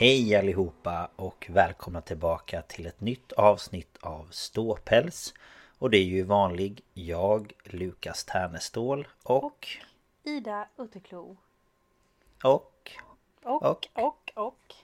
Hej 0.00 0.36
allihopa 0.36 1.08
och 1.16 1.46
välkomna 1.50 2.00
tillbaka 2.00 2.62
till 2.62 2.86
ett 2.86 3.00
nytt 3.00 3.32
avsnitt 3.32 3.96
av 4.00 4.28
Ståpäls. 4.30 5.34
Och 5.78 5.90
det 5.90 5.98
är 5.98 6.04
ju 6.04 6.22
vanlig 6.22 6.84
jag, 6.94 7.52
Lukas 7.64 8.24
Ternestål 8.24 9.08
och... 9.22 9.68
Ida 10.22 10.68
Utterklo. 10.76 11.36
Och... 12.44 12.90
Och, 13.42 13.62
Och? 13.62 13.88
och, 13.94 14.32
och. 14.34 14.74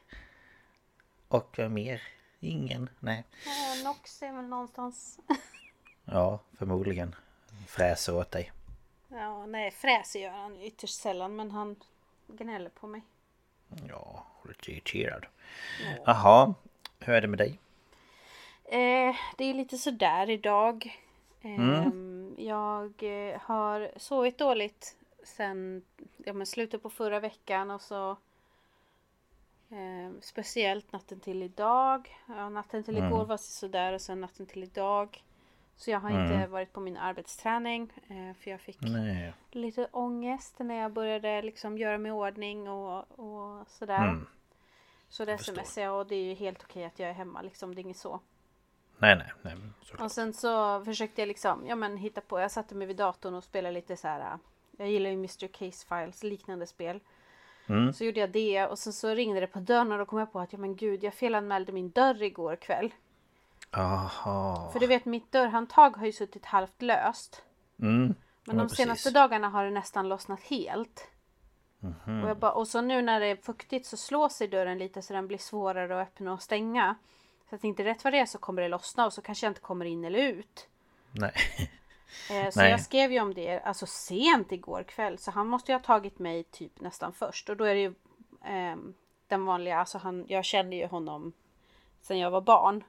Och 1.29 1.55
vem 1.59 1.75
mer? 1.75 2.03
Ingen? 2.41 2.91
Nej. 3.01 3.25
Eh, 3.47 3.85
Nox 3.85 4.23
är 4.23 4.33
väl 4.33 4.45
någonstans. 4.45 5.19
Ja, 6.05 6.41
förmodligen. 6.59 7.15
Fräser 7.69 8.17
åt 8.17 8.31
dig. 8.31 8.53
ja, 9.09 9.47
nej, 9.47 9.71
fräser 9.71 10.21
gör 10.21 10.31
han 10.31 10.61
ytterst 10.61 11.01
sällan 11.01 11.37
men 11.37 11.51
han 11.51 11.77
gnäller 12.27 12.71
på 12.71 12.87
mig. 12.87 13.03
Ja, 13.89 14.27
lite 14.49 14.71
irriterad. 14.73 15.27
Jaha, 16.05 16.55
hur 16.99 17.15
är 17.15 17.21
det 17.21 17.29
med 17.29 17.39
dig? 17.39 17.59
Eh, 18.65 19.15
det 19.37 19.45
är 19.45 19.55
lite 19.55 19.79
sådär 19.79 20.31
idag. 20.31 21.01
Eh, 21.43 21.89
Jag 22.37 22.93
eh, 23.03 23.41
har 23.41 23.91
sovit 23.97 24.39
dåligt 24.39 24.97
sen 25.25 25.83
ja, 26.25 26.33
men 26.33 26.47
slutet 26.47 26.83
på 26.83 26.91
förra 26.91 27.21
veckan 27.21 27.71
och 27.71 27.81
så 27.83 28.11
eh, 29.71 30.11
Speciellt 30.21 30.93
natten 30.93 31.21
till 31.21 31.43
idag. 31.43 32.17
Ja, 32.29 32.49
natten 32.49 32.85
till 32.85 32.99
igår 32.99 33.25
var 33.25 33.37
sådär 33.37 33.93
och 33.93 34.01
sen 34.01 34.21
natten 34.21 34.47
till 34.47 34.63
idag. 34.63 35.23
Så 35.77 35.91
jag 35.91 36.01
har 36.01 36.11
inte 36.11 36.47
varit 36.47 36.73
på 36.73 36.81
min 36.81 36.97
arbetsträning 36.97 37.93
eh, 38.09 38.37
för 38.43 38.51
jag 38.51 38.61
fick 38.61 38.81
Nej. 38.81 39.33
lite 39.51 39.89
ångest 39.93 40.59
när 40.59 40.75
jag 40.75 40.93
började 40.93 41.43
liksom 41.43 41.79
göra 41.79 41.99
mig 41.99 42.09
i 42.09 42.13
ordning 42.13 42.69
och, 42.69 43.19
och 43.19 43.69
sådär. 43.69 44.21
Så 45.09 45.25
det 45.25 45.39
smsade 45.39 45.87
jag 45.87 46.01
och 46.01 46.07
det 46.07 46.15
är 46.15 46.25
ju 46.25 46.35
helt 46.35 46.63
okej 46.63 46.85
att 46.85 46.99
jag 46.99 47.11
är 47.11 47.15
hemma 47.15 47.43
liksom. 47.43 47.75
Det 47.75 47.81
är 47.81 47.83
inget 47.83 47.97
så. 47.97 48.21
Nej, 48.99 49.17
nej, 49.17 49.33
nej. 49.43 49.55
såklart. 49.83 50.05
Och 50.05 50.13
sen 50.13 50.33
så 50.33 50.85
försökte 50.85 51.21
jag 51.21 51.29
liksom, 51.29 51.67
ja 51.67 51.77
men 51.77 51.97
hitta 51.97 52.21
på. 52.21 52.41
Jag 52.41 52.51
satte 52.51 52.75
mig 52.75 52.87
vid 52.87 52.97
datorn 52.97 53.35
och 53.35 53.45
spelade 53.45 53.75
lite 53.75 53.97
så 53.97 54.09
här. 54.09 54.39
Jag 54.79 54.91
gillar 54.91 55.11
ju 55.11 55.15
Mr 55.15 55.47
Case 55.47 55.87
Files, 55.89 56.23
liknande 56.23 56.67
spel. 56.67 57.01
Så 57.95 58.05
gjorde 58.05 58.21
jag 58.21 58.31
det 58.31 58.67
och 58.67 58.79
sen 58.79 58.93
så 58.93 59.09
ringde 59.09 59.41
det 59.41 59.47
på 59.47 59.59
dörren 59.59 59.93
och 59.93 59.99
då 59.99 60.07
kom 60.07 60.19
jag 60.19 60.33
på 60.33 60.41
att 60.41 60.53
ja 60.53 60.59
men 60.59 60.77
gud 60.77 61.05
jag 61.05 61.15
felanmälde 61.15 61.73
min 61.73 61.91
dörr 61.91 62.23
igår 62.23 62.57
kväll. 62.57 62.95
Aha. 63.77 64.71
För 64.73 64.81
du 64.81 64.87
vet 64.87 65.05
mitt 65.05 65.33
dörrhandtag 65.33 65.97
har 65.97 66.07
ju 66.07 66.13
suttit 66.13 66.47
halvt 66.47 66.83
löst. 66.83 67.43
Mm. 67.81 68.15
Men 68.45 68.57
Ja, 68.57 68.63
de 68.63 68.69
senaste 68.69 69.03
precis. 69.03 69.13
dagarna 69.13 69.49
har 69.49 69.65
det 69.65 69.71
nästan 69.71 70.09
lossnat 70.09 70.41
helt. 70.41 71.09
Mhm. 71.81 72.25
Och, 72.25 72.37
bara, 72.37 72.53
och 72.53 72.69
så 72.69 72.81
nu 72.81 73.03
när 73.03 73.21
det 73.21 73.27
är 73.27 73.37
fuktigt 73.37 73.87
så 73.87 73.97
slår 73.97 74.29
sig 74.29 74.49
dörren 74.49 74.79
lite 74.79 75.03
så 75.03 75.13
den 75.13 75.27
blir 75.27 75.39
svårare 75.39 76.01
att 76.01 76.09
öppna 76.09 76.33
och 76.33 76.43
stänga. 76.43 76.95
Så 77.51 77.55
att 77.55 77.65
inte 77.65 77.85
rätt 77.85 78.05
vad 78.05 78.13
det 78.13 78.19
är 78.19 78.27
så 78.27 78.39
kommer 78.39 78.63
det 78.63 78.69
lossna 78.69 79.07
och 79.07 79.13
så 79.13 79.23
kanske 79.23 79.47
jag 79.47 79.51
inte 79.51 79.61
kommer 79.61 79.85
in 79.85 80.05
eller 80.05 80.19
ut. 80.19 80.69
Nej. 81.13 81.33
Eh, 82.31 82.51
så 82.51 82.61
Nej. 82.61 82.71
jag 82.71 82.81
skrev 82.81 83.13
ju 83.13 83.21
om 83.21 83.35
det 83.35 83.61
alltså 83.61 83.87
sent 83.87 84.53
igår 84.53 84.83
kväll 84.83 85.19
så 85.19 85.31
han 85.31 85.47
måste 85.47 85.73
ju 85.73 85.79
ha 85.79 85.83
tagit 85.85 86.19
mig 86.19 86.45
typ 86.45 86.81
nästan 86.81 87.13
först 87.13 87.49
och 87.49 87.57
då 87.57 87.65
är 87.65 87.75
det 87.75 87.81
ju 87.81 87.95
ehm, 88.45 88.95
den 89.29 89.45
vanliga, 89.45 89.79
alltså 89.79 89.99
han, 89.99 90.25
jag 90.29 90.45
kände 90.45 90.77
ju 90.77 90.87
honom 90.87 91.33
sen 92.01 92.19
jag 92.19 92.31
var 92.31 92.41
barn. 92.41 92.85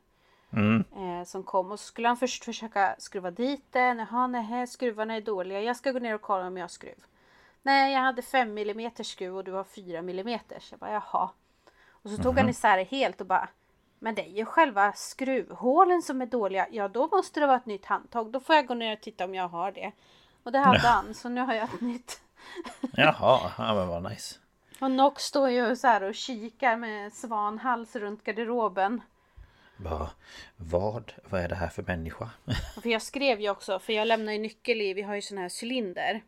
Eh, 0.59 1.23
som 1.25 1.43
kom 1.43 1.71
och 1.71 1.79
så 1.79 1.85
skulle 1.85 2.07
han 2.07 2.17
först 2.17 2.45
försöka 2.45 2.95
skruva 2.99 3.31
dit 3.31 3.65
den. 3.71 3.97
Jaha, 3.97 4.27
nej, 4.27 4.67
skruvarna 4.67 5.15
är 5.15 5.21
dåliga. 5.21 5.61
Jag 5.61 5.75
ska 5.75 5.91
gå 5.91 5.99
ner 5.99 6.15
och 6.15 6.21
kolla 6.21 6.47
om 6.47 6.57
jag 6.57 6.63
har 6.63 6.69
skruv. 6.69 7.05
Nej, 7.61 7.93
jag 7.93 7.99
hade 7.99 8.21
5 8.21 8.57
mm 8.57 8.91
skruv 9.03 9.37
och 9.37 9.43
du 9.43 9.51
har 9.51 9.63
4 9.63 9.99
mm. 9.99 10.27
Jag 10.27 10.79
bara, 10.79 10.91
jaha. 10.91 11.29
Och 11.89 12.09
så 12.09 12.23
tog 12.23 12.37
han 12.37 12.49
isär 12.49 12.77
det 12.77 12.83
helt 12.83 13.21
och 13.21 13.27
bara, 13.27 13.49
men 13.99 14.15
det 14.15 14.21
är 14.21 14.31
ju 14.31 14.45
själva 14.45 14.93
skruvhålen 14.93 16.01
som 16.01 16.21
är 16.21 16.25
dåliga. 16.25 16.67
Ja, 16.71 16.87
då 16.87 17.07
måste 17.07 17.39
det 17.39 17.47
vara 17.47 17.57
ett 17.57 17.65
nytt 17.65 17.85
handtag. 17.85 18.31
Då 18.31 18.39
får 18.39 18.55
jag 18.55 18.67
gå 18.67 18.73
ner 18.73 18.93
och 18.93 19.01
titta 19.01 19.25
om 19.25 19.35
jag 19.35 19.47
har 19.47 19.71
det. 19.71 19.91
Och 20.43 20.51
det 20.51 20.59
hade 20.59 20.79
han, 20.87 21.13
så 21.13 21.29
nu 21.29 21.41
har 21.41 21.53
jag 21.53 21.63
ett 21.63 21.81
nytt. 21.81 22.21
Jaha, 22.93 23.51
ja 23.57 23.75
men 23.75 23.87
vad 23.87 24.03
nice. 24.03 24.35
Och 24.81 24.91
Nox 24.91 25.23
står 25.23 25.49
ju 25.49 25.75
så 25.75 25.87
här 25.87 26.03
och 26.03 26.15
kikar 26.15 26.77
med 26.77 27.13
svanhals 27.13 27.95
runt 27.95 28.23
garderoben. 28.23 29.01
Vad, 29.77 30.07
vad, 30.57 31.13
vad 31.29 31.41
är 31.41 31.47
det 31.47 31.55
här 31.55 31.67
för 31.67 31.83
människa? 31.83 32.29
För 32.81 32.89
jag 32.89 33.01
skrev 33.01 33.41
ju 33.41 33.49
också, 33.49 33.79
för 33.79 33.93
jag 33.93 34.07
lämnar 34.07 34.33
ju 34.33 34.39
nyckel 34.39 34.81
i, 34.81 34.93
vi 34.93 35.01
har 35.01 35.15
ju 35.15 35.21
sån 35.21 35.37
här 35.37 35.51
cylinder. 35.63 36.23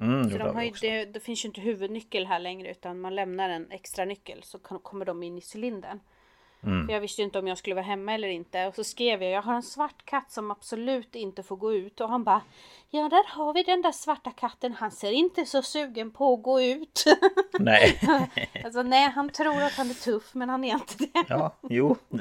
Mm, 0.00 0.30
Så 0.30 0.38
de 0.38 0.64
ju, 0.64 0.72
det, 0.80 1.04
det 1.04 1.20
finns 1.20 1.44
ju 1.44 1.48
inte 1.48 1.60
huvudnyckel 1.60 2.26
här 2.26 2.38
längre 2.38 2.70
utan 2.70 3.00
man 3.00 3.14
lämnar 3.14 3.48
en 3.48 3.70
extra 3.70 4.04
nyckel 4.04 4.42
så 4.42 4.58
kan, 4.58 4.78
kommer 4.78 5.04
de 5.04 5.22
in 5.22 5.38
i 5.38 5.42
cylindern. 5.54 6.00
Mm. 6.62 6.86
För 6.86 6.92
jag 6.92 7.00
visste 7.00 7.22
ju 7.22 7.24
inte 7.24 7.38
om 7.38 7.46
jag 7.46 7.58
skulle 7.58 7.74
vara 7.74 7.84
hemma 7.84 8.14
eller 8.14 8.28
inte. 8.28 8.66
Och 8.66 8.74
så 8.74 8.84
skrev 8.84 9.22
jag, 9.22 9.32
jag 9.32 9.42
har 9.42 9.54
en 9.54 9.62
svart 9.62 10.04
katt 10.04 10.32
som 10.32 10.50
absolut 10.50 11.14
inte 11.14 11.42
får 11.42 11.56
gå 11.56 11.72
ut. 11.74 12.00
Och 12.00 12.08
han 12.08 12.24
bara, 12.24 12.40
ja 12.90 13.08
där 13.08 13.24
har 13.28 13.54
vi 13.54 13.62
den 13.62 13.82
där 13.82 13.92
svarta 13.92 14.30
katten. 14.30 14.72
Han 14.72 14.90
ser 14.90 15.12
inte 15.12 15.46
så 15.46 15.62
sugen 15.62 16.10
på 16.10 16.34
att 16.34 16.42
gå 16.42 16.62
ut. 16.62 17.04
Nej. 17.58 18.00
alltså 18.64 18.82
nej, 18.82 19.10
han 19.10 19.30
tror 19.30 19.62
att 19.62 19.72
han 19.72 19.90
är 19.90 19.94
tuff 19.94 20.34
men 20.34 20.48
han 20.48 20.64
är 20.64 20.74
inte 20.74 20.94
det. 20.98 21.24
Ja, 21.28 21.56
jo. 21.62 21.96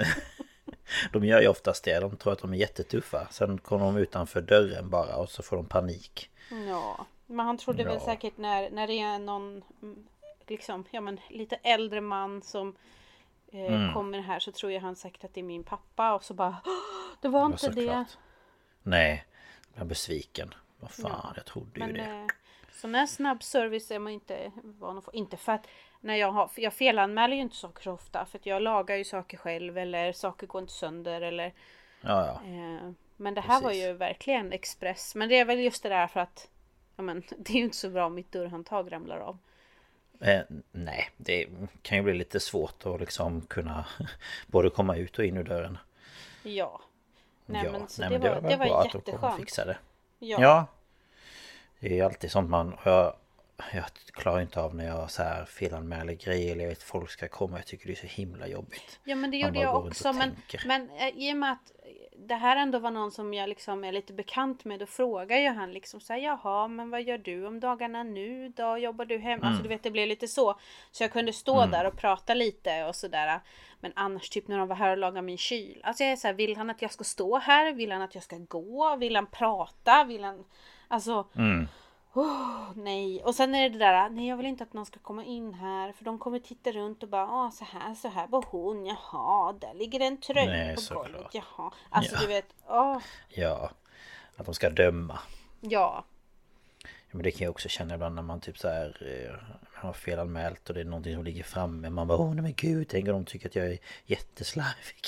De 1.12 1.26
gör 1.26 1.42
ju 1.42 1.48
oftast 1.48 1.84
det. 1.84 2.00
De 2.00 2.18
tror 2.18 2.34
att 2.34 2.40
de 2.40 2.54
är 2.54 2.58
jättetuffa. 2.58 3.28
Sen 3.32 3.58
kommer 3.58 3.86
de 3.86 3.98
utanför 3.98 4.42
dörren 4.42 4.90
bara 4.90 5.16
och 5.16 5.30
så 5.30 5.44
får 5.44 5.56
de 5.58 5.66
panik. 5.66 6.30
Ja, 6.68 7.06
men 7.26 7.46
han 7.46 7.58
trodde 7.58 7.84
väl 7.84 7.94
Ja. 7.94 8.06
säkert 8.06 8.38
när, 8.38 8.70
när 8.70 8.88
det 8.88 9.00
är 9.00 9.20
någon 9.20 9.64
mm, 9.82 10.08
liksom, 10.48 10.86
ja 10.92 11.02
men 11.02 11.20
lite 11.30 11.56
äldre 11.56 12.02
man 12.02 12.42
som 12.42 12.76
eh, 13.52 13.74
mm. 13.74 13.94
kommer 13.94 14.20
här 14.20 14.40
så 14.40 14.52
tror 14.52 14.72
jag 14.72 14.82
han 14.82 14.96
säkert 14.96 15.24
att 15.24 15.34
det 15.34 15.40
är 15.40 15.44
min 15.44 15.64
pappa 15.64 16.14
och 16.14 16.24
så 16.24 16.34
bara 16.34 16.58
Det 17.22 17.28
var 17.28 17.46
inte 17.46 17.70
det. 17.70 17.84
Klart. 17.84 18.18
Nej, 18.84 19.26
jag 19.74 19.81
är 19.81 19.86
besviken. 19.86 20.54
Vad 20.80 20.92
fan, 20.92 21.22
ja. 21.24 21.34
jag 21.36 21.46
trodde 21.46 21.80
Men, 21.80 21.90
ju 21.90 21.94
det. 21.94 22.02
Eh, 22.02 22.28
sån 22.72 22.96
här 22.96 23.06
snabb 23.06 23.44
service 23.44 23.92
är 23.92 24.00
man 24.00 24.14
inte 24.14 24.52
van 24.64 24.98
att 24.98 25.04
få. 25.04 25.14
Inte 25.14 25.38
för 25.38 25.52
att 25.52 25.68
när 26.06 26.16
jag 26.16 26.31
har, 26.31 26.50
jag 26.56 26.74
felanmäler 26.74 27.36
ju 27.36 27.42
inte 27.42 27.56
saker 27.56 27.84
så 27.84 27.92
ofta 27.92 28.25
för 28.25 28.38
att 28.38 28.46
jag 28.46 28.62
lagar 28.62 28.96
ju 28.96 29.04
saker 29.04 29.38
själv 29.38 29.78
eller 29.78 30.12
saker 30.13 30.48
går 30.48 30.62
inte 30.62 30.74
sönder 30.74 31.22
eller 31.22 31.54
ja, 32.02 32.25
ja. 32.25 32.42
Eh, 32.50 32.92
Men 33.18 33.34
det 33.34 33.42
här 33.42 33.62
Precis. 33.62 33.63
var 33.63 33.72
ju 33.72 33.94
verkligen 33.94 34.52
express. 34.52 35.16
Men 35.16 35.30
det 35.30 35.40
är 35.40 35.46
väl 35.46 35.60
just 35.60 35.84
det 35.84 35.90
där 35.90 36.07
för 36.07 36.19
att 36.19 36.50
ja, 36.96 37.04
men, 37.04 37.24
det 37.38 37.54
är 37.54 37.57
ju 37.57 37.63
inte 37.63 37.78
så 37.78 37.90
bra 37.90 38.06
om 38.06 38.13
mitt 38.13 38.31
dörrhandtag 38.31 38.92
ramlar 38.92 39.18
av. 39.18 39.38
Eh, 40.19 40.42
nej, 40.72 41.10
det 41.18 41.48
kan 41.81 41.98
ju 41.98 42.04
bli 42.04 42.13
lite 42.13 42.40
svårt 42.40 42.86
att 42.86 43.00
liksom 43.00 43.42
kunna 43.42 43.86
både 44.48 44.69
komma 44.69 44.96
ut 44.96 45.19
och 45.19 45.25
in 45.25 45.38
ur 45.38 45.44
dörren. 45.44 45.78
Ja. 46.44 46.81
Nej 47.46 47.66
ja, 47.66 47.72
men, 47.72 47.88
så 47.88 48.02
nej, 48.02 48.10
det, 48.10 48.19
men 48.19 48.30
var, 48.30 48.36
det 48.36 48.57
var, 48.57 48.66
det 48.66 48.72
var 48.72 48.84
jätteskönt. 48.84 49.10
att 49.10 49.22
de 49.22 49.38
fixa 49.38 49.66
det. 49.66 49.78
Ja. 50.19 50.38
ja. 50.42 50.66
Det 51.80 51.88
är 51.88 51.96
ju 51.96 52.02
alltid 52.02 52.31
sånt 52.31 52.50
man... 52.50 52.78
Jag, 52.84 53.16
jag 53.74 53.86
klarar 54.13 54.42
inte 54.42 54.62
av 54.62 54.75
när 54.75 54.86
jag 54.86 55.12
så 55.12 55.24
här 55.24 55.46
felanmäler 55.46 56.13
grejer 56.13 56.52
eller 56.52 56.63
jag 56.63 56.69
vet 56.69 56.84
folk 56.84 57.10
ska 57.10 57.28
komma. 57.28 57.57
Jag 57.57 57.66
tycker 57.66 57.88
det 57.88 57.94
är 57.94 58.07
så 58.07 58.22
himla 58.22 58.48
jobbigt. 58.48 59.00
Ja 59.04 59.16
men 59.16 59.31
det 59.31 59.38
gjorde 59.38 59.60
jag 59.60 59.86
också. 59.86 60.13
Men, 60.13 60.36
men 60.66 60.90
eh, 60.90 61.07
i 61.07 61.34
och 61.34 61.38
med 61.38 61.52
att 61.52 61.72
det 62.18 62.36
här 62.36 62.57
ändå 62.57 62.80
var 62.80 62.92
någon 62.92 63.12
som 63.12 63.34
jag 63.34 63.50
liksom 63.50 63.84
är 63.84 63.92
lite 63.92 64.13
bekant 64.13 64.66
med. 64.66 64.80
Då 64.80 64.86
frågar 64.86 65.38
ju 65.38 65.50
han 65.50 65.74
liksom 65.74 66.02
så 66.02 66.13
här, 66.13 66.19
Jaha 66.19 66.68
men 66.68 66.90
vad 66.90 67.04
gör 67.04 67.18
du 67.18 67.46
om 67.46 67.60
dagarna 67.60 68.04
nu 68.04 68.50
då? 68.50 68.78
Jobbar 68.78 69.06
du 69.06 69.18
hemma? 69.18 69.34
Alltså, 69.34 69.46
mm. 69.46 69.52
Alltså 69.52 69.63
du 69.63 69.69
vet 69.69 69.84
det 69.84 69.92
blev 69.92 70.07
lite 70.07 70.28
så. 70.28 70.60
Så 70.92 71.04
jag 71.04 71.12
kunde 71.12 71.34
stå 71.34 71.57
mm. 71.57 71.72
där 71.72 71.86
och 71.86 71.98
prata 71.98 72.34
lite 72.34 72.84
och 72.84 72.96
sådär. 72.96 73.40
Men 73.80 73.92
annars 73.96 74.30
typ 74.30 74.48
när 74.48 74.57
de 74.57 74.68
var 74.68 74.75
här 74.75 74.92
och 74.92 74.98
lagade 74.98 75.22
min 75.22 75.38
kyl. 75.38 75.81
Alltså 75.84 76.04
jag 76.04 76.12
är 76.12 76.16
så 76.16 76.28
här, 76.28 76.34
vill 76.34 76.57
han 76.57 76.69
att 76.69 76.81
jag 76.81 76.92
ska 76.92 77.04
stå 77.04 77.38
här? 77.38 77.74
Vill 77.74 77.92
han 77.92 78.02
att 78.02 78.16
jag 78.16 78.24
ska 78.24 78.38
gå? 78.38 78.96
Vill 78.96 79.16
han 79.16 79.28
prata? 79.28 80.04
Vill 80.04 80.24
han... 80.24 80.46
Alltså... 80.88 81.28
Mm. 81.36 81.68
Oh, 82.16 82.72
nej, 82.76 83.24
och 83.24 83.36
sen 83.36 83.56
är 83.56 83.70
det 83.70 83.70
det 83.70 83.86
där, 83.86 84.10
nej 84.10 84.28
jag 84.28 84.38
vill 84.38 84.46
inte 84.46 84.64
att 84.64 84.74
någon 84.74 84.86
ska 84.86 85.00
komma 85.00 85.24
in 85.24 85.54
här 85.54 85.92
för 85.92 86.06
de 86.06 86.20
kommer 86.20 86.40
titta 86.40 86.72
runt 86.72 87.04
och 87.04 87.10
bara, 87.10 87.28
ah, 87.28 87.52
så 87.52 87.66
här, 87.66 87.96
så 87.96 88.08
här 88.08 88.28
var 88.28 88.46
hon, 88.48 88.86
jaha, 88.86 89.54
där 89.54 89.74
ligger 89.74 90.00
en 90.00 90.18
tröja 90.18 90.46
nej, 90.46 90.76
på 90.76 90.94
golvet, 90.94 91.28
jaha. 91.32 91.72
Alltså 91.90 92.16
ja. 92.16 92.22
du 92.22 92.28
vet. 92.28 92.46
Oh. 92.68 92.98
Ja, 93.30 93.72
att 94.36 94.46
de 94.46 94.56
ska 94.56 94.70
döma. 94.70 95.20
Ja. 95.62 95.70
ja. 95.70 96.04
Men 97.12 97.24
det 97.24 97.32
kan 97.32 97.46
jag 97.46 97.52
också 97.52 97.70
känna 97.70 97.96
ibland 97.96 98.16
när 98.16 98.22
man 98.22 98.42
typ 98.42 98.58
så 98.58 98.68
här 98.68 98.98
eh, 99.02 99.58
har 99.74 99.94
felanmält 99.94 100.70
och 100.70 100.76
det 100.76 100.82
är 100.82 100.86
någonting 100.86 101.16
som 101.16 101.24
ligger 101.24 101.44
framme. 101.44 101.90
Man 101.90 102.08
bara, 102.08 102.18
åh 102.18 102.34
nej 102.34 102.42
men 102.42 102.54
gud, 102.54 102.88
tänk 102.90 103.08
om 103.08 103.14
de 103.14 103.26
tycker 103.26 103.50
att 103.50 103.56
jag 103.56 103.66
är 103.66 103.78
jätteslarvig. 104.06 105.02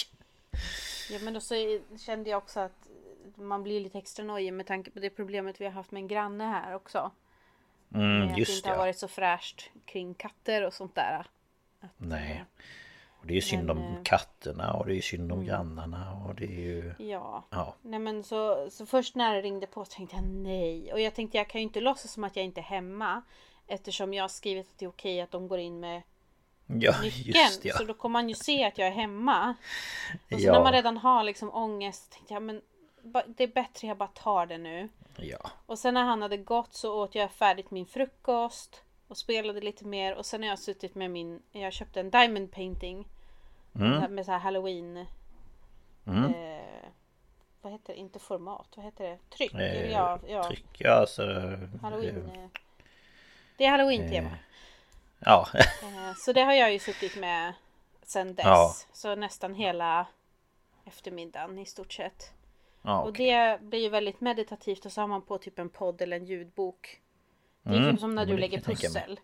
Ja 1.10 1.20
men 1.22 1.34
då 1.34 1.40
så 1.40 1.80
kände 2.00 2.30
jag 2.30 2.38
också 2.38 2.60
att 2.60 2.87
man 3.36 3.64
blir 3.64 3.80
lite 3.80 3.98
extra 3.98 4.26
nojig 4.26 4.54
med 4.54 4.66
tanke 4.66 4.92
på 4.92 5.00
det 5.00 5.10
problemet 5.10 5.62
vi 5.62 5.66
har 5.66 5.72
haft 5.72 5.92
med 5.92 6.02
en 6.02 6.08
granne 6.08 6.44
här 6.44 6.76
också. 6.76 7.12
Mm, 7.94 8.28
att 8.28 8.38
just 8.38 8.52
det 8.52 8.56
inte 8.58 8.70
har 8.70 8.78
varit 8.78 8.98
så 8.98 9.08
fräscht 9.08 9.70
kring 9.86 10.14
katter 10.14 10.66
och 10.66 10.74
sånt 10.74 10.96
där. 10.96 11.28
Att, 11.80 11.90
Nej. 11.98 12.32
Eh, 12.32 12.42
och 13.20 13.28
det 13.28 13.34
är 13.34 13.36
ju 13.36 13.42
synd 13.42 13.66
men, 13.66 13.78
om 13.78 13.84
eh, 13.84 14.04
katterna 14.04 14.74
och 14.74 14.86
det 14.86 14.94
är 14.94 14.96
ju 14.96 15.02
synd 15.02 15.32
om 15.32 15.38
mm. 15.38 15.48
grannarna 15.48 16.24
och 16.28 16.36
det 16.36 16.46
är 16.46 16.60
ju... 16.60 16.94
Ja. 17.00 17.44
ja. 17.50 17.76
Nej 17.82 18.00
men 18.00 18.24
så, 18.24 18.68
så 18.72 18.86
först 18.86 19.16
när 19.16 19.36
det 19.36 19.42
ringde 19.42 19.68
på 19.68 19.86
tänkte 19.86 20.16
jag 20.16 20.26
nej. 20.26 20.94
Och 20.94 21.00
jag 21.00 21.16
tänkte 21.16 21.38
jag 21.38 21.48
kan 21.48 21.62
ju 21.62 21.68
inte 21.68 21.82
låtsas 21.82 22.12
som 22.12 22.24
att 22.24 22.36
jag 22.36 22.46
inte 22.46 22.62
är 22.62 22.64
hemma. 22.64 23.22
Eftersom 23.68 24.14
jag 24.14 24.24
har 24.24 24.30
skrivit 24.30 24.68
att 24.68 24.78
det 24.78 24.86
är 24.86 24.90
okej 24.90 25.22
att 25.22 25.32
de 25.32 25.48
går 25.48 25.60
in 25.60 25.80
med 25.80 26.02
ja, 26.68 27.02
nyckeln. 27.02 27.62
Ja. 27.64 27.78
Så 27.78 27.84
då 27.84 27.94
kommer 27.94 28.14
man 28.14 28.30
ju 28.30 28.36
se 28.36 28.64
att 28.64 28.78
jag 28.78 28.88
är 28.88 28.92
hemma. 28.92 29.56
Och 30.32 30.40
så 30.40 30.48
ja. 30.48 30.54
när 30.54 30.62
man 30.62 30.74
redan 30.74 30.98
har 30.98 31.24
liksom 31.24 31.54
ångest 31.54 32.12
tänkte 32.12 32.34
jag 32.34 32.44
men 32.44 32.62
det 33.28 33.44
är 33.44 33.48
bättre 33.48 33.88
jag 33.88 33.98
bara 33.98 34.10
tar 34.10 34.46
det 34.46 34.58
nu. 34.58 34.90
Ja. 35.16 35.52
Och 35.66 35.80
sen 35.80 35.94
när 35.94 36.04
han 36.04 36.22
hade 36.22 36.38
gått 36.38 36.74
så 36.74 37.04
åt 37.04 37.16
jag 37.16 37.32
färdigt 37.32 37.72
min 37.72 37.86
frukost. 37.86 38.84
Och 39.08 39.18
spelade 39.18 39.62
lite 39.62 39.86
mer 39.86 40.16
och 40.16 40.26
sen 40.26 40.42
har 40.42 40.50
jag 40.50 40.60
suttit 40.60 40.96
med 40.96 41.12
min, 41.12 41.42
jag 41.52 41.74
köpte 41.74 42.00
en 42.00 42.10
diamond 42.10 42.52
painting. 42.52 43.08
Mm. 43.76 44.16
Med 44.16 44.26
så 44.26 44.32
här 44.32 44.40
halloween. 44.40 45.06
Mm. 46.08 46.34
Eh, 46.34 46.90
vad 47.62 47.72
heter 47.72 47.94
det? 47.94 48.00
Inte 48.00 48.20
format, 48.20 48.68
vad 48.76 48.86
heter 48.86 49.04
det? 49.04 49.18
Tryck? 49.30 49.54
Eh, 49.54 49.92
ja, 49.92 50.20
ja. 50.28 50.44
Tryck, 50.44 50.66
ja 50.78 50.92
alltså. 50.92 51.24
Halloween. 51.82 52.32
Eh, 52.36 52.50
det 53.58 53.66
är 53.66 53.72
halloween-tema. 53.72 54.30
Eh, 54.30 54.38
ja. 55.20 55.48
Eh, 55.84 56.14
så 56.16 56.34
det 56.34 56.42
har 56.42 56.54
jag 56.54 56.74
ju 56.74 56.80
suttit 56.80 57.16
med 57.16 57.54
sen 58.04 58.36
dess. 58.36 58.46
Ja. 58.46 58.74
Så 58.94 59.16
nästan 59.16 59.54
hela 59.54 60.08
eftermiddagen 60.86 61.60
i 61.60 61.66
stort 61.66 61.94
sett. 61.94 62.32
Ja, 62.88 63.02
och 63.02 63.14
det 63.14 63.62
blir 63.62 63.80
ju 63.80 63.90
väldigt 63.90 64.22
meditativt 64.22 64.86
och 64.86 64.92
så 64.92 65.02
har 65.02 65.08
man 65.08 65.22
på 65.22 65.38
typ 65.38 65.60
en 65.60 65.70
podd 65.70 66.02
eller 66.02 66.18
en 66.18 66.26
ljudbok. 66.26 67.02
Det 67.64 67.70
är 67.70 67.78
mm. 67.78 67.92
typ 67.92 68.00
som 68.00 68.16
när 68.16 68.26
du 68.26 68.38
lägger 68.38 68.62
pussel. 68.62 69.20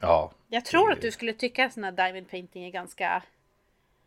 Ja. 0.00 0.32
Jag 0.48 0.64
tror 0.64 0.92
att 0.92 1.00
du 1.00 1.10
skulle 1.12 1.32
tycka 1.32 1.66
att 1.66 1.72
sån 1.72 1.84
här 1.84 1.92
diamond 1.92 2.30
painting 2.30 2.64
är 2.64 2.70
ganska 2.70 3.22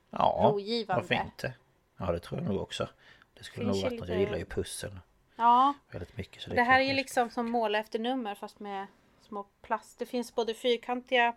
ja, 0.09 0.51
rogivande. 0.53 1.01
varför 1.01 1.15
inte? 1.25 1.53
Ja, 1.97 2.11
det 2.11 2.19
tror 2.19 2.41
jag 2.41 2.49
nog 2.49 2.61
också. 2.61 2.89
Det 3.33 3.43
skulle 3.43 3.65
nog 3.67 3.81
vara 3.81 4.01
att 4.01 4.09
jag 4.09 4.19
gillar 4.19 4.37
ju 4.37 4.45
pussel. 4.45 4.99
Ja. 5.35 5.73
Väldigt 5.91 6.17
mycket. 6.17 6.41
Så 6.41 6.49
det, 6.49 6.55
det 6.55 6.63
här 6.63 6.79
är 6.79 6.83
ju 6.83 6.93
liksom 6.93 7.29
som 7.29 7.51
måla 7.51 7.79
efter 7.79 7.99
nummer 7.99 8.35
fast 8.35 8.59
med 8.59 8.87
små 9.21 9.45
plast. 9.61 9.99
Det 9.99 10.05
finns 10.05 10.35
både 10.35 10.53
fyrkantiga 10.53 11.35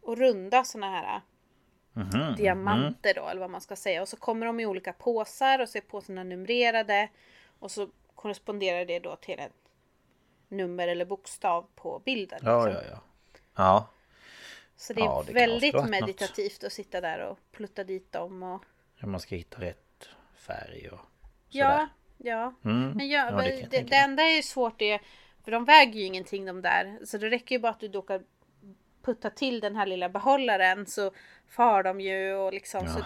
och 0.00 0.16
runda 0.16 0.64
såna 0.64 0.90
här 0.90 1.20
mm-hmm. 2.02 2.36
diamanter 2.36 3.14
då 3.14 3.28
eller 3.28 3.40
vad 3.40 3.50
man 3.50 3.60
ska 3.60 3.76
säga. 3.76 4.02
Och 4.02 4.08
så 4.08 4.16
kommer 4.16 4.46
de 4.46 4.60
i 4.60 4.66
olika 4.66 4.92
påsar 4.92 5.58
och 5.58 5.68
så 5.68 5.78
är 5.78 5.82
påsarna 5.82 6.24
numrerade. 6.24 7.08
Och 7.58 7.70
så 7.70 7.88
korresponderar 8.14 8.84
det 8.84 8.98
då 8.98 9.16
till 9.16 9.38
ett 9.38 9.52
nummer 10.48 10.88
eller 10.88 11.04
bokstav 11.04 11.66
på 11.74 12.02
bilden. 12.04 12.38
Ja, 12.42 12.66
liksom. 12.66 12.84
ja, 12.84 12.90
ja. 12.92 13.00
Ja. 13.54 13.88
Så 14.76 14.92
det 14.92 15.00
är 15.00 15.04
ja, 15.04 15.24
det 15.26 15.32
väldigt 15.32 15.88
meditativt 15.88 16.62
något. 16.62 16.66
att 16.66 16.72
sitta 16.72 17.00
där 17.00 17.18
och 17.18 17.38
plutta 17.52 17.84
dit 17.84 18.12
dem 18.12 18.42
och... 18.42 18.64
Ja, 18.96 19.06
man 19.06 19.20
ska 19.20 19.36
hitta 19.36 19.60
rätt 19.60 20.08
färg 20.34 20.88
och 20.88 20.98
sådär. 20.98 21.08
Ja, 21.48 21.88
ja. 22.18 22.54
Mm. 22.64 22.90
Men 22.90 23.08
jag, 23.08 23.32
ja, 23.32 23.42
det, 23.42 23.70
det, 23.70 23.80
det 23.80 23.96
enda 23.96 24.22
är 24.22 24.36
ju 24.36 24.42
svårt 24.42 24.82
är 24.82 25.00
för 25.44 25.50
de 25.50 25.64
väger 25.64 26.00
ju 26.00 26.06
ingenting 26.06 26.46
de 26.46 26.62
där. 26.62 26.98
Så 27.04 27.18
det 27.18 27.30
räcker 27.30 27.54
ju 27.54 27.58
bara 27.58 27.72
att 27.72 27.80
du 27.80 27.88
då 27.88 28.02
kan 28.02 28.24
putta 29.02 29.30
till 29.30 29.60
den 29.60 29.76
här 29.76 29.86
lilla 29.86 30.08
behållaren 30.08 30.86
så 30.86 31.10
far 31.48 31.82
de 31.82 32.00
ju 32.00 32.34
och 32.34 32.52
liksom. 32.52 32.88
Så 32.88 32.98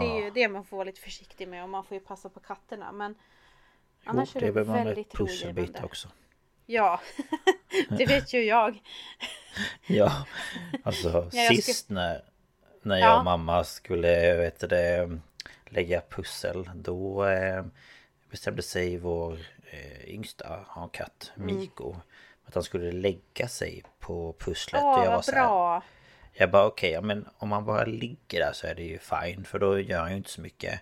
det 0.00 0.06
är 0.06 0.24
ju 0.24 0.30
det 0.30 0.48
man 0.48 0.64
får 0.64 0.76
vara 0.76 0.84
lite 0.84 1.00
försiktig 1.00 1.48
med 1.48 1.62
och 1.62 1.68
man 1.68 1.84
får 1.84 1.94
ju 1.94 2.00
passa 2.00 2.28
på 2.28 2.40
katterna. 2.40 2.92
Men 2.92 3.14
jo, 4.02 4.10
annars 4.10 4.36
är 4.36 4.40
det, 4.40 4.52
det 4.52 4.64
väldigt 4.64 5.12
pusselbit 5.12 5.84
också. 5.84 6.08
Ja, 6.66 7.00
det 7.88 8.06
vet 8.06 8.34
ju 8.34 8.44
jag. 8.44 8.82
ja, 9.86 10.26
alltså 10.82 11.30
ja, 11.32 11.48
sist 11.48 11.84
skulle... 11.84 12.00
när, 12.00 12.22
när 12.82 12.96
jag 12.96 13.08
ja. 13.08 13.18
och 13.18 13.24
mamma 13.24 13.64
skulle 13.64 14.36
vet 14.36 14.70
det, 14.70 15.18
lägga 15.66 16.02
pussel 16.10 16.70
då 16.74 17.26
eh, 17.26 17.64
bestämde 18.30 18.62
sig 18.62 18.98
vår 18.98 19.38
eh, 19.70 20.08
yngsta 20.08 20.64
en 20.76 20.88
katt, 20.88 21.32
mm. 21.36 21.46
Miko. 21.46 21.90
Mm. 21.90 22.00
Att 22.54 22.56
han 22.56 22.64
skulle 22.64 22.92
lägga 22.92 23.48
sig 23.48 23.82
på 23.98 24.36
pusslet. 24.38 24.82
Åh, 24.84 24.98
och 24.98 25.06
jag 25.06 25.10
var 25.10 25.22
så 25.22 25.32
här, 25.32 25.46
bra! 25.46 25.82
Jag 26.32 26.50
bara 26.50 26.66
okej, 26.66 26.88
okay, 26.88 26.94
ja, 26.94 27.00
men 27.00 27.28
om 27.38 27.52
han 27.52 27.64
bara 27.64 27.84
ligger 27.84 28.40
där 28.40 28.52
så 28.52 28.66
är 28.66 28.74
det 28.74 28.82
ju 28.82 28.98
fine. 28.98 29.44
För 29.44 29.58
då 29.58 29.80
gör 29.80 30.00
han 30.00 30.10
ju 30.10 30.16
inte 30.16 30.30
så 30.30 30.40
mycket. 30.40 30.80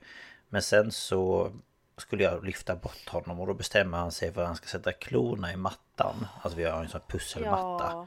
Men 0.49 0.63
sen 0.63 0.93
så 0.93 1.53
skulle 1.97 2.25
jag 2.25 2.45
lyfta 2.45 2.77
bort 2.77 3.09
honom 3.09 3.41
och 3.41 3.47
då 3.47 3.55
bestämmer 3.55 3.99
han 3.99 4.13
sig 4.13 4.33
för 4.33 4.41
att 4.41 4.47
han 4.47 4.57
ska 4.57 4.67
sätta 4.67 4.93
klorna 4.93 5.53
i 5.53 5.57
mattan. 5.57 6.27
Alltså 6.43 6.59
vi 6.59 6.65
har 6.65 6.83
en 6.83 6.89
sån 6.89 7.01
pusselmatta. 7.09 7.85
Ja. 7.85 8.07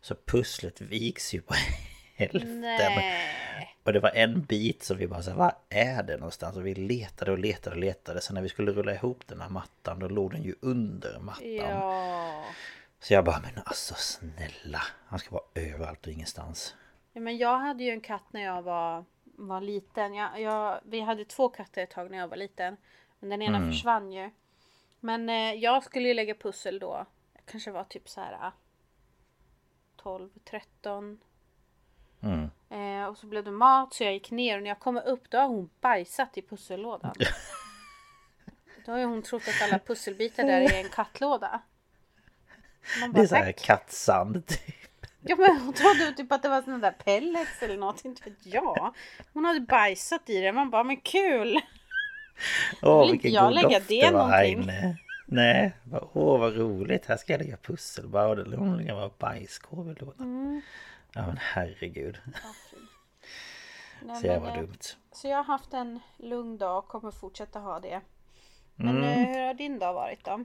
Så 0.00 0.14
pusslet 0.24 0.80
viks 0.80 1.34
ju 1.34 1.40
på 1.40 1.54
hälften. 2.16 2.60
Nej. 2.60 3.76
Och 3.82 3.92
det 3.92 4.00
var 4.00 4.10
en 4.14 4.42
bit 4.42 4.82
som 4.82 4.96
vi 4.96 5.06
bara 5.06 5.20
här, 5.20 5.34
vad 5.34 5.52
är 5.68 6.02
det 6.02 6.16
någonstans? 6.16 6.56
Och 6.56 6.66
vi 6.66 6.74
letade 6.74 7.32
och 7.32 7.38
letade 7.38 7.76
och 7.76 7.80
letade. 7.80 8.20
Sen 8.20 8.34
när 8.34 8.42
vi 8.42 8.48
skulle 8.48 8.72
rulla 8.72 8.94
ihop 8.94 9.22
den 9.26 9.40
här 9.40 9.48
mattan 9.48 9.98
då 9.98 10.08
låg 10.08 10.32
den 10.32 10.42
ju 10.42 10.54
under 10.60 11.18
mattan. 11.18 11.54
Ja. 11.54 12.44
Så 13.06 13.14
jag 13.14 13.24
bara, 13.24 13.40
men 13.40 13.62
alltså 13.64 13.94
snälla. 13.94 14.82
Han 15.06 15.18
ska 15.18 15.30
vara 15.30 15.44
överallt 15.54 16.06
och 16.06 16.12
ingenstans. 16.12 16.74
Ja, 17.12 17.20
men 17.20 17.36
jag 17.36 17.58
hade 17.58 17.84
ju 17.84 17.90
en 17.90 18.00
katt 18.00 18.22
när 18.30 18.42
jag 18.42 18.62
var, 18.62 19.04
var 19.24 19.60
liten. 19.60 20.14
Jag, 20.14 20.40
jag, 20.40 20.80
vi 20.84 21.00
hade 21.00 21.24
två 21.24 21.48
katter 21.48 21.82
ett 21.82 21.90
tag 21.90 22.10
när 22.10 22.18
jag 22.18 22.28
var 22.28 22.36
liten. 22.36 22.76
Men 23.18 23.30
den 23.30 23.42
ena 23.42 23.56
mm. 23.56 23.70
försvann 23.70 24.12
ju. 24.12 24.30
Men 25.00 25.28
eh, 25.28 25.54
jag 25.54 25.84
skulle 25.84 26.08
ju 26.08 26.14
lägga 26.14 26.34
pussel 26.34 26.78
då. 26.78 27.06
Jag 27.34 27.42
kanske 27.46 27.70
var 27.70 27.84
typ 27.84 28.08
så 28.08 28.20
här 28.20 28.52
12, 29.96 30.30
13. 30.44 31.20
Mm. 32.20 32.50
Eh, 32.70 33.08
och 33.08 33.18
så 33.18 33.26
blev 33.26 33.44
det 33.44 33.50
mat 33.50 33.94
så 33.94 34.04
jag 34.04 34.12
gick 34.12 34.30
ner 34.30 34.56
och 34.56 34.62
när 34.62 34.70
jag 34.70 34.78
kommer 34.78 35.06
upp 35.06 35.30
då 35.30 35.38
har 35.38 35.48
hon 35.48 35.70
bajsat 35.80 36.38
i 36.38 36.42
pussellådan. 36.42 37.14
då 38.86 38.92
har 38.92 38.98
ju 38.98 39.04
hon 39.04 39.22
trott 39.22 39.48
att 39.48 39.68
alla 39.68 39.78
pusselbitar 39.78 40.44
där 40.44 40.60
är 40.60 40.84
en 40.84 40.90
kattlåda. 40.90 41.62
Man 43.00 43.12
bara, 43.12 43.18
det 43.18 43.24
är 43.24 43.28
såhär 43.28 43.52
kattsand 43.52 44.46
typ. 44.46 44.60
Ja 45.22 45.36
men 45.36 45.60
hon 45.60 45.72
trodde 45.72 46.12
typ 46.16 46.32
att 46.32 46.42
det 46.42 46.48
var 46.48 46.62
sådana 46.62 46.78
där 46.78 46.96
pellets 47.04 47.62
eller 47.62 47.76
något, 47.76 48.04
inte 48.04 48.24
vet 48.30 48.46
jag. 48.46 48.94
Hon 49.32 49.44
hade 49.44 49.60
bajsat 49.60 50.30
i 50.30 50.40
det, 50.40 50.52
man 50.52 50.70
bara 50.70 50.84
men 50.84 50.96
kul! 50.96 51.60
Åh 52.82 53.02
inte 53.02 53.12
vilken 53.12 53.32
jag 53.32 53.44
god 53.44 53.54
lägga 53.54 53.68
doft 53.78 53.88
det 53.88 54.00
det 54.06 54.10
var 54.10 54.28
här 54.28 54.44
inne. 54.44 54.96
Nej, 55.26 55.72
bara, 55.84 56.04
åh 56.12 56.40
vad 56.40 56.56
roligt, 56.56 57.06
här 57.06 57.16
ska 57.16 57.32
jag 57.32 57.40
lägga 57.40 57.56
pussel. 57.56 58.08
Bara, 58.08 58.28
och 58.28 58.36
det 58.36 58.56
hon 58.56 58.76
lägga 58.76 59.10
bajskorv 59.18 59.90
eller 59.90 60.04
något. 60.04 60.18
Mm. 60.18 60.60
Ja 61.14 61.26
men 61.26 61.36
herregud. 61.40 62.18
Nej, 64.02 64.16
Så 64.20 64.26
jävla 64.26 64.48
eh, 64.54 64.60
dumt. 64.60 64.78
Så 65.12 65.28
jag 65.28 65.36
har 65.36 65.44
haft 65.44 65.74
en 65.74 66.00
lugn 66.16 66.58
dag 66.58 66.78
och 66.78 66.88
kommer 66.88 67.10
fortsätta 67.10 67.58
ha 67.58 67.80
det. 67.80 68.00
Men 68.74 68.96
Mm. 68.96 69.04
eh, 69.04 69.28
hur 69.36 69.46
har 69.46 69.54
din 69.54 69.78
dag 69.78 69.94
varit 69.94 70.24
då? 70.24 70.44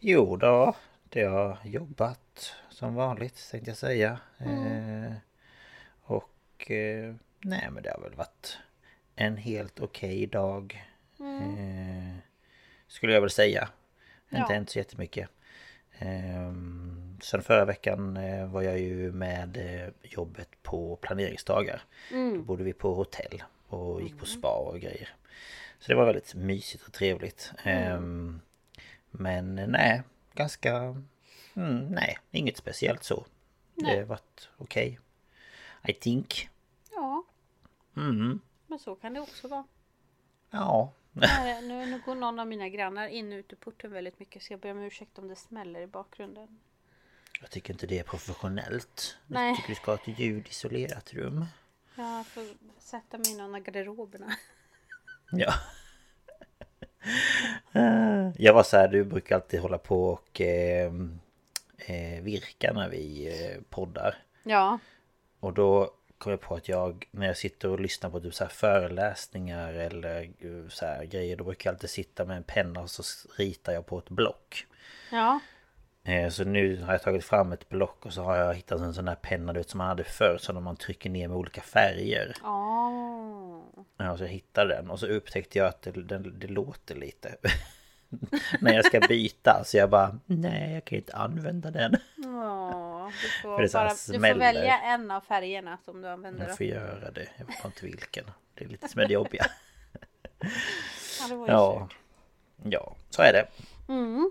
Jo 0.00 0.36
då, 0.36 0.74
det 1.14 1.24
har 1.24 1.58
jobbat 1.64 2.52
som 2.70 2.94
vanligt 2.94 3.48
tänkte 3.50 3.70
jag 3.70 3.76
säga. 3.78 4.18
Eh, 4.38 5.12
och 6.02 6.70
eh, 6.70 7.14
nej 7.40 7.68
men 7.70 7.82
det 7.82 7.90
har 7.90 8.00
väl 8.00 8.14
varit 8.14 8.58
en 9.16 9.36
helt 9.36 9.80
okej 9.80 10.26
dag. 10.26 10.84
Eh, 11.20 12.16
skulle 12.86 13.12
jag 13.12 13.20
väl 13.20 13.30
säga. 13.30 13.68
Inte 14.30 14.36
Ja. 14.48 14.54
hänt 14.54 14.70
så 14.70 14.78
jättemycket. 14.78 15.28
Eh, 15.98 16.52
sen 17.22 17.42
förra 17.42 17.64
veckan 17.64 18.16
eh, 18.16 18.46
var 18.46 18.62
jag 18.62 18.78
ju 18.78 19.12
med 19.12 19.56
eh, 19.56 19.88
jobbet 20.02 20.48
på 20.62 20.96
planeringsdagar. 20.96 21.82
Då 22.10 22.42
bodde 22.42 22.64
vi 22.64 22.72
på 22.72 22.94
hotell 22.94 23.42
och 23.66 24.02
gick 24.02 24.18
på 24.18 24.26
spa 24.26 24.48
och 24.58 24.80
grejer. 24.80 25.08
Så 25.78 25.92
det 25.92 25.94
var 25.94 26.04
väldigt 26.06 26.34
mysigt 26.34 26.86
och 26.86 26.92
trevligt. 26.92 27.52
Ehm, 27.64 28.40
men 29.10 29.54
nej, 29.54 30.02
ganska... 30.34 30.76
Mm, 31.54 31.86
nej, 31.86 32.18
inget 32.30 32.56
speciellt 32.56 33.04
så. 33.04 33.24
Det 33.74 33.96
har 33.96 34.02
varit 34.02 34.48
okej. 34.56 35.00
I 35.88 35.92
think. 35.92 36.48
Ja, 36.92 37.24
Mm, 37.96 38.40
men 38.66 38.78
så 38.78 38.94
kan 38.94 39.14
det 39.14 39.20
också 39.20 39.48
vara. 39.48 39.64
ja. 40.50 40.92
Här, 41.22 41.62
nu, 41.68 41.86
nu 41.86 42.02
går 42.06 42.14
någon 42.14 42.38
av 42.38 42.46
mina 42.46 42.68
grannar 42.68 43.08
in 43.08 43.32
och 43.32 43.36
ut 43.38 43.52
ur 43.52 43.56
porten 43.56 43.92
väldigt 43.92 44.18
mycket 44.18 44.42
så 44.42 44.52
jag 44.52 44.60
ber 44.60 44.70
om 44.70 44.78
ursäkt 44.78 45.18
om 45.18 45.28
det 45.28 45.36
smäller 45.36 45.80
i 45.80 45.86
bakgrunden. 45.86 46.60
Jag 47.40 47.50
tycker 47.50 47.72
inte 47.72 47.86
det 47.86 47.98
är 47.98 48.02
professionellt. 48.04 49.16
Nej. 49.26 49.48
Jag 49.48 49.56
tycker 49.56 49.68
du 49.68 49.74
ska 49.74 49.90
ha 49.90 49.98
ett 49.98 50.18
ljudisolerat 50.20 51.12
rum. 51.14 51.44
Jag 51.94 52.26
får 52.26 52.46
sätta 52.78 53.18
mig 53.18 53.32
i 53.32 53.36
någon 53.36 53.54
av 53.54 53.60
garderoberna. 53.60 54.36
Ja. 55.30 55.54
Jag 58.36 58.54
var 58.54 58.62
så 58.62 58.76
här, 58.76 58.88
du 58.88 59.04
brukar 59.04 59.34
alltid 59.34 59.60
hålla 59.60 59.78
på 59.78 60.04
och 60.08 60.40
eh, 60.40 60.92
eh, 61.86 62.22
virka 62.22 62.72
när 62.72 62.88
vi 62.88 63.26
eh, 63.28 63.60
poddar. 63.70 64.14
Ja, 64.42 64.78
Och 65.40 65.52
då 65.52 65.90
kom 66.18 66.30
jag 66.30 66.40
på 66.40 66.54
att 66.54 66.68
jag, 66.68 67.08
när 67.10 67.26
jag 67.26 67.36
sitter 67.36 67.68
och 67.68 67.80
lyssnar 67.80 68.10
på 68.10 68.20
typ 68.20 68.34
så 68.34 68.44
här 68.44 68.50
föreläsningar 68.50 69.72
eller 69.74 70.22
eh, 70.22 70.68
så 70.68 70.86
här 70.86 71.04
grejer, 71.04 71.36
då 71.36 71.44
brukar 71.44 71.70
jag 71.70 71.74
alltid 71.74 71.90
sitta 71.90 72.24
med 72.24 72.36
en 72.36 72.42
penna 72.44 72.80
och 72.80 72.90
så 72.90 73.02
ritar 73.36 73.72
jag 73.72 73.86
på 73.86 73.98
ett 73.98 74.10
block. 74.10 74.66
ja, 75.10 75.40
Eh, 76.06 76.28
Så 76.30 76.44
nu 76.44 76.82
har 76.82 76.92
jag 76.92 77.02
tagit 77.02 77.24
fram 77.24 77.52
ett 77.52 77.68
block 77.68 78.06
och 78.06 78.12
så 78.12 78.22
har 78.22 78.36
jag 78.36 78.54
hittat 78.54 78.80
en 78.80 78.94
sån 78.94 79.04
där 79.04 79.14
penna 79.14 79.52
du 79.52 79.60
vet, 79.60 79.70
som 79.70 79.78
man 79.78 79.86
hade 79.88 80.04
förr, 80.04 80.36
som 80.40 80.64
man 80.64 80.76
trycker 80.76 81.10
ner 81.10 81.28
med 81.28 81.36
olika 81.36 81.60
färger. 81.60 82.34
oh. 82.42 83.43
Ja, 83.96 84.16
så 84.16 84.24
jag 84.24 84.28
hittade 84.28 84.74
den 84.74 84.90
och 84.90 85.00
så 85.00 85.06
upptäckte 85.06 85.58
jag 85.58 85.68
att 85.68 85.82
det, 85.82 85.90
det, 85.90 86.18
det 86.18 86.46
låter 86.46 86.94
lite. 86.94 87.36
när 88.60 88.74
jag 88.74 88.84
ska 88.84 89.00
byta, 89.00 89.62
så 89.64 89.76
jag 89.76 89.90
bara, 89.90 90.18
nej 90.26 90.74
jag 90.74 90.84
kan 90.84 90.98
inte 90.98 91.16
använda 91.16 91.70
den. 91.70 91.96
Åh, 92.18 93.08
du, 93.22 93.28
får 93.42 93.72
bara, 93.72 93.88
du 93.88 94.32
får 94.32 94.38
välja 94.38 94.78
en 94.78 95.10
av 95.10 95.20
färgerna 95.20 95.78
som 95.84 96.02
du 96.02 96.08
använder. 96.08 96.46
Jag 96.46 96.56
får 96.56 96.66
göra 96.66 97.10
det, 97.10 97.28
jag 97.36 97.46
vet 97.46 97.64
inte 97.64 97.86
vilken. 97.86 98.24
Det 98.54 98.64
är 98.64 98.68
lite 98.68 98.88
som 98.88 99.00
är 99.00 99.06
det 99.06 99.14
jobbiga. 99.14 99.46
Ja, 101.20 101.28
det 101.28 101.34
var 101.34 101.46
ju 101.46 101.52
Ja, 101.52 101.88
ja, 102.64 102.96
så 103.10 103.22
är 103.22 103.32
det. 103.32 103.46
Mm. 103.88 104.30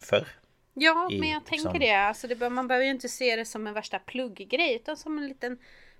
förr. 0.00 0.28
Ja, 0.74 1.08
i 1.10 1.20
men 1.20 1.28
jag 1.28 1.42
liksom- 1.50 1.72
tänker 1.72 1.86
det. 1.88 1.92
Alltså 1.94 2.28
det 2.28 2.36
bör, 2.36 2.50
man 2.50 2.68
behöver 2.68 2.84
ju 2.84 2.90
inte 2.90 3.08
se 3.08 3.36
det 3.36 3.44
som 3.44 3.66
en 3.66 3.74
värsta 3.74 3.98
plugggrej 3.98 4.74
utan 4.74 4.96
som 4.96 5.18
en 5.18 5.28
liten 5.28 5.58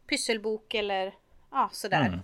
pysselbok 0.08 0.74
eller 0.74 1.14
ja, 1.50 1.68
sådär. 1.72 2.22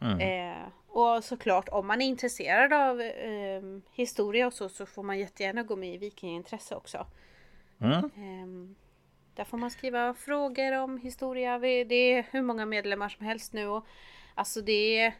Mm. 0.00 0.20
Eh, 0.20 0.66
och 0.90 1.24
såklart 1.24 1.68
om 1.68 1.86
man 1.86 2.02
är 2.02 2.06
intresserad 2.06 2.72
av 2.72 3.00
eh, 3.00 3.62
historia 3.92 4.46
och 4.46 4.52
så 4.52 4.68
så 4.68 4.86
får 4.86 5.02
man 5.02 5.18
jättegärna 5.18 5.62
gå 5.62 5.76
med 5.76 5.94
i 5.94 5.96
Vikingintresse 5.96 6.74
också. 6.74 7.06
Mm. 7.80 8.10
Ehm, 8.16 8.74
där 9.34 9.44
får 9.44 9.58
man 9.58 9.70
skriva 9.70 10.14
frågor 10.14 10.72
om 10.72 10.98
historia. 10.98 11.58
Det 11.58 11.94
är 11.94 12.26
hur 12.30 12.42
många 12.42 12.66
medlemmar 12.66 13.08
som 13.08 13.26
helst 13.26 13.52
nu. 13.52 13.66
Och, 13.66 13.86
alltså 14.34 14.60
det 14.60 14.98
är 14.98 15.14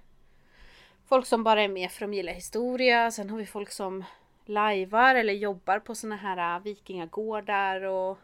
folk 1.06 1.26
som 1.26 1.44
bara 1.44 1.62
är 1.62 1.68
med 1.68 1.90
för 1.90 2.04
att 2.04 2.10
de 2.10 2.16
gillar 2.16 2.32
historia. 2.32 3.10
Sen 3.10 3.30
har 3.30 3.38
vi 3.38 3.46
folk 3.46 3.70
som 3.70 4.04
lajvar 4.44 5.14
eller 5.14 5.32
jobbar 5.32 5.78
på 5.78 5.94
såna 5.94 6.16
här 6.16 6.56
äh, 6.56 6.62
vikingagårdar 6.62 7.82
och 7.82 8.18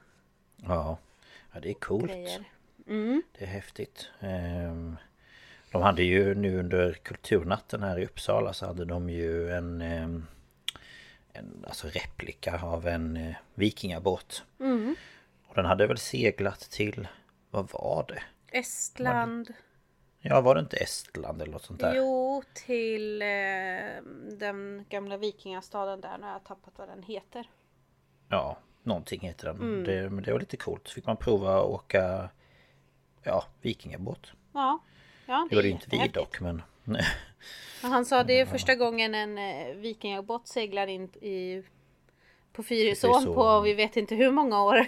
Ja. 0.56 0.98
ja, 1.52 1.60
det 1.60 1.70
är 1.70 1.74
coolt. 1.74 2.40
Mm. 2.86 3.22
Det 3.38 3.44
är 3.44 3.48
häftigt. 3.48 4.10
Ehm, 4.20 4.96
De 5.76 5.82
hade 5.82 6.02
ju 6.02 6.34
nu 6.34 6.58
under 6.58 6.92
kulturnatten 6.92 7.82
här 7.82 7.98
i 7.98 8.04
Uppsala 8.04 8.52
så 8.52 8.66
hade 8.66 8.84
de 8.84 9.10
ju 9.10 9.50
en, 9.52 9.80
en 9.80 10.26
alltså 11.66 11.88
replika 11.88 12.60
av 12.62 12.86
en 12.86 13.16
eh, 13.16 13.34
vikingabåt. 13.54 14.44
Mm. 14.60 14.94
Och 15.48 15.54
den 15.54 15.64
hade 15.64 15.86
väl 15.86 15.98
seglat 15.98 16.60
till, 16.60 17.08
vad 17.50 17.70
var 17.72 18.04
det? 18.08 18.22
Estland. 18.58 19.54
Ja, 20.20 20.40
var 20.40 20.54
det 20.54 20.60
inte 20.60 20.76
Estland 20.76 21.42
eller 21.42 21.52
något 21.52 21.64
sånt 21.64 21.80
där? 21.80 21.94
Jo, 21.96 22.42
till 22.66 23.22
eh, 23.22 23.28
den 24.38 24.84
gamla 24.88 25.16
vikingastaden 25.16 26.00
där. 26.00 26.18
Nu 26.18 26.24
har 26.24 26.32
jag 26.32 26.44
tappat 26.44 26.74
vad 26.76 26.88
den 26.88 27.02
heter. 27.02 27.50
Ja, 28.28 28.58
någonting 28.82 29.20
heter 29.20 29.46
den. 29.46 29.56
Mm. 29.56 29.84
Det, 29.84 30.10
men 30.10 30.24
det 30.24 30.32
var 30.32 30.40
lite 30.40 30.56
coolt. 30.56 30.88
Så 30.88 30.94
fick 30.94 31.06
man 31.06 31.16
prova 31.16 31.58
att 31.58 31.66
åka 31.66 32.28
ja, 33.22 33.44
vikingabåt. 33.60 34.32
Ja. 34.52 34.78
Ja, 35.26 35.46
Det 35.50 35.56
ju 35.56 35.68
inte 35.68 35.86
vi 35.90 36.08
dock 36.08 36.40
men... 36.40 36.62
Han 37.82 38.04
sa 38.04 38.24
det 38.24 38.40
är 38.40 38.46
första 38.46 38.74
gången 38.74 39.14
en 39.14 39.38
eh, 39.38 39.74
vikingabåt 39.74 40.48
seglar 40.48 40.86
in 40.86 41.04
i 41.04 41.62
på 42.52 42.62
Fyrisån 42.62 43.24
på 43.34 43.60
vi 43.60 43.74
vet 43.74 43.96
inte 43.96 44.14
hur 44.14 44.30
många 44.30 44.62
år. 44.62 44.86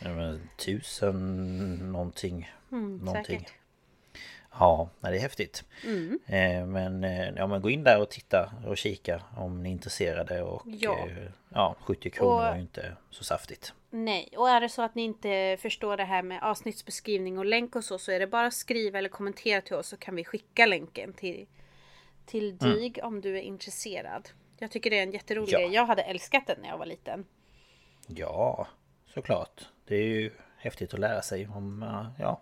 Ja, 0.00 0.08
men 0.08 0.48
tusen 0.56 1.92
någonting. 1.92 2.52
någonting. 2.68 3.14
Mm, 3.14 3.24
säkert. 3.24 3.52
Ja, 4.58 4.88
det 5.00 5.08
är 5.08 5.18
häftigt. 5.20 5.64
Mm. 5.84 6.18
Eh, 6.26 6.66
men, 6.66 7.04
eh, 7.04 7.28
ja, 7.36 7.46
men 7.46 7.62
gå 7.62 7.70
in 7.70 7.84
där 7.84 8.00
och 8.00 8.10
titta 8.10 8.52
och 8.66 8.76
kika 8.76 9.22
om 9.36 9.62
ni 9.62 9.68
är 9.68 9.72
intresserade. 9.72 10.42
Och 10.42 10.62
Ja. 10.66 10.98
eh, 11.08 11.28
ja 11.48 11.76
70 11.80 12.10
kronor 12.10 12.34
Och- 12.34 12.44
är 12.46 12.54
ju 12.54 12.60
inte 12.60 12.96
så 13.10 13.24
saftigt. 13.24 13.72
Nej, 13.90 14.28
och 14.36 14.48
är 14.50 14.60
det 14.60 14.68
så 14.68 14.82
att 14.82 14.94
ni 14.94 15.02
inte 15.02 15.56
förstår 15.60 15.96
det 15.96 16.04
här 16.04 16.22
med 16.22 16.42
avsnittsbeskrivning 16.42 17.38
och 17.38 17.44
länk 17.44 17.76
och 17.76 17.84
så 17.84 17.98
så 17.98 18.12
är 18.12 18.20
det 18.20 18.26
bara 18.26 18.46
att 18.46 18.54
skriva 18.54 18.98
eller 18.98 19.08
kommentera 19.08 19.60
till 19.60 19.76
oss 19.76 19.86
så 19.88 19.96
kan 19.96 20.16
vi 20.16 20.24
skicka 20.24 20.66
länken 20.66 21.12
till, 21.12 21.46
till 22.26 22.56
DIG 22.58 22.98
om 23.02 23.20
du 23.20 23.36
är 23.38 23.42
intresserad. 23.42 24.28
Jag 24.58 24.70
tycker 24.70 24.90
det 24.90 24.98
är 24.98 25.02
en 25.02 25.12
jätterolig 25.12 25.52
Ja. 25.52 25.58
grej. 25.58 25.74
Jag 25.74 25.86
hade 25.86 26.02
älskat 26.02 26.46
den 26.46 26.56
när 26.62 26.68
jag 26.68 26.78
var 26.78 26.86
liten. 26.86 27.24
Ja, 28.06 28.66
såklart. 29.14 29.60
Det 29.84 29.94
är 29.96 30.04
ju 30.06 30.30
häftigt 30.56 30.94
att 30.94 31.00
lära 31.00 31.22
sig 31.22 31.48
om 31.48 31.84
ja, 32.18 32.40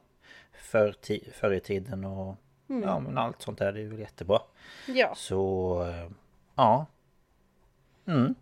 förr, 0.62 0.94
förr 1.32 1.52
i 1.52 1.60
tiden 1.60 2.04
och 2.04 2.36
Mm. 2.70 2.82
ja, 2.82 2.98
men 3.00 3.18
allt 3.18 3.42
sånt 3.42 3.58
där. 3.58 3.72
Det 3.72 3.80
är 3.80 3.86
väl 3.86 3.98
jättebra. 3.98 4.40
Ja, 4.86 5.14
Så 5.14 5.82
eh, 5.88 6.10
ja, 6.54 6.86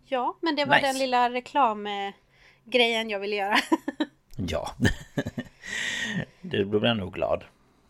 ja 0.05 0.35
men 0.41 0.55
det 0.55 0.65
var 0.65 0.75
Nice. 0.75 0.87
den 0.87 0.97
lilla 0.97 1.29
reklamgrejen 1.29 3.09
jag 3.09 3.19
ville 3.19 3.35
göra. 3.35 3.55
ja. 4.37 4.71
du 6.41 6.65
blir 6.65 6.93
nog 6.93 7.13
glad. 7.13 7.43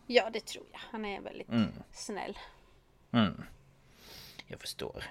ja, 0.06 0.30
det 0.32 0.40
tror 0.46 0.64
jag. 0.72 0.80
Han 0.90 1.04
är 1.04 1.20
väldigt 1.20 1.48
Mm. 1.48 1.72
snäll. 1.92 2.38
Jag 4.46 4.60
förstår. 4.60 5.04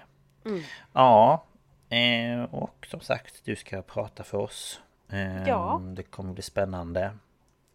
Mm. 0.44 0.62
Ja, 0.92 1.44
eh, 1.88 2.42
och 2.54 2.86
som 2.90 3.00
sagt 3.00 3.44
du 3.44 3.56
ska 3.56 3.82
prata 3.82 4.24
för 4.24 4.38
oss. 4.38 4.80
Eh, 5.08 5.48
Ja. 5.48 5.76
Mm. 5.76 5.94
Det 5.94 6.02
kommer 6.02 6.32
bli 6.32 6.42
spännande. 6.42 7.16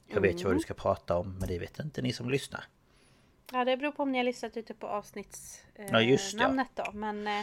Jag 0.07 0.21
vet 0.21 0.41
ju 0.41 0.43
vad 0.45 0.55
du 0.55 0.59
ska 0.59 0.73
prata 0.73 1.17
om 1.17 1.37
men 1.39 1.47
det 1.47 1.59
vet 1.59 1.79
inte 1.79 2.01
ni 2.01 2.13
som 2.13 2.29
lyssnar. 2.29 2.63
Ja, 3.51 3.65
det 3.65 3.77
beror 3.77 3.91
på 3.91 4.03
om 4.03 4.11
ni 4.11 4.17
har 4.17 4.25
listat 4.25 4.57
ute 4.57 4.73
på 4.73 4.87
avsnittsnamnet 4.87 5.91
Ja, 5.91 6.01
just 6.01 6.33
ja. 6.33 6.39
namnet 6.39 6.67
då. 6.73 6.91
Men 6.93 7.27
eh, 7.27 7.41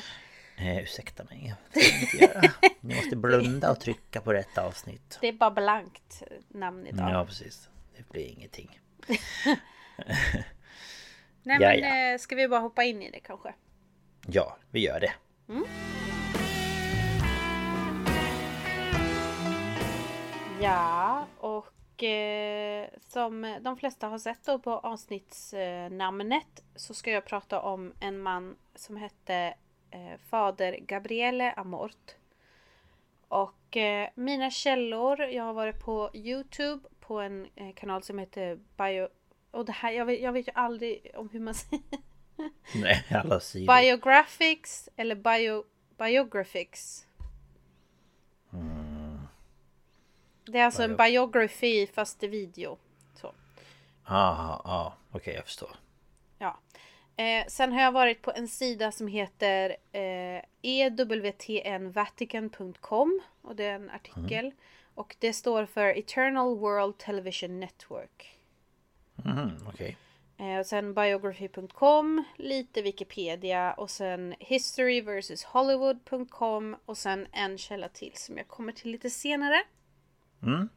Eh, 0.57 0.79
ursäkta 0.79 1.25
mig, 1.25 1.55
ni 2.81 2.95
måste 2.95 3.17
blunda 3.17 3.71
och 3.71 3.81
trycka 3.81 4.21
på 4.21 4.33
rätt 4.33 4.59
avsnitt. 4.59 5.19
det 5.21 5.29
är 5.29 5.33
bara 5.33 5.51
blankt 5.51 6.23
namn 6.49 6.87
idag. 6.87 7.11
Ja 7.11 7.25
precis, 7.27 7.69
det 7.97 8.09
blir 8.09 8.27
ingenting. 8.27 8.81
Nej 11.43 11.59
Ja, 11.61 11.69
men 11.69 11.79
ja. 11.81 12.13
eh, 12.13 12.19
ska 12.19 12.35
vi 12.37 12.49
bara 12.49 12.61
hoppa 12.61 12.85
in 12.85 13.03
i 13.03 13.11
det 13.11 13.21
kanske? 13.21 13.55
Ja, 14.27 14.57
vi 14.71 14.81
gör 14.81 15.01
det. 15.01 15.13
Ja, 20.61 21.27
och 21.39 21.67
eh, 22.03 22.89
som 23.09 23.59
de 23.61 23.77
flesta 23.77 24.09
har 24.09 24.19
sett 24.19 24.45
då 24.45 24.59
på 24.59 24.71
avsnittsnamnet 24.71 26.63
så 26.77 26.95
ska 26.95 27.11
jag 27.11 27.25
prata 27.25 27.61
om 27.61 27.93
en 28.01 28.19
man 28.19 28.57
som 28.75 28.97
hette 28.97 29.55
eh, 29.91 30.19
Fader 30.31 30.77
Gabriele 30.81 31.53
Amort. 31.53 32.17
Och 33.29 33.77
eh, 33.77 34.09
mina 34.15 34.51
källor, 34.51 35.21
jag 35.23 35.45
har 35.45 35.53
varit 35.53 35.81
på 35.85 36.11
Youtube 36.15 36.89
på 37.01 37.21
en 37.21 37.47
eh, 37.57 37.73
kanal 37.75 38.03
som 38.03 38.19
heter 38.19 38.59
Bio... 38.77 39.09
Och 39.51 39.65
det 39.65 39.73
här, 39.73 39.93
jag 39.93 40.05
vet, 40.05 40.21
jag 40.21 40.33
vet 40.33 40.49
ju 40.49 40.53
aldrig 40.55 41.11
om 41.15 41.29
hur 41.29 41.41
man 41.41 41.55
säger 41.55 41.83
Nej, 42.75 43.05
alla 43.11 43.41
sidor. 43.41 43.81
Biographics 43.81 44.89
eller 44.97 45.15
bio, 45.15 45.65
Biographics. 45.99 47.07
Det 50.45 50.59
är 50.59 50.65
alltså 50.65 50.83
en 50.83 50.97
biography 50.97 51.87
fast 51.87 52.23
video. 52.23 52.79
Så. 53.15 53.35
Ah, 54.05 54.61
ah, 54.65 54.93
okej 55.11 55.35
jag 55.35 55.45
förstår. 55.45 55.71
Ja. 56.39 56.59
Eh, 57.17 57.47
sen 57.49 57.73
har 57.73 57.83
jag 57.83 57.93
varit 57.93 58.23
på 58.23 58.33
en 58.35 58.49
sida 58.49 58.93
som 58.93 59.07
heter 59.07 59.77
eh, 59.93 60.43
ewtnvatican.com 60.63 63.21
och 63.43 63.57
det 63.57 63.65
är 63.65 63.75
en 63.75 63.91
artikel. 63.91 64.53
Och 64.95 65.17
det 65.19 65.33
står 65.33 65.67
för 65.67 65.99
Eternal 65.99 66.59
World 66.59 66.99
Television 66.99 67.61
Network. 67.61 68.39
Mhm, 69.15 69.67
okej. 69.69 69.97
Eh, 70.39 70.59
och 70.59 70.67
sen 70.67 70.95
biography.com, 70.95 72.25
lite 72.37 72.83
Wikipedia 72.83 73.73
och 73.73 73.91
sen 73.91 74.35
history 74.39 75.01
versus 75.01 75.45
Hollywood.com 75.45 76.77
och 76.85 76.99
sen 76.99 77.27
en 77.33 77.59
källa 77.59 77.89
till 77.89 78.13
som 78.15 78.39
jag 78.39 78.49
kommer 78.49 78.73
till 78.73 78.91
lite 78.91 79.11
senare. 79.11 79.65
Mm. 80.43 80.69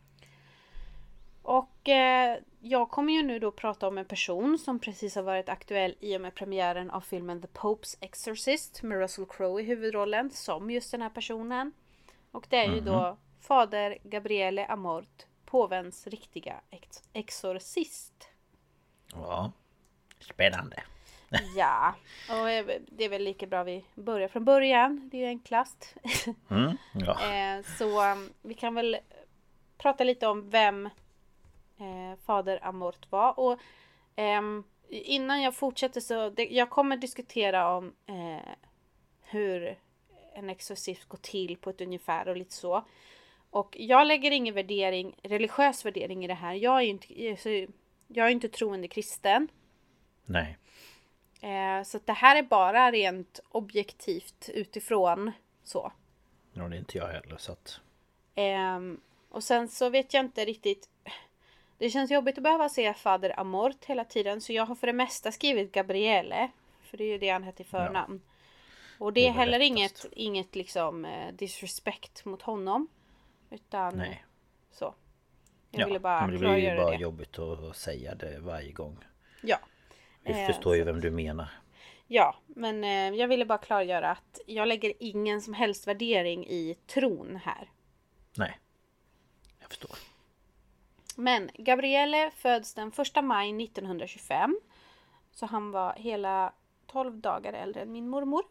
Och 1.41 1.89
eh, 1.89 2.38
jag 2.62 2.89
kommer 2.89 3.13
ju 3.13 3.23
nu 3.23 3.39
då 3.39 3.51
prata 3.51 3.88
om 3.88 3.97
en 3.97 4.06
person 4.06 4.58
som 4.60 4.80
precis 4.80 5.15
har 5.15 5.21
varit 5.23 5.49
aktuell 5.49 5.95
i 5.99 6.17
och 6.17 6.21
med 6.21 6.36
premiären 6.36 6.91
av 6.91 7.01
filmen 7.01 7.41
The 7.41 7.47
Pope's 7.47 7.97
Exorcist 8.01 8.84
med 8.84 8.97
Russell 8.99 9.25
Crowe 9.25 9.62
i 9.62 9.65
huvudrollen 9.65 10.30
som 10.30 10.71
just 10.71 10.91
den 10.91 11.01
här 11.01 11.10
personen. 11.10 11.71
Och 12.32 12.45
det 12.49 12.58
är 12.58 12.73
ju 12.73 12.82
då 12.82 13.17
fader 13.41 13.97
Gabriele 14.04 14.65
Amort, 14.65 15.25
påvens 15.45 16.08
riktiga 16.08 16.62
ex- 16.69 17.04
exorcist. 17.13 18.30
Ja. 19.13 19.51
Spännande. 20.19 20.84
Ja, 21.56 21.95
och 22.30 22.49
eh, 22.49 22.65
det 22.88 23.04
är 23.06 23.10
väl 23.10 23.23
lika 23.23 23.47
bra 23.47 23.63
vi 23.63 23.86
börjar 23.95 24.28
från 24.28 24.45
början. 24.45 25.10
Det 25.12 25.17
är 25.17 25.21
ju 25.21 25.28
enklast. 25.28 25.95
Mm, 26.49 26.78
ja. 26.93 27.19
Eh, 27.34 27.65
Så 27.78 28.12
um, 28.12 28.34
vi 28.41 28.54
kan 28.54 28.75
väl 28.75 28.97
prata 29.86 30.04
lite 30.04 30.28
om 30.28 30.50
vem 30.50 30.86
eh, 31.78 32.19
fader 32.26 32.60
Amort 32.62 33.12
var. 33.12 33.39
Och 33.39 33.60
ehm, 34.15 34.63
innan 34.89 35.41
jag 35.41 35.56
fortsätter 35.56 36.02
så 36.02 36.30
det, 36.30 36.45
jag 36.45 36.69
kommer 36.69 36.98
diskutera 36.98 37.76
om 37.78 37.93
eh, 38.06 38.50
hur 39.21 39.80
en 40.34 40.50
exorcism 40.50 41.08
går 41.08 41.17
till 41.17 41.58
på 41.58 41.69
ett 41.69 41.82
ungefär 41.82 42.28
och 42.28 42.38
lite 42.38 42.54
så. 42.54 42.86
Och 43.50 43.76
jag 43.80 44.08
lägger 44.08 44.32
ingen 44.32 44.56
värdering, 44.56 45.15
religiös 45.24 45.86
värdering 45.86 46.26
i 46.26 46.28
det 46.28 46.34
här. 46.34 46.54
Jag 46.54 46.78
är 46.78 46.82
ju 46.82 46.89
inte, 46.89 47.67
jag 48.08 48.28
är 48.28 48.32
inte 48.32 48.50
troende 48.50 48.88
kristen. 48.88 49.48
Nej. 50.26 50.58
Eh, 51.41 51.84
så 51.84 52.00
det 52.06 52.13
här 52.13 52.36
är 52.36 52.43
bara 52.43 52.91
rent 52.91 53.39
objektivt 53.50 54.50
utifrån 54.54 55.32
så. 55.63 55.91
Ja, 56.54 56.63
det 56.63 56.76
är 56.76 56.80
inte 56.80 56.98
jag 56.98 57.08
heller 57.08 57.38
så 57.38 57.52
att... 57.52 57.80
Ehm, 58.36 59.02
och 59.36 59.43
sen 59.43 59.67
så 59.69 59.89
vet 59.89 60.13
jag 60.13 60.26
inte 60.26 60.45
riktigt. 60.45 60.89
Det 61.78 61.89
känns 61.89 62.12
jobbigt 62.12 62.38
att 62.38 62.43
behöva 62.43 62.69
se 62.69 62.93
Fader 62.93 63.39
Amort 63.39 63.86
hela 63.86 64.06
tiden 64.06 64.41
så 64.41 64.54
jag 64.54 64.65
har 64.65 64.76
för 64.76 64.88
det 64.88 64.93
mesta 64.93 65.32
skrivit 65.32 65.71
Gabriele. 65.71 66.52
För 66.82 66.98
det 66.98 67.04
är 67.04 67.08
ju 67.08 67.17
det 67.17 67.30
han 67.30 67.43
heter 67.43 67.63
i 67.63 67.67
förnamn. 67.67 68.21
Och 69.00 69.13
det 69.13 69.21
Det 69.21 69.26
är 69.28 69.30
är 69.30 69.34
väl 69.34 69.39
heller 69.39 69.60
inget, 69.65 70.06
inget 70.12 70.56
liksom 70.56 71.06
eh, 71.06 71.34
disrespect 71.34 72.26
mot 72.26 72.41
honom. 72.41 72.88
Utan 73.50 73.98
Nej. 73.98 74.26
så. 74.71 74.95
Jag 75.71 75.82
Ja, 75.82 75.86
ville 75.86 76.00
bara 76.00 76.21
men 76.21 76.32
det 76.32 76.38
blir 76.39 76.58
ju 76.58 76.78
bara 76.78 76.89
det. 76.91 76.98
jobbigt 76.98 77.39
att 77.39 77.76
säga 77.78 78.15
det 78.15 78.39
varje 78.39 78.71
gång. 78.71 78.98
Ja. 79.41 79.58
Vi 80.24 80.32
Eh, 80.32 80.48
förstår 80.48 80.76
ju 80.76 80.84
vem 80.84 81.02
du 81.02 81.12
menar. 81.12 81.50
Ja, 82.08 82.36
men 82.48 82.84
eh, 82.84 83.19
jag 83.19 83.28
ville 83.28 83.45
bara 83.45 83.58
klargöra 83.58 84.12
att 84.12 84.39
jag 84.45 84.67
lägger 84.67 84.93
ingen 85.00 85.41
som 85.41 85.54
helst 85.54 85.88
värdering 85.88 86.48
i 86.48 86.78
tron 86.88 87.36
här. 87.43 87.69
Nej. 88.38 88.60
Förstår. 89.75 89.97
Men 91.15 91.49
Gabriele 91.53 92.31
föds 92.31 92.73
den 92.73 92.91
1 93.15 93.23
maj 93.23 93.63
1925. 93.63 94.59
Så 95.31 95.45
han 95.45 95.71
var 95.71 95.93
hela 95.93 96.53
12 96.88 97.17
dagar 97.17 97.53
äldre 97.53 97.81
än 97.81 97.91
min 97.91 98.09
mormor. 98.09 98.43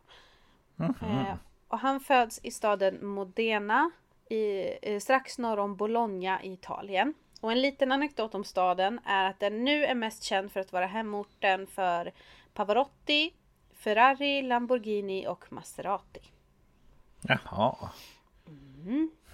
Eh, 0.79 1.35
och 1.69 1.79
han 1.79 2.01
föds 2.01 2.41
i 2.43 2.51
staden 2.51 3.07
Modena 3.07 3.91
i, 4.29 4.71
eh, 4.83 5.01
strax 5.01 5.39
norr 5.39 5.59
om 5.59 5.77
Bologna 5.77 6.43
i 6.43 6.53
Italien. 6.53 7.15
Och 7.41 7.53
en 7.53 7.63
liten 7.63 7.93
anekdot 7.93 8.35
om 8.35 8.45
staden 8.45 9.01
är 9.05 9.25
att 9.25 9.41
den 9.41 9.65
nu 9.65 9.85
är 9.85 9.95
mest 9.95 10.23
känd 10.23 10.53
för 10.53 10.61
att 10.61 10.73
vara 10.73 10.87
hemorten 10.87 11.67
för 11.67 12.13
Pavarotti, 12.55 13.35
Ferrari, 13.73 14.43
Lamborghini 14.43 15.27
och 15.27 15.53
Maserati. 15.53 16.21
Jaha. 17.21 17.91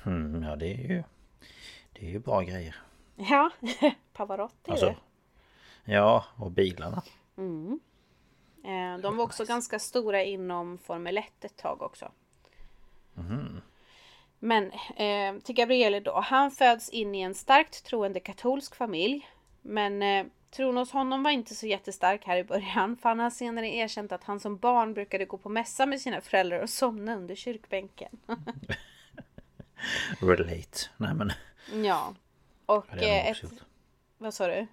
Mm, 0.07 0.43
ja, 0.43 0.57
det 0.57 0.73
är 0.75 0.89
ju... 0.89 1.03
Det 2.01 2.07
är 2.07 2.11
ju 2.11 2.19
bra 2.19 2.41
grejer. 2.43 2.77
Ja, 3.17 3.51
Pavarotti. 4.13 4.71
Alltså... 4.71 4.95
Ja, 5.85 6.25
och 6.37 6.51
bilarna. 6.51 7.03
Eh, 8.65 9.01
De 9.03 9.17
var 9.17 9.25
också 9.25 9.45
ganska 9.45 9.79
stora 9.79 10.23
inom 10.25 10.79
Formel 10.79 11.19
1 11.19 11.45
ett 11.45 11.57
tag 11.57 11.83
också. 11.83 12.13
Men 14.39 14.71
eh, 14.97 15.43
till 15.43 15.55
Gabriele 15.55 16.01
då. 16.01 16.21
Han 16.21 16.51
föds 16.51 16.89
in 16.89 17.15
i 17.15 17.21
en 17.21 17.35
starkt 17.35 17.85
troende 17.85 18.21
katolsk 18.21 18.75
familj. 18.75 19.29
Men 19.63 20.03
eh, 20.03 20.27
tron 20.51 20.77
hos 20.77 20.93
honom 20.93 21.23
var 21.23 21.31
inte 21.31 21.55
så 21.55 21.67
jättestark 21.67 22.25
här 22.27 22.37
i 22.37 22.45
början. 22.45 22.97
För 22.97 23.09
han 23.09 23.19
har 23.19 23.31
senare 23.31 23.69
erkänt 23.69 24.13
att 24.13 24.25
han 24.25 24.41
som 24.41 24.57
barn 24.57 24.95
brukade 24.95 25.25
gå 25.25 25.39
på 25.39 25.49
mässa 25.49 25.87
med 25.87 26.01
sina 26.01 26.21
föräldrar 26.21 26.61
och 26.63 26.71
somna 26.71 27.17
under 27.17 27.35
kyrkbänken. 27.35 28.19
Relate. 30.21 30.79
Nej 30.97 31.15
men... 31.15 31.33
Ja. 31.85 32.15
Och 32.67 32.87
Det 32.91 33.07
hade 33.07 33.07
jag 33.07 33.17
nog 33.17 33.27
eh, 33.27 33.31
också 33.31 33.47
ett... 33.47 33.53
gjort. 33.53 33.63
Vad 34.19 34.35
sa 34.35 34.47
du? 34.47 34.67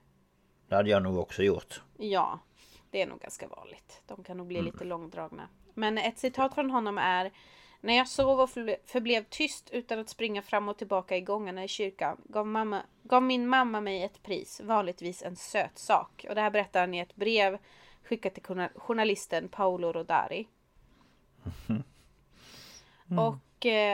Det 0.68 0.76
hade 0.76 0.90
jag 0.90 1.04
nog 1.04 1.18
också 1.18 1.44
gjort. 1.44 1.82
Ja, 1.98 2.40
det 2.92 3.02
är 3.02 3.08
nog 3.08 3.20
ganska 3.20 3.48
vanligt. 3.48 4.02
De 4.06 4.24
kan 4.24 4.38
nog 4.38 4.48
bli 4.48 4.60
Mm. 4.60 4.72
lite 4.72 4.84
långdragna. 4.84 5.50
Men 5.74 5.98
ett 5.98 6.18
citat 6.18 6.54
från 6.56 6.72
honom 6.72 6.98
är 6.98 7.32
När 7.82 7.94
jag 7.98 8.08
sov 8.08 8.40
och 8.40 8.50
förble- 8.50 8.78
förblev 8.86 9.26
tyst 9.30 9.70
utan 9.70 10.00
att 10.00 10.10
springa 10.10 10.42
fram 10.42 10.70
och 10.70 10.78
tillbaka 10.78 11.18
i 11.18 11.22
gångarna 11.22 11.64
i 11.64 11.68
kyrkan 11.68 12.22
gav, 12.26 12.48
mamma, 12.48 12.82
gav 13.04 13.24
min 13.24 13.48
mamma 13.48 13.82
mig 13.82 14.04
ett 14.04 14.24
pris, 14.24 14.62
vanligtvis 14.64 15.24
en 15.24 15.36
söt 15.36 15.78
sak. 15.78 16.26
Och 16.30 16.36
det 16.36 16.42
här 16.42 16.52
berättar 16.52 16.80
han 16.80 16.94
i 16.94 17.00
ett 17.00 17.16
brev 17.16 17.58
skickat 18.04 18.34
till 18.34 18.44
journa- 18.44 18.70
journalisten 18.76 19.50
Paolo 19.50 19.92
Rodari. 19.92 20.48
Och 23.18 23.34
eh, 23.34 23.36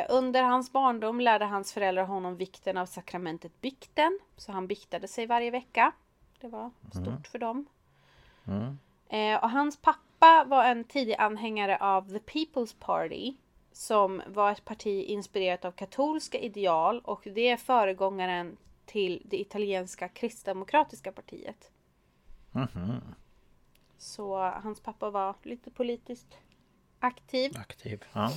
under 0.10 0.44
hans 0.44 0.72
barndom 0.72 1.20
lärde 1.20 1.46
hans 1.46 1.74
föräldrar 1.74 2.04
honom 2.04 2.36
vikten 2.36 2.78
av 2.78 2.86
sakramentet 2.86 3.62
bikten. 3.62 4.20
Så 4.38 4.52
han 4.52 4.68
biktade 4.68 5.08
sig 5.08 5.28
varje 5.28 5.52
vecka. 5.52 5.92
Det 6.40 6.48
var 6.48 6.72
stort 6.92 7.28
för 7.28 7.40
dem. 7.40 7.66
Eh, 9.10 9.44
och 9.44 9.50
hans 9.50 9.78
pappa 9.78 10.44
var 10.48 10.66
en 10.66 10.84
tidig 10.84 11.16
anhängare 11.16 11.78
av 11.78 12.10
The 12.10 12.20
People's 12.20 12.76
Party. 12.80 13.34
Som 13.72 14.22
var 14.28 14.52
ett 14.52 14.66
parti 14.66 15.04
inspirerat 15.04 15.66
av 15.66 15.72
katolska 15.72 16.40
ideal 16.40 17.00
och 17.00 17.22
det 17.24 17.50
är 17.50 17.58
föregångaren 17.58 18.58
till 18.86 19.22
det 19.26 19.42
italienska 19.42 20.08
kristdemokratiska 20.08 21.12
partiet. 21.12 21.72
Så 23.98 24.38
hans 24.38 24.80
pappa 24.80 25.10
var 25.10 25.36
lite 25.44 25.72
politiskt 25.72 26.38
aktiv. 27.00 27.52
Aktiv. 27.58 28.04
Ja. 28.14 28.30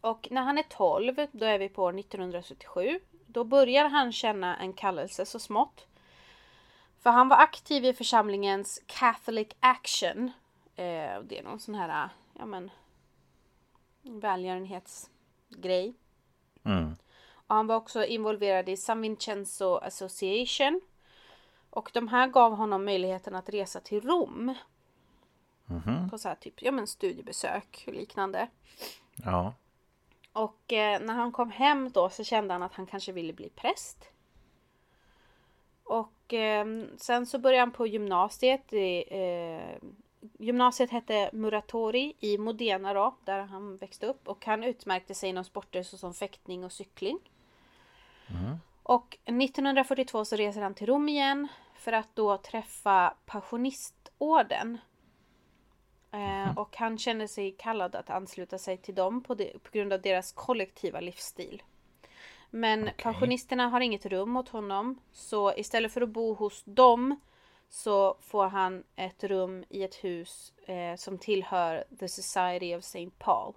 Och 0.00 0.28
när 0.30 0.42
han 0.42 0.58
är 0.58 0.62
12, 0.62 1.26
då 1.32 1.46
är 1.46 1.58
vi 1.58 1.68
på 1.68 1.88
1977, 1.88 3.00
då 3.26 3.44
börjar 3.44 3.88
han 3.88 4.12
känna 4.12 4.56
en 4.56 4.72
kallelse 4.72 5.26
så 5.26 5.38
smått. 5.38 5.86
För 7.00 7.10
han 7.10 7.28
var 7.28 7.36
aktiv 7.36 7.84
i 7.84 7.94
församlingens 7.94 8.82
Catholic 8.86 9.48
Action. 9.60 10.32
Eh, 10.76 11.20
det 11.22 11.38
är 11.38 11.42
någon 11.42 11.60
sån 11.60 11.74
här, 11.74 12.08
ja 12.38 12.46
men, 12.46 12.70
välgörenhetsgrej. 14.02 15.94
Mm. 16.64 16.96
Och 17.32 17.54
han 17.54 17.66
var 17.66 17.76
också 17.76 18.04
involverad 18.04 18.68
i 18.68 18.76
San 18.76 19.00
Vincenzo 19.00 19.76
Association. 19.76 20.80
Och 21.70 21.90
de 21.94 22.08
här 22.08 22.26
gav 22.28 22.56
honom 22.56 22.84
möjligheten 22.84 23.34
att 23.34 23.48
resa 23.48 23.80
till 23.80 24.00
Rom. 24.00 24.54
På 26.10 26.18
så 26.18 26.28
här 26.28 26.34
typ, 26.34 26.62
ja 26.62 26.72
men 26.72 26.86
studiebesök 26.86 27.84
och 27.86 27.92
liknande. 27.92 28.48
Ja. 29.16 29.54
Och 30.38 30.72
eh, 30.72 31.00
när 31.00 31.14
han 31.14 31.32
kom 31.32 31.50
hem 31.50 31.90
då 31.90 32.10
så 32.10 32.24
kände 32.24 32.54
han 32.54 32.62
att 32.62 32.74
han 32.74 32.86
kanske 32.86 33.12
ville 33.12 33.32
bli 33.32 33.48
präst. 33.48 34.08
Och 35.84 36.34
eh, 36.34 36.66
sen 36.96 37.26
så 37.26 37.38
började 37.38 37.62
han 37.62 37.70
på 37.70 37.86
gymnasiet. 37.86 38.72
I, 38.72 39.04
eh, 39.10 39.88
gymnasiet 40.38 40.90
hette 40.90 41.30
Muratori 41.32 42.14
i 42.20 42.38
Modena 42.38 42.94
då, 42.94 43.16
där 43.24 43.40
han 43.40 43.76
växte 43.76 44.06
upp. 44.06 44.28
Och 44.28 44.46
han 44.46 44.64
utmärkte 44.64 45.14
sig 45.14 45.28
inom 45.28 45.44
sporter 45.44 45.82
såsom 45.82 46.14
fäktning 46.14 46.64
och 46.64 46.72
cykling. 46.72 47.18
Och 48.82 49.18
1942 49.24 50.24
så 50.24 50.36
reser 50.36 50.62
han 50.62 50.74
till 50.74 50.86
Rom 50.86 51.08
igen 51.08 51.48
för 51.74 51.92
att 51.92 52.08
då 52.14 52.36
träffa 52.36 53.14
Passionistorden. 53.26 54.78
Eh, 56.12 56.58
och 56.58 56.76
han 56.76 56.98
känner 56.98 57.26
sig 57.26 57.52
kallad 57.52 57.94
att 57.94 58.10
ansluta 58.10 58.58
sig 58.58 58.76
till 58.76 58.94
dem 58.94 59.22
på, 59.22 59.34
det, 59.34 59.62
på 59.62 59.70
grund 59.72 59.92
av 59.92 60.00
deras 60.00 60.32
kollektiva 60.32 61.00
livsstil. 61.00 61.62
Men 62.50 62.90
pensionisterna 62.96 63.68
har 63.68 63.80
inget 63.80 64.06
rum 64.06 64.36
åt 64.36 64.48
honom. 64.48 65.00
Så 65.12 65.54
istället 65.56 65.92
för 65.92 66.00
att 66.00 66.08
bo 66.08 66.34
hos 66.34 66.62
dem 66.64 67.20
så 67.68 68.16
får 68.20 68.48
han 68.48 68.84
ett 68.96 69.24
rum 69.24 69.64
i 69.68 69.82
ett 69.82 69.94
hus 69.94 70.52
eh, 70.66 70.96
som 70.96 71.18
tillhör 71.18 71.84
The 71.98 72.08
Society 72.08 72.76
of 72.76 72.78
St. 72.78 73.10
Paul. 73.18 73.54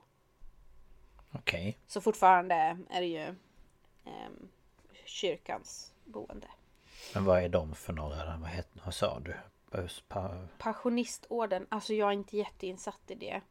Okej. 1.32 1.78
Så 1.88 2.02
fortfarande 2.02 2.78
är 2.90 3.02
det 3.02 3.08
ju 3.08 3.36
ehm, 4.06 4.50
kyrkans 5.06 5.94
boende. 6.06 6.48
Men 7.14 7.26
vad 7.26 7.44
är 7.44 7.50
de 7.50 7.76
för 7.76 7.94
några? 7.94 8.38
Vad, 8.38 8.50
het, 8.50 8.68
vad 8.86 8.94
sa 8.94 9.20
du? 9.20 9.34
Pa... 10.08 10.48
Passionistorden, 10.58 11.68
alltså 11.70 11.94
jag 11.94 12.08
är 12.10 12.14
inte 12.14 12.38
jätteinsatt 12.38 13.02
i 13.12 13.16
det. 13.16 13.42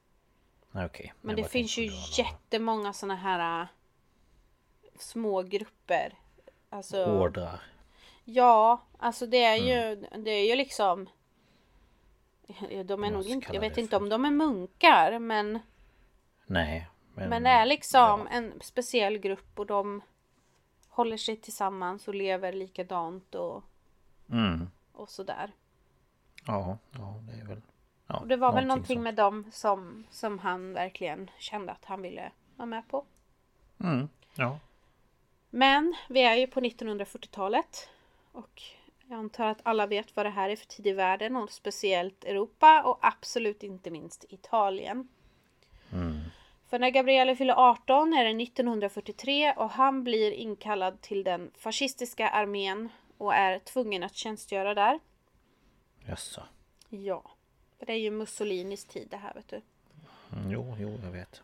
Okej. 0.75 1.15
Men 1.21 1.37
Jag 1.37 1.45
det 1.47 1.51
finns 1.51 1.79
ju 1.79 1.91
jättemånga 2.19 2.93
såna 2.93 3.17
här 3.17 3.61
äh, 3.63 3.69
små 4.99 5.43
grupper. 5.43 6.19
Alltså, 6.71 7.05
Ordrar. 7.05 7.63
ja, 8.25 8.83
alltså 8.99 9.27
det 9.27 9.45
är 9.45 9.57
ju, 9.57 10.05
Mm. 10.07 10.25
det 10.25 10.31
är 10.31 10.49
ju 10.49 10.57
liksom 10.57 11.09
de 12.85 13.05
är 13.05 13.11
nog 13.11 13.27
inte, 13.27 13.53
jag 13.55 13.61
vet 13.61 13.79
inte 13.79 13.97
om 13.97 14.09
de 14.09 14.25
är 14.25 14.31
munkar 14.31 15.19
men, 15.19 15.59
Nej. 16.47 16.89
men 17.15 17.43
det 17.43 17.51
är 17.51 17.67
liksom 17.67 18.01
ja. 18.01 18.29
en 18.31 18.61
speciell 18.61 19.19
grupp 19.19 19.59
och 19.59 19.67
de 19.67 20.03
håller 20.89 21.17
sig 21.17 21.37
tillsammans 21.37 22.09
och 22.09 22.15
lever 22.15 22.53
likadant 22.53 23.35
och, 23.35 23.65
Mm. 24.31 24.71
och 24.93 25.09
sådär. 25.11 25.53
Ja, 26.47 26.79
ja, 26.93 27.15
det 27.27 27.41
är 27.41 27.47
väl... 27.47 27.61
Ja, 28.07 28.19
Och 28.19 28.27
det 28.27 28.37
var 28.37 28.53
väl 28.53 28.67
någonting 28.67 28.97
sånt. 28.97 29.05
med 29.05 29.15
dem 29.15 29.45
som, 29.53 30.07
som 30.11 30.39
han 30.39 30.73
verkligen 30.73 31.31
kände 31.39 31.73
att 31.73 31.85
han 31.85 32.03
ville 32.03 32.33
vara 32.57 32.67
med 32.67 32.89
på. 32.89 33.05
Mm. 33.81 34.09
Ja. 34.35 34.59
Men 35.51 35.95
vi 36.09 36.23
är 36.23 36.35
ju 36.35 36.47
på 36.47 36.61
1940-talet 36.61 37.89
och 38.33 38.63
jag 39.07 39.19
antar 39.19 39.47
att 39.47 39.61
alla 39.63 39.87
vet 39.87 40.17
vad 40.17 40.27
det 40.27 40.31
här 40.31 40.49
är 40.49 40.57
för 40.57 40.67
tid 40.67 40.87
i 40.87 40.93
världen 40.93 41.37
och 41.37 41.51
speciellt 41.51 42.25
Europa 42.25 42.83
och 42.83 42.99
absolut 43.01 43.63
inte 43.63 43.91
minst 43.91 44.25
Italien. 44.29 45.09
För 46.71 46.79
när 46.79 46.91
Gabriele 46.91 47.37
fyller 47.37 47.55
18 47.55 48.13
är 48.13 48.25
det 48.25 48.43
1943 48.43 49.53
och 49.57 49.71
han 49.71 50.05
blir 50.05 50.33
inkallad 50.33 51.01
till 51.01 51.25
den 51.25 51.51
fascistiska 51.59 52.29
armén 52.29 52.89
och 53.19 53.35
är 53.35 53.59
tvungen 53.59 54.03
att 54.03 54.15
tjänstgöra 54.15 54.75
där. 54.75 55.01
Jaså. 56.07 56.43
Ja, 56.89 57.23
för 57.79 57.87
det 57.87 57.93
är 57.93 57.97
ju 57.99 58.11
Mussolinis 58.11 58.85
tid 58.85 59.09
det 59.11 59.17
här 59.17 59.35
vet 59.35 59.49
du. 59.49 59.61
Mm, 60.33 60.51
jo, 60.51 60.77
jo, 60.79 60.99
jag 61.05 61.11
vet. 61.11 61.43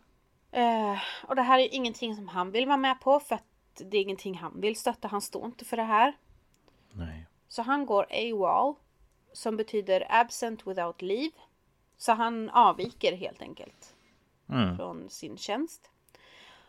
Eh, 0.51 0.97
och 1.27 1.35
det 1.35 1.41
här 1.41 1.59
är 1.59 1.73
ingenting 1.73 2.15
som 2.15 2.27
han 2.27 2.51
vill 2.51 2.65
vara 2.67 2.77
med 2.77 3.01
på 3.01 3.19
för 3.19 3.35
att 3.35 3.43
det 3.75 3.97
är 3.97 4.01
ingenting 4.01 4.37
han 4.37 4.61
vill 4.61 4.75
stötta. 4.75 5.07
Han 5.07 5.21
står 5.21 5.45
inte 5.45 5.65
för 5.65 5.77
det 5.77 5.83
här. 5.83 6.13
Nej. 6.91 7.25
Så 7.47 7.61
han 7.61 7.85
går 7.85 8.05
AWOL 8.09 8.75
som 9.33 9.57
betyder 9.57 10.05
absent 10.09 10.67
without 10.67 11.01
leave. 11.01 11.31
Så 11.97 12.11
han 12.11 12.49
avviker 12.49 13.15
helt 13.17 13.41
enkelt 13.41 13.93
Mm. 14.49 14.77
från 14.77 15.09
sin 15.09 15.37
tjänst. 15.37 15.89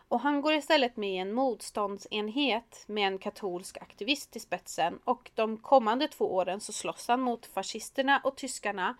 Och 0.09 0.19
han 0.19 0.41
går 0.41 0.53
istället 0.53 0.97
med 0.97 1.13
i 1.13 1.17
en 1.17 1.33
motståndsenhet 1.33 2.83
med 2.87 3.07
en 3.07 3.17
katolsk 3.17 3.77
aktivist 3.77 4.35
i 4.35 4.39
spetsen 4.39 4.99
och 5.03 5.31
de 5.35 5.57
kommande 5.57 6.07
två 6.07 6.35
åren 6.35 6.59
så 6.59 6.73
slåss 6.73 7.07
han 7.07 7.21
mot 7.21 7.45
fascisterna 7.45 8.21
och 8.23 8.37
tyskarna 8.37 8.97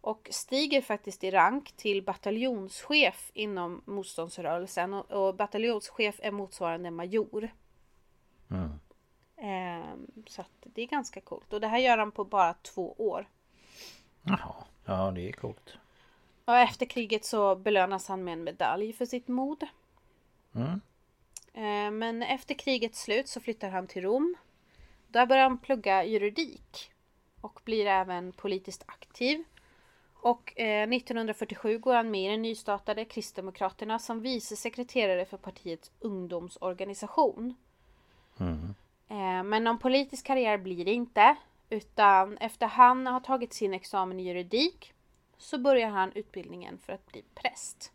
och 0.00 0.28
stiger 0.30 0.82
faktiskt 0.82 1.24
i 1.24 1.30
rank 1.30 1.72
till 1.72 2.02
bataljonschef 2.02 3.30
inom 3.34 3.82
motståndsrörelsen 3.84 4.94
och, 4.94 5.10
och 5.10 5.34
bataljonschef 5.34 6.20
är 6.22 6.30
motsvarande 6.30 6.90
major. 6.90 7.50
Mm. 8.50 8.70
Ehm, 9.36 10.06
så 10.26 10.40
att 10.40 10.50
det 10.60 10.82
är 10.82 10.86
ganska 10.86 11.20
coolt 11.20 11.52
och 11.52 11.60
det 11.60 11.68
här 11.68 11.78
gör 11.78 11.98
han 11.98 12.12
på 12.12 12.24
bara 12.24 12.54
två 12.54 12.94
år. 12.98 13.28
Jaha. 14.22 14.54
Ja, 14.84 15.10
det 15.10 15.28
är 15.28 15.32
coolt. 15.32 15.76
Och 16.44 16.56
efter 16.56 16.86
kriget 16.86 17.24
så 17.24 17.56
belönas 17.56 18.08
han 18.08 18.24
med 18.24 18.32
en 18.32 18.44
medalj 18.44 18.92
för 18.92 19.06
sitt 19.06 19.28
mod. 19.28 19.66
Mm. 20.54 20.80
Eh, 21.52 21.90
Men 21.90 22.22
efter 22.22 22.54
krigets 22.54 23.02
slut 23.02 23.28
så 23.28 23.40
flyttar 23.40 23.70
han 23.70 23.86
till 23.86 24.02
Rom. 24.02 24.36
Där 25.08 25.26
börjar 25.26 25.42
han 25.42 25.58
plugga 25.58 26.04
juridik. 26.04 26.92
Och 27.40 27.60
blir 27.64 27.86
även 27.86 28.32
politiskt 28.32 28.82
aktiv. 28.86 29.44
Och 30.14 30.60
eh, 30.60 30.88
1947 30.88 31.78
går 31.78 31.94
han 31.94 32.10
med 32.10 32.24
i 32.24 32.28
den 32.28 32.42
nystartade 32.42 33.04
Kristdemokraterna 33.04 33.98
som 33.98 34.20
vice 34.20 34.56
sekreterare 34.56 35.24
för 35.24 35.36
partiets 35.36 35.90
ungdomsorganisation. 36.00 37.54
Eh, 39.08 39.42
Men 39.42 39.64
någon 39.64 39.78
politisk 39.78 40.26
karriär 40.26 40.58
blir 40.58 40.84
det 40.84 40.92
inte. 40.92 41.36
Utan 41.70 42.38
efter 42.38 42.66
han 42.66 43.06
har 43.06 43.20
tagit 43.20 43.52
sin 43.52 43.74
examen 43.74 44.20
i 44.20 44.22
juridik 44.22 44.92
så 45.38 45.58
börjar 45.58 45.88
han 45.90 46.12
utbildningen 46.12 46.78
för 46.78 46.92
att 46.92 47.06
bli 47.06 47.24
präst. 47.34 47.92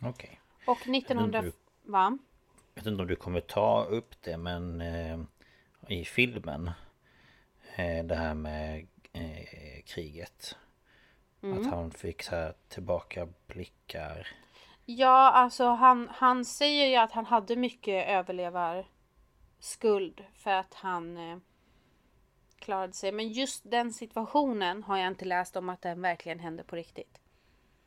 Okej. 0.00 0.40
Och 0.66 0.88
1900... 0.88 1.42
du- 1.42 1.52
Va? 1.82 2.18
Jag 2.74 2.82
vet 2.82 2.86
inte 2.86 3.02
om 3.02 3.08
du 3.08 3.16
kommer 3.16 3.40
ta 3.40 3.84
upp 3.84 4.22
det, 4.22 4.36
men 4.36 4.80
eh, 4.80 5.18
i 5.88 6.04
filmen 6.04 6.70
eh, 7.76 8.04
det 8.04 8.14
här 8.14 8.34
med 8.34 8.86
eh, 9.12 9.82
kriget. 9.86 10.56
Att 11.42 11.66
han 11.66 11.90
fick 11.90 12.22
så 12.22 12.34
här 12.36 12.54
tillbaka 12.68 13.28
blickar. 13.46 14.26
Ja, 14.86 15.30
alltså 15.32 15.64
han, 15.64 16.08
han 16.12 16.44
säger 16.44 16.86
ju 16.86 16.96
att 16.96 17.12
han 17.12 17.26
hade 17.26 17.56
mycket 17.56 18.08
överlevarskuld 18.08 20.24
för 20.34 20.50
att 20.50 20.74
han 20.74 21.16
eh, 21.16 21.38
klarade 22.58 22.92
sig. 22.92 23.12
Men 23.12 23.28
just 23.28 23.70
den 23.70 23.92
situationen 23.92 24.82
har 24.82 24.98
jag 24.98 25.06
inte 25.08 25.24
läst 25.24 25.56
om 25.56 25.68
att 25.68 25.82
den 25.82 26.02
verkligen 26.02 26.38
hände 26.38 26.64
på 26.64 26.76
riktigt. 26.76 27.18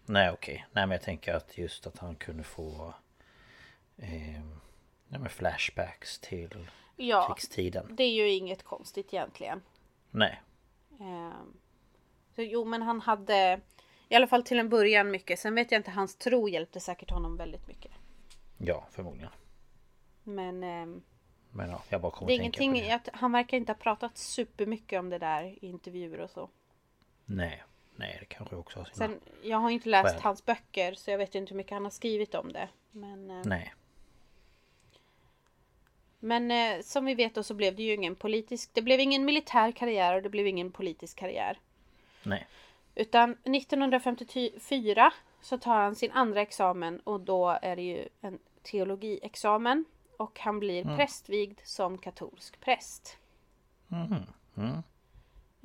Nej 0.05 0.31
okej. 0.31 0.65
Nej 0.71 0.87
men 0.87 0.91
jag 0.91 1.01
tänker 1.01 1.33
att 1.33 1.57
just 1.57 1.87
att 1.87 1.97
han 1.97 2.15
kunde 2.15 2.43
få 2.43 2.93
eh, 3.97 4.09
nej, 5.07 5.19
men 5.19 5.29
flashbacks 5.29 6.19
till 6.19 6.69
Ja, 6.95 7.27
krigstiden. 7.27 7.95
det 7.95 8.03
är 8.03 8.13
ju 8.13 8.29
inget 8.31 8.63
konstigt 8.63 9.13
egentligen. 9.13 9.61
Nej. 10.11 10.41
Ehm, 10.99 11.53
så 12.35 12.41
jo, 12.41 12.65
men 12.65 12.81
han 12.81 13.01
hade 13.01 13.61
i 14.09 14.15
alla 14.15 14.27
fall 14.27 14.43
till 14.43 14.59
en 14.59 14.69
början 14.69 15.11
mycket. 15.11 15.39
Sen 15.39 15.55
vet 15.55 15.71
jag 15.71 15.79
inte, 15.79 15.91
hans 15.91 16.15
tro 16.15 16.49
hjälpte 16.49 16.79
säkert 16.79 17.11
honom 17.11 17.37
väldigt 17.37 17.67
mycket. 17.67 17.91
Ja 18.57 18.87
förmodligen. 18.91 19.31
Men 20.23 20.63
ehm, 20.63 21.01
Men 21.51 21.69
ja, 21.69 21.83
jag 21.89 22.01
bara 22.01 22.11
kommer 22.11 22.27
det 22.27 22.33
är 22.33 22.35
att 22.35 22.41
tänka 22.43 22.57
på 22.57 22.63
ingenting, 22.63 22.91
att 22.91 23.09
han 23.13 23.31
verkar 23.31 23.57
inte 23.57 23.71
ha 23.71 23.77
pratat 23.77 24.17
supermycket 24.17 24.99
om 24.99 25.09
det 25.09 25.17
där 25.17 25.43
i 25.43 25.57
intervjuer 25.67 26.19
och 26.19 26.29
så. 26.29 26.49
Nej. 27.25 27.63
Nej 27.95 28.17
det 28.19 28.25
kanske 28.25 28.55
också 28.55 28.79
har 28.79 28.85
sina... 28.85 28.95
Sen, 28.95 29.19
jag 29.41 29.57
har 29.57 29.69
inte 29.69 29.89
läst 29.89 30.13
Skäl. 30.13 30.21
hans 30.21 30.45
böcker 30.45 30.93
så 30.93 31.11
jag 31.11 31.17
vet 31.17 31.35
inte 31.35 31.49
hur 31.49 31.57
mycket 31.57 31.73
han 31.73 31.83
har 31.83 31.91
skrivit 31.91 32.35
om 32.35 32.53
det. 32.53 32.69
Men, 32.91 33.31
eh, 33.31 33.41
Nej. 33.45 33.73
men 36.19 36.51
eh, 36.51 36.81
som 36.81 37.05
vi 37.05 37.15
vet 37.15 37.35
då 37.35 37.43
så 37.43 37.53
blev 37.53 37.75
det 37.75 37.83
ju 37.83 37.93
ingen 37.93 38.15
politisk, 38.15 38.69
det 38.73 38.81
blev 38.81 38.99
ingen 38.99 39.25
militär 39.25 39.71
karriär 39.71 40.15
och 40.15 40.21
det 40.21 40.29
blev 40.29 40.47
ingen 40.47 40.71
politisk 40.71 41.17
karriär. 41.17 41.59
Nej. 42.23 42.47
Utan 42.95 43.31
1954 43.31 45.13
så 45.41 45.57
tar 45.57 45.75
han 45.75 45.95
sin 45.95 46.11
andra 46.11 46.41
examen 46.41 46.99
och 46.99 47.19
då 47.19 47.59
är 47.61 47.75
det 47.75 47.81
ju 47.81 48.07
en 48.21 48.39
teologiexamen. 48.63 49.85
Och 50.17 50.39
han 50.39 50.59
blir 50.59 50.83
prästvigd 50.83 51.59
som 51.63 51.97
katolsk 51.97 52.59
präst. 52.59 53.17
Eh, 54.55 54.79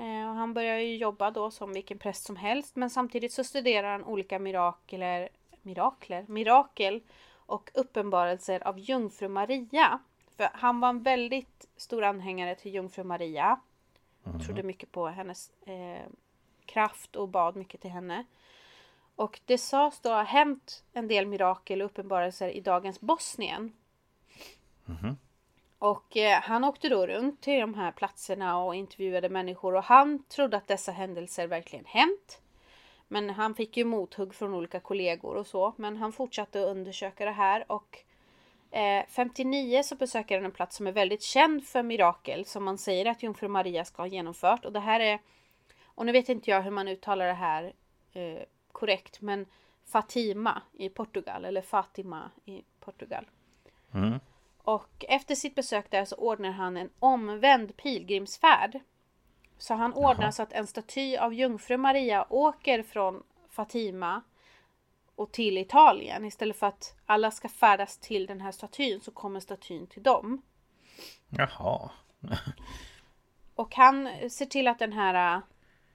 Och 0.00 0.36
han 0.36 0.54
börjar 0.54 0.78
ju 0.78 0.96
jobba 0.96 1.30
då 1.30 1.50
som 1.50 1.72
vilken 1.72 1.98
präst 1.98 2.24
som 2.24 2.36
helst 2.36 2.76
men 2.76 2.90
samtidigt 2.90 3.32
så 3.32 3.44
studerar 3.44 3.92
han 3.92 4.04
olika 4.04 4.38
mirakler, 4.38 5.28
mirakler, 5.62 6.24
mirakel 6.28 7.00
och 7.32 7.70
uppenbarelser 7.74 8.68
av 8.68 8.78
jungfru 8.78 9.28
Maria. 9.28 9.98
För 10.36 10.48
han 10.52 10.80
var 10.80 10.88
en 10.88 11.02
väldigt 11.02 11.68
stor 11.76 12.04
anhängare 12.04 12.54
till 12.54 12.74
jungfru 12.74 13.04
Maria. 13.04 13.60
Trodde 14.44 14.62
mycket 14.62 14.92
på 14.92 15.06
hennes 15.08 15.50
eh, 15.66 16.06
kraft 16.66 17.16
och 17.16 17.28
bad 17.28 17.56
mycket 17.56 17.80
till 17.80 17.90
henne. 17.90 18.24
Och 19.16 19.40
det 19.44 19.58
sades 19.58 20.00
då 20.00 20.08
ha 20.08 20.22
hänt 20.22 20.84
en 20.92 21.08
del 21.08 21.26
mirakel 21.26 21.82
och 21.82 21.86
uppenbarelser 21.86 22.48
i 22.48 22.60
dagens 22.60 23.00
Bosnien. 23.00 23.72
Och 25.80 26.16
eh, 26.16 26.40
han 26.42 26.64
åkte 26.64 26.88
då 26.88 27.06
runt 27.06 27.40
till 27.40 27.60
de 27.60 27.74
här 27.74 27.92
platserna 27.92 28.62
och 28.62 28.74
intervjuade 28.74 29.28
människor 29.28 29.74
och 29.74 29.84
han 29.84 30.22
trodde 30.24 30.56
att 30.56 30.68
dessa 30.68 30.92
händelser 30.92 31.46
verkligen 31.46 31.84
hänt. 31.84 32.42
Men 33.08 33.30
han 33.30 33.54
fick 33.54 33.76
ju 33.76 33.84
mothugg 33.84 34.34
från 34.34 34.54
olika 34.54 34.80
kollegor 34.80 35.36
och 35.36 35.46
så. 35.46 35.74
Men 35.76 35.96
han 35.96 36.12
fortsatte 36.12 36.62
att 36.62 36.68
undersöka 36.68 37.24
det 37.24 37.30
här 37.30 37.72
och 37.72 37.98
eh, 38.70 39.04
59 39.08 39.82
så 39.82 39.96
besöker 39.96 40.36
han 40.36 40.44
en 40.44 40.50
plats 40.50 40.76
som 40.76 40.86
är 40.86 40.92
väldigt 40.92 41.22
känd 41.22 41.64
för 41.64 41.82
mirakel 41.82 42.44
som 42.44 42.64
man 42.64 42.78
säger 42.78 43.06
att 43.06 43.22
jungfru 43.22 43.48
Maria 43.48 43.84
ska 43.84 44.02
ha 44.02 44.06
genomfört. 44.06 44.64
Och 44.64 44.72
det 44.72 44.80
här 44.80 45.00
är, 45.00 45.18
och 45.84 46.06
nu 46.06 46.12
vet 46.12 46.28
inte 46.28 46.50
jag 46.50 46.62
hur 46.62 46.70
man 46.70 46.88
uttalar 46.88 47.26
det 47.26 47.32
här 47.32 47.72
eh, 48.12 48.42
korrekt, 48.72 49.20
men 49.20 49.46
Fatima 49.86 50.62
i 50.72 50.88
Portugal 50.88 51.44
eller 51.44 51.62
Fatima 51.62 52.30
i 52.44 52.62
Portugal. 52.80 53.24
Mm. 53.94 54.20
Och 54.70 55.04
efter 55.08 55.34
sitt 55.34 55.54
besök 55.54 55.90
där 55.90 56.04
så 56.04 56.16
ordnar 56.16 56.50
han 56.50 56.76
en 56.76 56.90
omvänd 56.98 57.76
pilgrimsfärd. 57.76 58.80
Så 59.58 59.74
han 59.74 59.94
ordnar 59.94 60.30
så 60.30 60.42
att 60.42 60.52
en 60.52 60.66
staty 60.66 61.16
av 61.16 61.34
jungfru 61.34 61.76
Maria 61.76 62.26
åker 62.28 62.82
från 62.82 63.22
Fatima 63.48 64.22
och 65.14 65.32
till 65.32 65.58
Italien. 65.58 66.24
Istället 66.24 66.56
för 66.56 66.66
att 66.66 66.94
alla 67.06 67.30
ska 67.30 67.48
färdas 67.48 67.98
till 67.98 68.26
den 68.26 68.40
här 68.40 68.52
statyn 68.52 69.00
så 69.00 69.10
kommer 69.10 69.40
statyn 69.40 69.86
till 69.86 70.02
dem. 70.02 70.42
Jaha. 71.28 71.90
Och 73.54 73.74
han 73.74 74.08
ser 74.30 74.46
till 74.46 74.68
att 74.68 74.78
den 74.78 74.92
här 74.92 75.36
äh, 75.36 75.42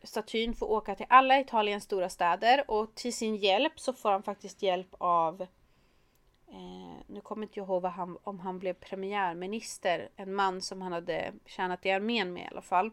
statyn 0.03 0.53
får 0.53 0.71
åka 0.71 0.95
till 0.95 1.05
alla 1.09 1.39
Italiens 1.39 1.83
stora 1.83 2.09
städer 2.09 2.71
och 2.71 2.95
till 2.95 3.13
sin 3.13 3.35
hjälp 3.35 3.79
så 3.79 3.93
får 3.93 4.11
han 4.11 4.23
faktiskt 4.23 4.61
hjälp 4.61 4.95
av 4.97 5.41
eh, 6.47 6.94
nu 7.07 7.21
kommer 7.21 7.43
inte 7.43 7.59
jag 7.59 7.67
ihåg 7.67 7.81
vad 7.81 7.91
han, 7.91 8.17
om 8.23 8.39
han 8.39 8.59
blev 8.59 8.73
premiärminister, 8.73 10.09
en 10.15 10.35
man 10.35 10.61
som 10.61 10.81
han 10.81 10.91
hade 10.91 11.33
tjänat 11.45 11.85
i 11.85 11.91
armén 11.91 12.33
med 12.33 12.43
i 12.43 12.47
alla 12.51 12.61
fall. 12.61 12.91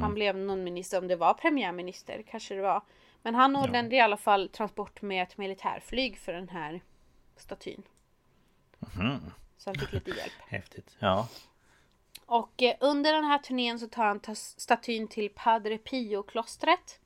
Han 0.00 0.14
blev 0.14 0.36
någon 0.36 0.64
minister, 0.64 0.98
om 0.98 1.08
det 1.08 1.16
var 1.16 1.34
premiärminister 1.34 2.22
kanske 2.30 2.54
det 2.54 2.60
var. 2.60 2.82
Men 3.22 3.34
han 3.34 3.56
ordnade 3.56 3.96
i 3.96 4.00
alla 4.00 4.16
fall 4.16 4.48
transport 4.48 5.02
med 5.02 5.22
ett 5.22 5.38
militärflyg 5.38 6.18
för 6.18 6.32
den 6.32 6.48
här 6.48 6.80
statyn. 7.36 7.82
Så 9.56 9.70
han 9.70 9.74
fick 9.74 9.92
lite 9.92 10.10
hjälp. 10.10 10.32
Häftigt. 10.48 10.96
Ja. 10.98 11.28
Och 12.26 12.62
eh, 12.62 12.76
under 12.80 13.12
den 13.12 13.24
här 13.24 13.38
turnén 13.38 13.78
så 13.78 13.88
tar 13.88 14.04
han 14.04 14.20
statyn 14.36 15.08
till 15.08 15.30
Padre 15.34 15.78
Pio-klostret. 15.78 17.00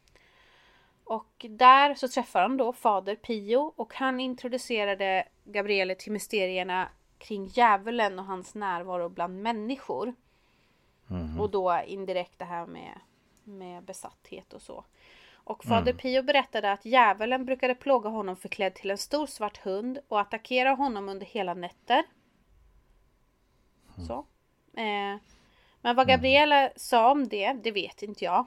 Och 1.11 1.47
där 1.49 1.95
så 1.95 2.09
träffar 2.09 2.43
han 2.43 2.57
då 2.57 2.73
Fader 2.73 3.17
Pio 3.17 3.73
och 3.77 3.95
han 3.95 4.21
introducerade 4.21 5.29
Gabriele 5.45 5.95
till 5.95 6.13
mysterierna 6.13 6.89
kring 7.19 7.47
djävulen 7.47 8.19
och 8.19 8.25
hans 8.25 8.55
närvaro 8.55 9.09
bland 9.09 9.43
människor. 9.43 10.15
Och 11.41 11.51
då 11.51 11.81
indirekt 11.87 12.39
det 12.39 12.45
här 12.45 12.67
med, 12.67 13.01
med 13.45 13.85
besatthet 13.85 14.53
och 14.53 14.63
så. 14.63 14.85
Och 15.35 15.65
Fader 15.65 15.93
Pio 15.93 16.23
berättade 16.23 16.73
att 16.73 16.85
djävulen 16.85 17.45
brukade 17.45 17.75
plåga 17.75 18.09
honom 18.09 18.37
förklädd 18.37 18.75
till 18.75 18.91
en 18.91 18.99
stor 18.99 19.27
svart 19.27 19.59
hund 19.59 19.99
och 20.09 20.21
attackera 20.21 20.71
honom 20.71 21.09
under 21.09 21.27
hela 21.27 21.55
nätter. 21.55 22.05
Så. 24.07 24.19
Eh, 24.81 25.17
men 25.81 25.97
vad 25.97 26.09
Gabriella 26.09 26.71
sa 26.77 27.11
om 27.11 27.29
det, 27.29 27.53
det 27.53 27.71
vet 27.71 28.03
inte 28.03 28.25
jag. 28.25 28.47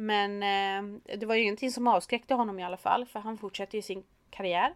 Men 0.00 0.42
eh, 0.42 0.82
det 1.16 1.26
var 1.26 1.34
ju 1.34 1.42
ingenting 1.42 1.70
som 1.70 1.86
avskräckte 1.86 2.34
honom 2.34 2.58
i 2.58 2.64
alla 2.64 2.76
fall, 2.76 3.06
för 3.06 3.20
han 3.20 3.38
fortsätter 3.38 3.78
ju 3.78 3.82
sin 3.82 4.04
karriär. 4.30 4.74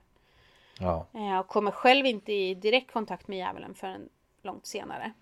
Ja. 0.78 1.06
Eh, 1.14 1.38
och 1.38 1.48
kommer 1.48 1.70
själv 1.70 2.06
inte 2.06 2.32
i 2.32 2.54
direkt 2.54 2.92
kontakt 2.92 3.28
med 3.28 3.38
djävulen 3.38 3.74
förrän 3.74 4.08
långt 4.42 4.66
senare. 4.66 5.12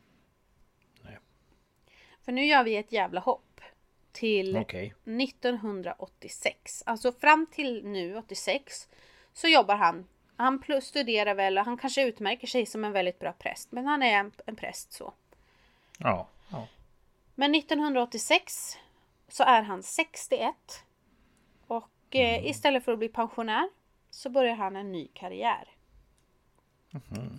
Nej. 1.03 1.19
För 2.25 2.33
nu 2.33 2.47
gör 2.47 2.65
vi 2.65 2.77
ett 2.77 2.93
jävla 2.93 3.21
hopp. 3.21 3.61
Till 4.13 4.57
Okej. 4.57 4.95
1986. 5.05 6.83
Alltså 6.87 7.13
fram 7.13 7.47
till 7.47 7.85
nu, 7.85 8.17
86, 8.17 8.89
så 9.33 9.49
jobbar 9.49 9.77
han. 9.77 10.09
Han 10.37 10.63
studerar 10.83 11.35
väl 11.35 11.59
och 11.59 11.65
han 11.65 11.79
kanske 11.79 12.03
utmärker 12.03 12.47
sig 12.47 12.67
som 12.67 12.85
en 12.85 12.93
väldigt 12.93 13.19
bra 13.19 13.33
präst. 13.33 13.73
Men 13.73 13.87
han 13.87 14.03
är 14.03 14.13
en, 14.13 14.33
en 14.47 14.57
präst 14.57 14.93
så. 14.93 15.13
Ja. 15.99 16.29
ja. 16.51 16.67
Men 17.35 17.55
1986 17.55 18.79
så 19.33 19.43
är 19.43 19.63
han 19.63 19.83
61. 19.83 20.85
Och 21.67 22.17
eh, 22.17 22.47
istället 22.47 22.85
för 22.85 22.93
att 22.93 22.99
bli 22.99 23.09
pensionär 23.09 23.69
så 24.11 24.31
börjar 24.31 24.55
han 24.55 24.77
en 24.77 24.93
ny 24.93 25.09
karriär. 25.13 25.69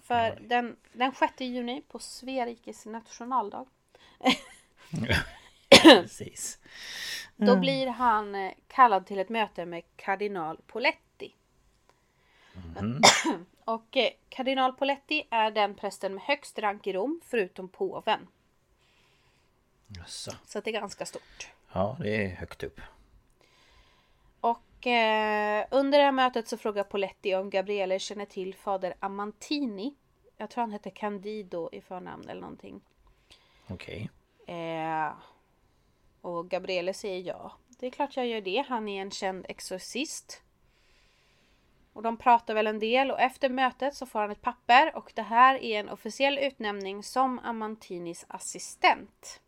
För 0.04 0.40
den, 0.42 0.76
den 0.94 1.14
6 1.14 1.42
juni 1.42 1.82
på 1.88 2.00
Sveriges 2.00 2.86
nationaldag 2.86 3.66
Precis. 5.70 6.60
Då 7.36 7.56
blir 7.56 7.88
han 7.88 8.36
eh, 8.36 8.54
kallad 8.68 9.06
till 9.06 9.20
ett 9.20 9.30
möte 9.30 9.66
med 9.66 9.84
kardinal 9.96 10.58
Poletti. 10.68 11.36
Och 13.66 13.98
eh, 13.98 14.12
kardinal 14.30 14.74
Poletti 14.74 15.28
är 15.30 15.52
den 15.52 15.76
prästen 15.76 16.14
med 16.14 16.24
högst 16.24 16.60
rank 16.60 16.88
i 16.88 16.94
Rom 16.94 17.22
förutom 17.24 17.70
påven. 17.70 18.28
Jaså. 19.88 20.32
Så 20.46 20.60
det 20.60 20.70
är 20.70 20.74
ganska 20.74 21.06
stort. 21.06 21.54
Ja, 21.74 21.98
det 22.00 22.26
är 22.26 22.30
högt 22.36 22.64
upp. 22.64 22.82
Och 24.40 24.88
eh, 24.88 25.66
under 25.72 25.98
det 25.98 26.06
här 26.06 26.12
mötet 26.12 26.48
så 26.48 26.58
frågar 26.58 26.84
Poletti 26.84 27.36
om 27.36 27.50
Gabriele 27.50 28.00
känner 28.00 28.26
till 28.26 28.56
fader 28.56 28.94
Amantini. 29.00 29.96
Jag 30.38 30.50
tror 30.50 30.62
han 30.62 30.72
hette 30.72 30.90
Candido 30.90 31.70
i 31.72 31.82
förnamn 31.82 32.30
eller 32.30 32.42
någonting. 32.42 32.82
Okej. 33.68 34.10
Eh, 34.48 35.14
och 36.22 36.50
Gabriele 36.50 36.94
säger 36.94 37.20
ja. 37.20 37.52
Det 37.80 37.88
är 37.88 37.92
klart 37.92 38.18
jag 38.18 38.28
gör 38.28 38.42
det. 38.42 38.66
Han 38.70 38.88
är 38.88 39.02
en 39.02 39.12
känd 39.12 39.46
exorcist. 39.50 40.42
Och 41.94 42.04
de 42.04 42.18
pratar 42.18 42.54
väl 42.54 42.68
en 42.68 42.80
del 42.80 43.12
och 43.12 43.20
efter 43.20 43.50
mötet 43.50 43.96
så 43.96 44.06
får 44.06 44.20
han 44.20 44.32
ett 44.32 44.42
papper 44.42 44.96
och 44.96 45.12
det 45.16 45.22
här 45.22 45.64
är 45.64 45.80
en 45.80 45.90
officiell 45.90 46.38
utnämning 46.38 47.04
som 47.04 47.40
Amantinis 47.40 48.26
assistent. 48.28 49.42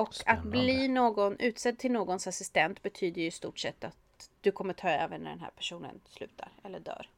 Och 0.00 0.14
Spännande. 0.14 0.48
att 0.48 0.50
bli 0.52 0.88
någon 0.88 1.36
utsedd 1.38 1.78
till 1.78 1.92
någons 1.92 2.26
assistent 2.26 2.82
betyder 2.82 3.20
ju 3.20 3.26
i 3.26 3.30
stort 3.30 3.58
sett 3.58 3.84
att 3.84 4.30
du 4.40 4.52
kommer 4.52 4.74
ta 4.74 4.90
över 4.90 5.18
när 5.18 5.30
den 5.30 5.40
här 5.40 5.50
personen 5.56 6.00
slutar 6.08 6.48
eller 6.62 6.80
dör. 6.80 7.08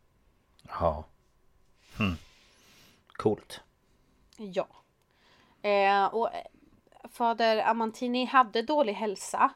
Ja. 0.68 1.05
Hmm. 1.99 2.16
Coolt. 3.07 3.61
Ja. 4.37 4.68
Eh, 5.62 6.05
och 6.07 6.35
eh, 6.35 6.45
fader 7.11 7.57
Amantini 7.68 8.25
hade 8.25 8.62
dålig 8.62 8.92
hälsa. 8.95 9.53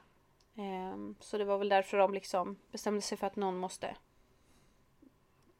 Eh, 0.57 0.97
så 1.21 1.39
det 1.39 1.45
var 1.45 1.59
väl 1.59 1.69
därför 1.69 1.97
de 1.99 2.15
liksom 2.15 2.57
bestämde 2.73 3.03
sig 3.03 3.19
för 3.19 3.27
att 3.27 3.37
någon 3.37 3.57
måste 3.57 3.97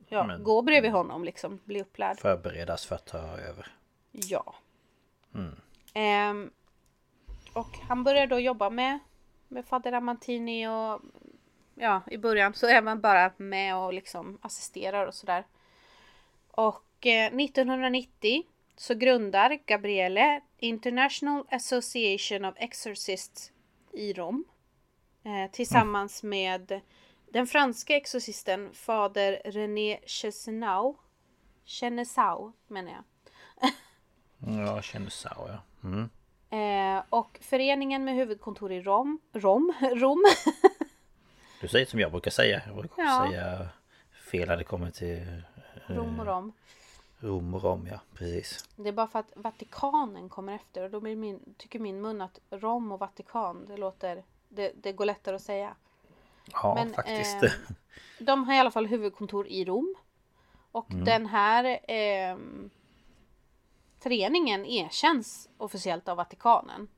ja, 0.09 0.27
Men- 0.27 0.45
gå 0.45 0.63
bredvid 0.63 0.91
honom 0.91 1.25
liksom, 1.25 1.61
bli 1.65 1.81
upplärd. 1.81 2.19
Förberedas 2.21 2.87
för 2.87 2.95
att 2.95 3.07
ta 3.07 3.19
över. 3.19 3.75
Ja. 4.13 4.55
Ehm, 5.95 6.51
och 7.57 7.79
han 7.89 8.05
började 8.05 8.27
då 8.27 8.41
jobba 8.41 8.71
med, 8.71 8.99
med 9.49 9.65
fader 9.65 9.93
Amantini 9.93 10.69
och 10.69 11.01
ja, 11.75 12.03
i 12.11 12.19
början 12.19 12.55
så 12.55 12.67
är 12.67 12.83
man 12.83 13.01
bara 13.01 13.33
med 13.37 13.77
och 13.77 13.93
liksom 13.93 14.39
assisterar 14.43 15.07
och 15.07 15.15
sådär. 15.15 15.47
Och 16.51 17.07
eh, 17.07 17.27
1990 17.27 18.43
så 18.77 18.95
grundar 18.95 19.59
Gabriele 19.67 20.41
International 20.59 21.45
Association 21.51 22.45
of 22.45 22.55
Exorcists 22.59 23.53
i 23.93 24.13
Rom. 24.13 24.45
Eh, 25.25 25.51
tillsammans 25.53 26.23
med 26.23 26.81
den 27.33 27.47
franska 27.47 27.97
exorcisten 27.97 28.75
fader 28.75 29.41
René 29.45 29.99
Chesnau. 30.07 30.97
Chenesau 31.65 32.53
menar 32.67 32.93
jag. 32.93 33.05
Ja, 34.39 34.83
jag 34.93 35.09
ja. 35.25 35.63
Mm. 35.85 36.09
Eh, 36.51 37.03
och 37.11 37.39
föreningen 37.43 38.05
med 38.05 38.15
huvudkontor 38.15 38.73
i 38.73 38.83
Rom, 38.83 39.19
Rom, 39.33 39.73
Rom. 39.81 40.25
Du 41.61 41.69
säger 41.69 41.87
som 41.87 42.01
jag 42.01 42.11
brukar 42.13 42.31
säga. 42.31 42.63
Jag 42.67 42.77
brukar 42.77 43.03
Ja. 43.03 43.27
säga 43.29 43.69
fel 44.31 44.49
när 44.49 44.57
det 44.57 44.65
kommer 44.65 44.91
till 44.91 45.43
Rom 45.87 46.21
och 46.21 46.27
Rom. 46.27 46.53
Rom 47.21 47.55
och 47.55 47.63
Rom, 47.63 47.87
ja. 47.91 48.01
Precis. 48.15 48.69
Det 48.77 48.89
är 48.89 48.93
bara 48.93 49.07
för 49.07 49.19
att 49.19 49.33
Vatikanen 49.37 50.29
kommer 50.29 50.55
efter 50.55 50.83
och 50.83 50.91
då 50.91 51.01
blir 51.01 51.17
min, 51.17 51.55
tycker 51.59 51.79
min 51.79 52.01
mun 52.01 52.21
att 52.21 52.39
Rom 52.51 52.93
och 52.93 52.99
Vatikan, 52.99 53.65
det 53.69 53.77
låter, 53.77 54.25
det, 54.49 54.73
det 54.83 54.93
går 54.93 55.05
lättare 55.05 55.37
att 55.37 55.43
säga. 55.43 55.75
Ja, 56.53 56.75
Men, 56.75 56.95
faktiskt. 56.95 57.43
eh, 57.43 57.51
De 58.19 58.45
har 58.45 58.55
i 58.55 58.59
alla 58.59 58.71
fall 58.71 58.87
huvudkontor 58.87 59.47
i 59.47 59.65
Rom. 59.65 59.95
Och 60.73 60.87
den 60.89 61.27
här 61.27 61.79
ehm, 61.89 62.71
föreningen 63.99 64.67
erkänns 64.67 65.49
officiellt 65.57 66.09
av 66.09 66.17
Vatikanen. 66.17 66.89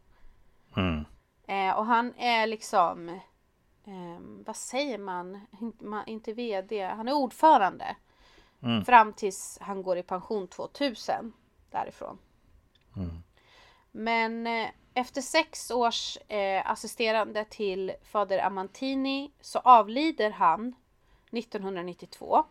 Mm. 0.77 1.05
Eh, 1.47 1.79
och 1.79 1.87
han 1.87 2.15
är 2.17 2.47
liksom, 2.47 3.21
ehm, 3.87 4.45
vad 4.47 4.57
säger 4.57 4.99
man? 4.99 5.41
Man, 5.79 6.07
inte 6.07 6.33
VD, 6.33 6.85
han 6.85 7.09
är 7.09 7.13
ordförande. 7.13 7.97
Fram 8.87 9.13
tills 9.13 9.59
han 9.61 9.83
går 9.83 9.99
i 9.99 10.03
pension 10.03 10.49
2000 10.49 11.33
därifrån. 11.71 12.19
Men 13.91 14.47
eh, 14.47 14.69
efter 14.95 15.21
sex 15.21 15.71
års 15.71 16.19
eh, 16.29 16.71
assisterande 16.71 17.45
till 17.45 17.93
fader 18.03 18.39
Amantini 18.39 19.33
så 19.41 19.59
avlider 19.59 20.31
han 20.31 20.75
1992. 21.33 22.45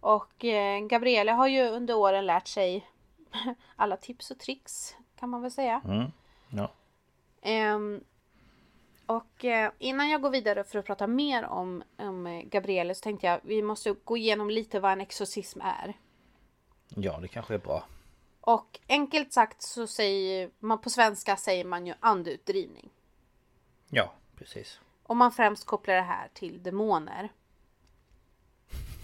Och 0.00 0.44
eh, 0.44 0.80
Gabriele 0.80 1.32
har 1.32 1.46
ju 1.46 1.68
under 1.68 1.94
åren 1.94 2.26
lärt 2.26 2.48
sig 2.48 2.89
alla 3.76 3.96
tips 3.96 4.30
och 4.30 4.38
tricks 4.38 4.96
kan 5.18 5.28
man 5.30 5.42
väl 5.42 5.50
säga. 5.50 5.80
Mm. 5.84 6.12
Ja. 6.50 6.70
Ehm, 7.42 8.04
och 9.06 9.44
eh, 9.44 9.72
innan 9.78 10.10
jag 10.10 10.22
går 10.22 10.30
vidare 10.30 10.64
för 10.64 10.78
att 10.78 10.86
prata 10.86 11.06
mer 11.06 11.44
om, 11.44 11.82
om 11.96 12.26
eh, 12.26 12.42
Gabriele 12.42 12.94
så 12.94 13.02
tänkte 13.02 13.26
jag 13.26 13.40
vi 13.42 13.62
måste 13.62 13.92
gå 14.04 14.16
igenom 14.16 14.50
lite 14.50 14.80
vad 14.80 14.92
en 14.92 15.00
exorcism 15.00 15.60
är. 15.60 15.94
ja, 16.88 17.18
det 17.20 17.28
kanske 17.28 17.54
är 17.54 17.58
bra. 17.58 17.84
Och 18.40 18.80
enkelt 18.88 19.32
sagt 19.32 19.62
så 19.62 19.86
säger 19.86 20.50
man 20.58 20.80
på 20.80 20.90
svenska 20.90 21.36
säger 21.36 21.64
man 21.64 21.86
ju 21.86 21.94
andeutdrivning. 22.00 22.90
Ja, 23.88 24.12
precis. 24.36 24.80
Och 25.02 25.16
man 25.16 25.32
främst 25.32 25.64
kopplar 25.64 25.94
det 25.94 26.02
här 26.02 26.28
till 26.34 26.62
demoner. 26.62 27.32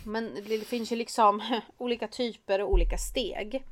Men 0.05 0.35
det 0.35 0.67
finns 0.67 0.93
ju 0.93 0.97
liksom 0.97 1.61
olika 1.79 2.09
typer 2.09 2.61
och 2.61 2.73
olika 2.73 2.99
steg. 2.99 3.65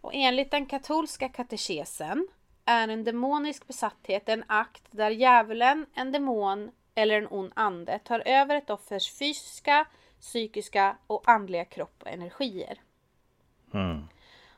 Och 0.00 0.14
enligt 0.14 0.50
den 0.50 0.66
katolska 0.66 1.28
katekesen 1.28 2.28
är 2.64 2.88
en 2.88 3.04
demonisk 3.04 3.66
besatthet 3.66 4.28
en 4.28 4.44
akt 4.46 4.84
där 4.90 5.10
djävulen, 5.10 5.86
en 5.94 6.12
demon 6.12 6.70
eller 6.94 7.18
en 7.18 7.28
ond 7.30 7.52
ande 7.56 7.98
tar 7.98 8.22
över 8.26 8.56
ett 8.56 8.70
offers 8.70 9.12
fysiska, 9.12 9.86
psykiska 10.20 10.96
och 11.06 11.28
andliga 11.28 11.64
kropp 11.64 12.02
och 12.02 12.08
energier. 12.08 12.80
Mm. 13.74 14.08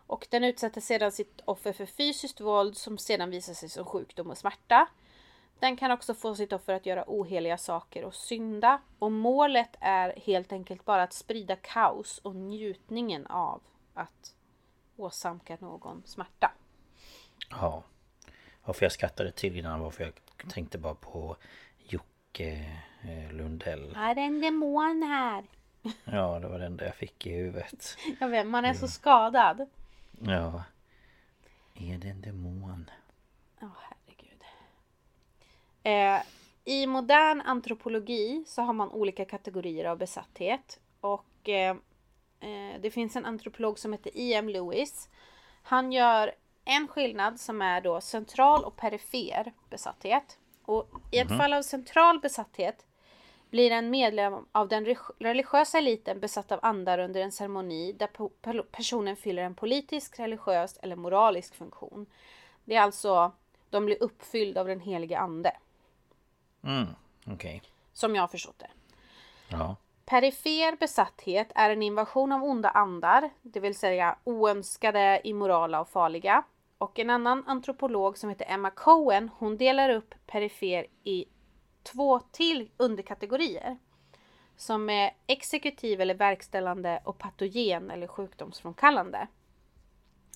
Och 0.07 0.27
den 0.31 0.45
utsätter 0.45 0.81
sedan 0.81 1.13
sitt 1.13 1.41
offer 1.45 1.73
för 1.73 1.87
fysiskt 1.87 2.41
våld 2.41 2.77
som 2.77 2.99
sedan 2.99 3.31
visar 3.31 3.55
sig 3.55 3.69
som 3.69 3.85
sjukdom 3.85 4.31
och 4.31 4.39
smärta. 4.39 4.89
Den 5.59 5.77
kan 5.77 5.91
också 5.91 6.15
få 6.15 6.35
sitt 6.35 6.53
offer 6.53 6.75
att 6.75 6.87
göra 6.87 7.05
oheliga 7.07 7.59
saker 7.59 8.05
och 8.05 8.15
synda. 8.15 8.81
Och 8.99 9.13
målet 9.13 9.77
är 9.81 10.15
helt 10.17 10.53
enkelt 10.53 10.85
bara 10.85 11.03
att 11.03 11.13
sprida 11.13 11.57
kaos 11.57 12.19
och 12.19 12.37
njutningen 12.37 13.27
av 13.27 13.63
att 13.95 14.35
åsamka 14.97 15.57
någon 15.61 16.03
smärta. 16.05 16.53
Ja. 17.51 17.83
Varför 18.65 18.85
jag 18.85 18.93
skrattade 18.93 19.33
till 19.33 19.57
innan 19.57 19.81
var 19.81 19.91
för 19.91 20.05
jag 20.05 20.13
tänkte 20.51 20.79
bara 20.79 20.95
på 20.95 21.37
Jocke 21.79 22.81
eh, 23.03 23.33
Lundell. 23.33 23.97
Är 23.97 24.15
det 24.15 24.21
en 24.21 24.41
demon 24.41 25.03
här? 25.03 25.45
Ja, 26.05 26.39
det 26.39 26.49
var 26.49 26.59
den 26.59 26.77
där 26.77 26.87
jag 26.87 26.95
fick 26.95 27.27
i 27.27 27.31
huvudet. 27.31 27.97
Jag 28.21 28.29
vet, 28.29 28.47
man 28.47 28.65
är 28.65 28.75
så 28.75 28.89
skadad. 28.89 29.67
Ja. 30.21 30.63
Är 31.75 31.99
det 31.99 32.09
en 32.09 32.21
demon? 32.21 32.91
Ja, 33.61 33.69
herregud. 33.79 34.43
Eh, 35.83 36.23
I 36.65 36.87
modern 36.87 37.41
antropologi 37.41 38.45
så 38.47 38.63
har 38.63 38.73
man 38.73 38.91
olika 38.91 39.25
kategorier 39.25 39.85
av 39.85 39.99
besatthet. 39.99 40.81
Och 41.01 41.49
eh, 41.49 41.77
eh, 42.43 42.81
det 42.81 42.91
finns 42.91 43.17
en 43.17 43.25
antropolog 43.27 43.79
som 43.79 43.93
heter 43.93 44.13
E.M. 44.15 44.49
Lewis. 44.49 45.09
Han 45.63 45.93
gör 45.93 46.33
en 46.65 46.89
skillnad 46.89 47.41
som 47.41 47.63
är 47.63 47.81
då 47.81 48.01
central 48.01 48.65
och 48.65 48.77
perifer 48.77 49.53
besatthet. 49.71 50.39
Och 50.65 50.89
i 51.11 51.19
ett 51.19 51.29
fall 51.39 51.53
av 51.53 51.63
central 51.63 52.21
besatthet 52.21 52.87
blir 53.51 53.71
en 53.71 53.91
medlem 53.91 54.47
av 54.53 54.69
den 54.69 54.87
re- 54.87 55.13
religiösa 55.19 55.79
eliten 55.79 56.21
besatt 56.21 56.53
av 56.53 56.59
andar 56.63 56.99
under 56.99 57.21
en 57.21 57.33
ceremoni 57.33 57.93
där 57.93 58.63
personen 58.65 59.17
fyller 59.17 59.43
en 59.43 59.55
politisk, 59.55 60.19
religiös 60.19 60.77
eller 60.83 60.97
moralisk 60.97 61.55
funktion. 61.55 62.07
Det 62.65 62.75
är 62.75 62.81
alltså, 62.81 63.33
de 63.71 63.87
blir 63.87 64.03
uppfyllda 64.03 64.61
av 64.61 64.67
den 64.67 64.81
helige 64.81 65.19
ande. 65.19 65.57
Mm, 66.65 66.87
okej. 67.27 67.63
Som 67.93 68.15
jag 68.15 68.23
har 68.23 68.29
förstått 68.29 68.59
det. 68.59 68.71
Ja. 69.49 69.77
Perifer 70.13 70.77
besatthet 70.77 71.53
är 71.55 71.71
en 71.71 71.83
invasion 71.83 72.33
av 72.33 72.45
onda 72.45 72.71
andar, 72.71 73.31
det 73.43 73.61
vill 73.61 73.75
säga 73.75 74.17
oönskade, 74.25 75.21
immorala 75.25 75.81
och 75.81 75.89
farliga. 75.89 76.45
Och 76.79 76.99
en 76.99 77.11
annan 77.11 77.45
antropolog 77.47 78.19
som 78.19 78.31
heter 78.31 78.47
Emma 78.49 78.71
Cohen, 78.71 79.31
hon 79.39 79.57
delar 79.57 79.91
upp 79.91 80.15
perifer 80.27 80.87
i 81.05 81.25
två 81.83 82.21
till 82.21 82.71
underkategorier. 82.77 83.79
Som 84.57 84.91
är 84.91 85.11
exekutiv 85.27 86.01
eller 86.01 86.15
verkställande 86.15 87.01
och 87.05 87.19
patogen 87.19 87.91
eller 87.91 88.07
sjukdomsfrånkallande. 88.07 89.27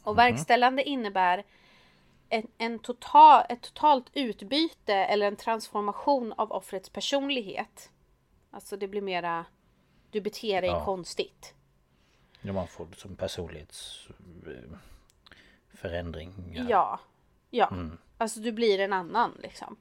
Och 0.05 0.19
verkställande 0.19 0.83
innebär 0.83 1.45
en, 2.29 2.47
en 2.59 2.79
total, 2.79 3.45
ett 3.49 3.63
totalt 3.63 4.11
utbyte 4.13 4.95
eller 4.95 5.27
en 5.27 5.37
transformation 5.37 6.33
av 6.33 6.53
offrets 6.53 6.91
personlighet. 6.91 7.91
Alltså 8.51 8.77
det 8.77 8.89
blir 8.89 9.03
mera, 9.03 9.45
du 10.17 10.21
beter 10.21 10.61
dig 10.63 10.71
Ja. 10.71 10.85
konstigt. 10.85 11.55
Ja, 12.41 12.53
man 12.53 12.69
får 12.69 12.87
som 12.97 13.17
personlighets... 13.17 14.09
eh. 14.47 14.79
Ja. 16.69 17.01
Ja. 17.51 17.73
Alltså 18.19 18.41
du 18.41 18.53
blir 18.53 18.81
en 18.81 18.93
annan 18.93 19.39
liksom. 19.43 19.77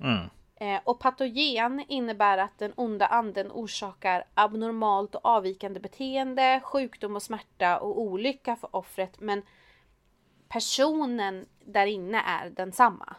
Mm. 0.00 0.28
Eh, 0.56 0.80
och 0.84 1.00
patogen 1.00 1.84
innebär 1.88 2.38
att 2.38 2.58
den 2.58 2.72
onda 2.76 3.06
anden 3.06 3.50
orsakar 3.52 4.24
abnormalt 4.34 5.14
och 5.14 5.26
avvikande 5.26 5.80
beteende, 5.80 6.60
sjukdom 6.64 7.16
och 7.16 7.22
smärta 7.22 7.78
och 7.78 8.00
olycka 8.00 8.56
för 8.56 8.76
offret. 8.76 9.20
Men 9.20 9.42
personen 10.48 11.46
där 11.64 11.86
inne 11.86 12.20
är 12.20 12.50
densamma. 12.50 13.16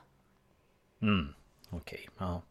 Mm. 1.01 1.33
Okej, 1.69 2.09
ja. 2.17 2.41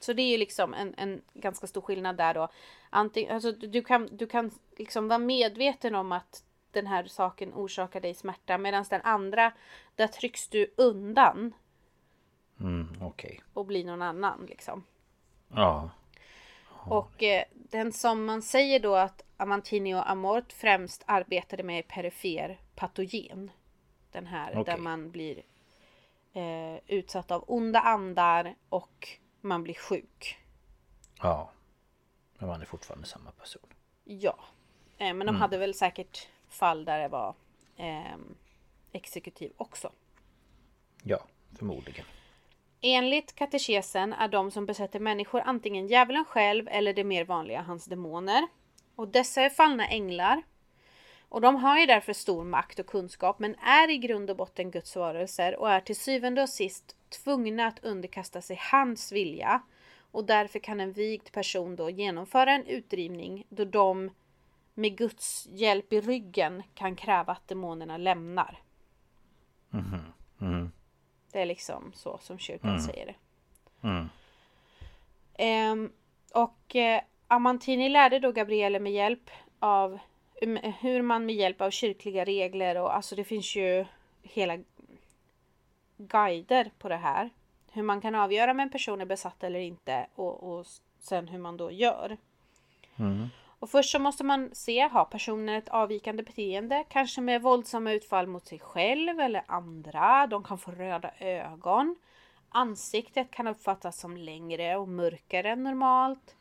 Så 0.00 0.12
det 0.12 0.22
är 0.22 0.30
ju 0.30 0.36
liksom 0.38 0.74
en, 0.74 0.94
en 0.96 1.22
ganska 1.34 1.66
stor 1.66 1.80
skillnad 1.80 2.16
där 2.16 2.34
då. 2.34 2.48
Antingen, 2.90 3.34
alltså, 3.34 3.52
du, 3.52 3.82
kan, 3.82 4.16
du 4.16 4.26
kan 4.26 4.50
liksom 4.76 5.08
vara 5.08 5.18
medveten 5.18 5.94
om 5.94 6.12
att 6.12 6.44
den 6.70 6.86
här 6.86 7.04
saken 7.04 7.54
orsakar 7.54 8.00
dig 8.00 8.14
smärta. 8.14 8.58
Medan 8.58 8.84
den 8.90 9.02
andra, 9.02 9.52
där 9.96 10.06
trycks 10.06 10.48
du 10.48 10.74
undan 10.76 11.54
Mm, 12.60 12.88
okej. 13.00 13.40
och 13.54 13.66
blir 13.66 13.84
någon 13.84 14.02
annan 14.02 14.46
liksom. 14.46 14.84
Ja. 15.48 15.90
Och 16.70 17.22
eh, 17.22 17.44
den 17.52 17.92
som 17.92 18.24
man 18.24 18.42
säger 18.42 18.80
då 18.80 18.94
att 18.94 19.24
Amantini 19.36 19.94
och 19.94 20.10
Amort 20.10 20.52
främst 20.52 21.02
arbetade 21.06 21.62
med 21.62 21.88
perifer 21.88 22.58
patogen. 22.74 23.50
Den 24.12 24.26
här 24.26 24.52
där 24.54 24.60
Okej. 24.60 24.78
man 24.80 25.10
blir 25.10 25.42
eh, 26.32 26.76
utsatt 26.86 27.30
av 27.30 27.44
onda 27.46 27.80
andar 27.80 28.54
och 28.68 29.08
man 29.40 29.62
blir 29.62 29.74
sjuk. 29.74 30.38
Ja. 31.22 31.50
Men 32.40 32.48
man 32.48 32.60
är 32.60 32.66
fortfarande 32.66 33.06
samma 33.06 33.30
person. 33.30 33.62
Ja. 34.04 34.38
Eh, 34.98 35.14
men 35.14 35.26
de 35.26 35.36
hade 35.36 35.58
väl 35.58 35.74
säkert 35.74 36.28
fall 36.48 36.84
där 36.84 36.98
det 36.98 37.08
var 37.08 37.34
ehm, 37.76 38.34
exekutiv 38.92 39.52
också. 39.56 39.92
Ja, 41.02 41.24
förmodligen. 41.58 42.04
Enligt 42.80 43.34
katekesen 43.34 44.12
är 44.12 44.28
de 44.28 44.50
som 44.50 44.66
besätter 44.66 45.00
människor 45.00 45.40
antingen 45.40 45.86
djävulen 45.86 46.24
själv 46.24 46.68
eller 46.68 46.94
det 46.94 47.04
mer 47.04 47.24
vanliga, 47.24 47.62
hans 47.62 47.84
demoner. 47.84 48.48
Och 48.94 49.08
dessa 49.08 49.42
är 49.42 49.50
fallna 49.50 49.88
änglar. 49.88 50.42
Och 51.28 51.40
de 51.40 51.56
har 51.56 51.78
ju 51.78 51.86
därför 51.86 52.12
stor 52.12 52.44
makt 52.44 52.78
och 52.78 52.86
kunskap 52.86 53.38
men 53.38 53.54
är 53.54 53.90
i 53.90 53.98
grund 53.98 54.30
och 54.30 54.36
botten 54.36 54.70
Guds 54.70 54.96
varelser 54.96 55.56
och 55.56 55.70
är 55.70 55.80
till 55.80 55.96
syvende 55.96 56.42
och 56.42 56.48
sist 56.48 56.96
tvungna 57.08 57.66
att 57.66 57.84
underkasta 57.84 58.42
sig 58.42 58.60
hans 58.72 59.12
vilja. 59.12 59.62
Och 60.10 60.24
därför 60.24 60.58
kan 60.58 60.80
en 60.80 60.92
vigd 60.92 61.32
person 61.32 61.76
då 61.76 61.90
genomföra 61.90 62.52
en 62.52 62.66
utdrivning 62.66 63.46
då 63.48 63.64
de 63.64 64.10
med 64.74 64.96
Guds 64.96 65.48
hjälp 65.50 65.92
i 65.92 66.00
ryggen 66.00 66.62
kan 66.74 66.96
kräva 66.96 67.32
att 67.32 67.48
demonerna 67.48 67.96
lämnar. 67.96 68.58
Det 71.32 71.40
är 71.40 71.46
liksom 71.46 71.92
så 71.94 72.18
som 72.18 72.38
kyrkan 72.38 72.80
säger 72.80 73.06
det. 73.06 73.14
Ehm, 75.34 75.92
och 76.34 76.76
eh, 76.76 77.00
Amantini 77.28 77.88
lärde 77.88 78.18
då 78.18 78.32
Gabriele 78.32 78.80
med 78.80 78.92
hjälp 78.92 79.30
av 79.58 79.98
um, 80.42 80.56
hur 80.56 81.02
man 81.02 81.26
med 81.26 81.34
hjälp 81.34 81.60
av 81.60 81.70
kyrkliga 81.70 82.24
regler 82.24 82.76
och 82.76 82.96
alltså 82.96 83.16
det 83.16 83.24
finns 83.24 83.56
ju 83.56 83.84
hela 84.22 84.58
guider 85.96 86.70
på 86.78 86.88
det 86.88 86.96
här. 86.96 87.30
Hur 87.72 87.82
man 87.82 88.00
kan 88.00 88.14
avgöra 88.14 88.50
om 88.50 88.60
en 88.60 88.70
person 88.70 89.00
är 89.00 89.04
besatt 89.04 89.44
eller 89.44 89.60
inte 89.60 90.06
och, 90.14 90.42
och 90.42 90.66
sen 90.98 91.28
hur 91.28 91.38
man 91.38 91.56
då 91.56 91.70
gör. 91.70 92.16
Och 93.58 93.70
först 93.70 93.90
så 93.90 93.98
måste 93.98 94.24
man 94.24 94.50
se, 94.52 94.80
har 94.80 95.04
personen 95.04 95.54
ett 95.54 95.68
avvikande 95.68 96.22
beteende? 96.22 96.84
Kanske 96.88 97.20
med 97.20 97.42
våldsamma 97.42 97.92
utfall 97.92 98.26
mot 98.26 98.46
sig 98.46 98.58
själv 98.58 99.20
eller 99.20 99.42
andra. 99.46 100.26
De 100.26 100.44
kan 100.44 100.58
få 100.58 100.70
röda 100.70 101.10
ögon. 101.18 101.96
Ansiktet 102.48 103.30
kan 103.30 103.46
uppfattas 103.46 104.00
som 104.00 104.16
längre 104.16 104.76
och 104.76 104.88
mörkare 104.88 105.50
än 105.50 105.62
normalt. 105.62 106.36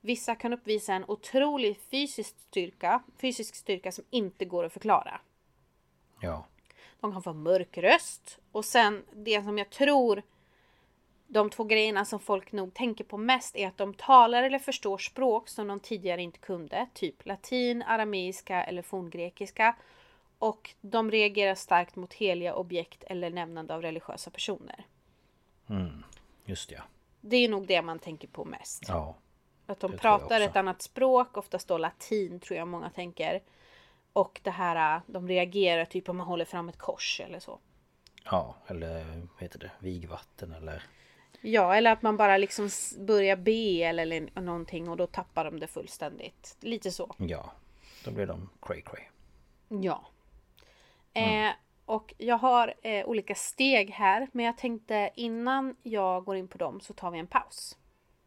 Vissa 0.00 0.34
kan 0.34 0.52
uppvisa 0.52 0.94
en 0.94 1.04
otrolig 1.08 1.78
fysisk 1.90 2.36
styrka, 2.38 3.02
fysisk 3.20 3.54
styrka 3.54 3.92
som 3.92 4.04
inte 4.10 4.44
går 4.44 4.64
att 4.64 4.72
förklara. 4.72 5.20
Ja. 6.20 6.46
De 7.00 7.12
kan 7.12 7.22
få 7.22 7.32
mörk 7.32 7.78
röst. 7.78 8.38
Och 8.52 8.64
sen 8.64 9.04
det 9.12 9.44
som 9.44 9.58
jag 9.58 9.70
tror 9.70 10.22
de 11.26 11.50
två 11.50 11.64
grejerna 11.64 12.04
som 12.04 12.20
folk 12.20 12.52
nog 12.52 12.74
tänker 12.74 13.04
på 13.04 13.18
mest 13.18 13.56
är 13.56 13.68
att 13.68 13.76
de 13.76 13.94
talar 13.94 14.42
eller 14.42 14.58
förstår 14.58 14.98
språk 14.98 15.48
som 15.48 15.68
de 15.68 15.80
tidigare 15.80 16.22
inte 16.22 16.38
kunde. 16.38 16.86
Typ 16.94 17.26
latin, 17.26 17.82
arameiska 17.82 18.64
eller 18.64 18.82
forngrekiska. 18.82 19.76
Och 20.38 20.74
de 20.80 21.10
reagerar 21.10 21.54
starkt 21.54 21.96
mot 21.96 22.14
heliga 22.14 22.54
objekt 22.54 23.04
eller 23.06 23.30
nämnande 23.30 23.74
av 23.74 23.82
religiösa 23.82 24.30
personer. 24.30 24.86
Just 26.44 26.70
ja. 26.70 26.80
Det 27.20 27.36
är 27.36 27.48
nog 27.48 27.66
det 27.66 27.82
man 27.82 27.98
tänker 27.98 28.28
på 28.28 28.44
mest. 28.44 28.84
Ja. 28.88 29.16
Att 29.66 29.80
de 29.80 29.92
pratar 29.92 30.40
ett 30.40 30.56
annat 30.56 30.82
språk, 30.82 31.36
oftast 31.36 31.68
då 31.68 31.78
latin 31.78 32.40
tror 32.40 32.58
jag 32.58 32.68
många 32.68 32.90
tänker. 32.90 33.42
Och 34.12 34.40
det 34.42 34.50
här, 34.50 35.00
de 35.06 35.28
reagerar 35.28 35.84
typ 35.84 36.08
om 36.08 36.16
man 36.16 36.26
håller 36.26 36.44
fram 36.44 36.68
ett 36.68 36.78
kors 36.78 37.20
eller 37.24 37.40
så. 37.40 37.58
Ja, 38.24 38.56
eller 38.66 39.04
vad 39.04 39.42
heter 39.42 39.58
det? 39.58 39.70
Vigvatten 39.78 40.52
eller... 40.52 40.82
Ja, 41.40 41.74
eller 41.74 41.92
att 41.92 42.02
man 42.02 42.16
bara 42.16 42.36
liksom 42.36 42.70
börjar 42.98 43.36
be 43.36 43.82
eller, 43.82 44.40
någonting 44.40 44.88
och 44.88 44.96
då 44.96 45.06
tappar 45.06 45.44
de 45.44 45.60
det 45.60 45.66
fullständigt. 45.66 46.56
Lite 46.60 46.90
så. 46.90 47.14
Ja. 47.18 47.52
Då 48.04 48.10
blir 48.10 48.26
de 48.26 48.50
cray 48.62 48.82
cray. 48.82 49.04
Ja. 49.68 50.06
Eh, 51.14 51.50
och 51.84 52.14
jag 52.18 52.38
har 52.38 52.74
eh, 52.82 53.06
olika 53.06 53.34
steg 53.34 53.90
här, 53.90 54.28
men 54.32 54.44
jag 54.44 54.58
tänkte 54.58 55.10
innan 55.14 55.76
jag 55.82 56.24
går 56.24 56.36
in 56.36 56.48
på 56.48 56.58
dem 56.58 56.80
så 56.80 56.92
tar 56.92 57.10
vi 57.10 57.18
en 57.18 57.26
paus. 57.26 57.76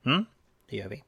Mm, 0.05 0.25
det 0.69 0.75
gör 0.75 0.89
vi. 0.89 1.03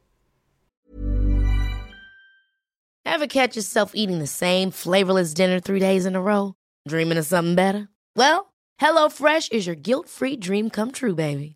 Ever 3.05 3.27
catch 3.27 3.57
yourself 3.57 3.91
eating 3.95 4.19
the 4.19 4.27
same 4.27 4.71
flavorless 4.71 5.33
dinner 5.33 5.59
three 5.59 5.79
days 5.79 6.05
in 6.05 6.15
a 6.15 6.21
row? 6.21 6.53
Dreaming 6.89 7.19
of 7.19 7.25
something 7.25 7.55
better? 7.55 7.87
Well, 8.15 8.53
HelloFresh 8.81 9.51
is 9.51 9.67
your 9.67 9.75
guilt-free 9.75 10.37
dream 10.37 10.69
come 10.69 10.91
true, 10.91 11.15
baby. 11.15 11.55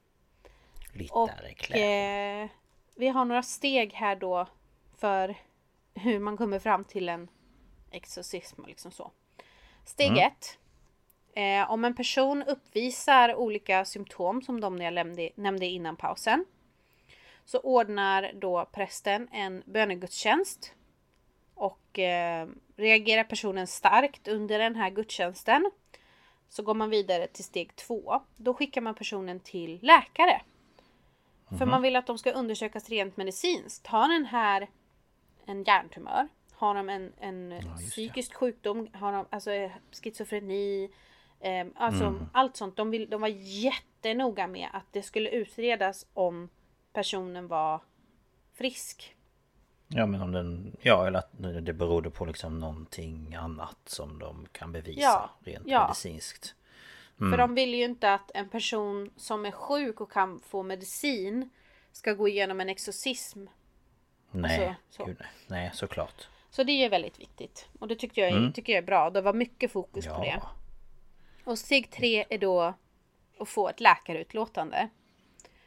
Lite 0.93 1.13
Och 1.13 1.71
eh, 1.75 2.49
vi 2.95 3.07
har 3.07 3.25
några 3.25 3.43
steg 3.43 3.93
här 3.93 4.15
då 4.15 4.47
för 4.97 5.35
hur 5.93 6.19
man 6.19 6.37
kommer 6.37 6.59
fram 6.59 6.83
till 6.83 7.09
en 7.09 7.27
exorcism 7.91 8.61
och 8.61 8.67
liksom 8.67 8.91
så. 8.91 9.11
Steg 9.85 10.17
ett. 10.17 10.57
Eh, 11.33 11.71
om 11.71 11.85
en 11.85 11.95
person 11.95 12.43
uppvisar 12.43 13.35
olika 13.35 13.85
symptom 13.85 14.41
som 14.41 14.61
de 14.61 14.77
jag 14.77 14.93
nämnde, 14.93 15.29
nämnde 15.35 15.65
innan 15.65 15.95
pausen. 15.95 16.45
Så 17.45 17.59
ordnar 17.59 18.31
då 18.33 18.65
prästen 18.71 19.27
en 19.31 19.63
bönegudstjänst. 19.65 20.73
Och 21.53 21.99
eh, 21.99 22.47
reagerar 22.75 23.23
personen 23.23 23.67
starkt 23.67 24.27
under 24.27 24.59
den 24.59 24.75
här 24.75 24.89
gudstjänsten. 24.89 25.71
Så 26.49 26.63
går 26.63 26.73
man 26.73 26.89
vidare 26.89 27.27
till 27.27 27.43
steg 27.43 27.75
två. 27.75 28.21
Då 28.35 28.53
skickar 28.53 28.81
man 28.81 28.95
personen 28.95 29.39
till 29.39 29.79
läkare. 29.81 30.41
För 31.57 31.65
man 31.65 31.81
vill 31.81 31.95
att 31.95 32.07
de 32.07 32.17
ska 32.17 32.31
undersökas 32.31 32.89
rent 32.89 33.17
medicinskt. 33.17 33.87
Har 33.87 34.07
den 34.07 34.25
här 34.25 34.69
en 35.45 35.63
hjärntumör? 35.63 36.27
Har 36.51 36.75
de 36.75 36.89
en, 36.89 37.13
en 37.19 37.61
psykisk 37.77 38.33
sjukdom? 38.33 38.87
Har 38.93 39.11
de 39.11 39.25
alltså 39.29 39.51
eh, 39.51 39.71
schizofreni? 39.91 40.89
Eh, 41.39 41.67
alltså 41.75 42.27
allt 42.33 42.57
sånt. 42.57 42.77
De, 42.77 42.91
vill, 42.91 43.09
de 43.09 43.21
var 43.21 43.27
jättenoga 43.27 44.47
med 44.47 44.69
att 44.73 44.85
det 44.91 45.03
skulle 45.03 45.29
utredas 45.29 46.05
om 46.13 46.49
personen 46.93 47.47
var 47.47 47.81
frisk. 48.53 49.15
Ja 49.87 50.05
men 50.05 50.21
om 50.21 50.31
den... 50.31 50.77
Ja 50.81 51.07
eller 51.07 51.19
att 51.19 51.31
det 51.65 51.73
berodde 51.73 52.09
på 52.09 52.25
liksom 52.25 52.59
någonting 52.59 53.35
annat 53.35 53.77
som 53.85 54.19
de 54.19 54.47
kan 54.51 54.71
bevisa 54.71 55.01
Ja, 55.01 55.29
rent 55.39 55.67
ja. 55.67 55.83
medicinskt. 55.83 56.55
För 57.29 57.37
de 57.37 57.55
vill 57.55 57.73
ju 57.73 57.83
inte 57.83 58.13
att 58.13 58.31
en 58.33 58.49
person 58.49 59.11
som 59.17 59.45
är 59.45 59.51
sjuk 59.51 60.01
och 60.01 60.11
kan 60.11 60.39
få 60.39 60.63
medicin 60.63 61.49
ska 61.91 62.13
gå 62.13 62.27
igenom 62.27 62.59
en 62.61 62.69
exorcism. 62.69 63.45
Nej, 64.31 64.75
så. 64.89 65.05
Gud, 65.05 65.21
nej. 65.47 65.71
såklart. 65.73 66.27
Så 66.49 66.63
det 66.63 66.71
är 66.71 66.89
väldigt 66.89 67.19
viktigt. 67.19 67.69
Och 67.79 67.87
det 67.87 67.95
tyckte 67.95 68.21
jag, 68.21 68.55
tycker 68.55 68.73
jag 68.73 68.83
är 68.83 68.85
bra. 68.85 69.09
Det 69.09 69.21
var 69.21 69.33
mycket 69.33 69.71
fokus 69.71 70.07
på 70.07 70.17
det. 70.17 70.39
Ja. 70.41 70.49
Och 71.43 71.59
steg 71.59 71.91
tre 71.91 72.25
är 72.29 72.37
då 72.37 72.73
att 73.39 73.49
få 73.49 73.69
ett 73.69 73.79
läkarutlåtande. 73.79 74.89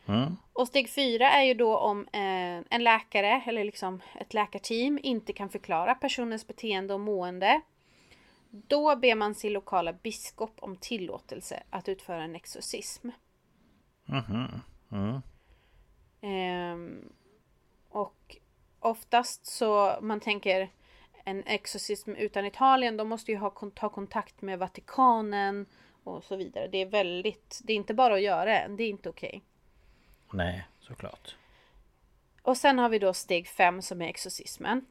Mm. 0.07 0.37
Och 0.53 0.69
steg 0.69 0.91
fyra 0.91 1.31
är 1.31 1.43
ju 1.43 1.55
då 1.55 1.79
om 1.79 2.09
eh, 2.13 2.65
en 2.71 2.85
läkare 2.85 3.43
eller 3.47 3.65
liksom 3.65 4.01
ett 4.21 4.35
läkarteam 4.35 4.99
inte 5.03 5.33
kan 5.33 5.49
förklara 5.49 5.95
personens 5.95 6.47
beteende 6.47 6.95
och 6.95 7.01
mående. 7.01 7.61
Då 8.57 8.97
ber 8.97 9.15
man 9.15 9.35
sin 9.35 9.53
lokala 9.53 9.93
biskop 9.93 10.53
om 10.57 10.77
tillåtelse 10.77 11.63
att 11.71 11.89
utföra 11.89 12.23
en 12.23 12.37
exorcism. 12.37 13.09
Mhm. 14.05 14.61
Mm. 14.93 15.23
Ehm, 16.21 17.13
och 17.89 18.37
oftast 18.81 19.47
så 19.47 19.99
man 20.03 20.21
tänker 20.21 20.71
en 21.25 21.45
exorcism 21.47 22.11
utan 22.11 22.45
Italien, 22.47 22.97
de 22.97 23.09
måste 23.09 23.33
ju 23.33 23.39
ha 23.39 23.71
ta 23.75 23.89
kontakt 23.89 24.43
med 24.43 24.59
Vatikanen 24.59 25.67
och 26.05 26.25
så 26.25 26.37
vidare. 26.37 26.69
Det 26.69 26.79
är 26.79 26.87
väldigt, 26.87 27.61
det 27.65 27.73
är 27.73 27.77
inte 27.77 27.95
bara 27.95 28.15
att 28.15 28.23
göra 28.23 28.45
det, 28.45 28.67
det 28.77 28.85
är 28.85 28.89
inte 28.89 29.09
okej. 29.09 29.43
Nej, 30.33 30.67
såklart. 30.81 31.37
Och 32.43 32.57
sen 32.57 32.79
har 32.79 32.89
vi 32.89 32.99
då 32.99 33.13
steg 33.13 33.49
fem 33.49 33.83
som 33.83 34.03
är 34.03 34.09
exorcismen. 34.09 34.87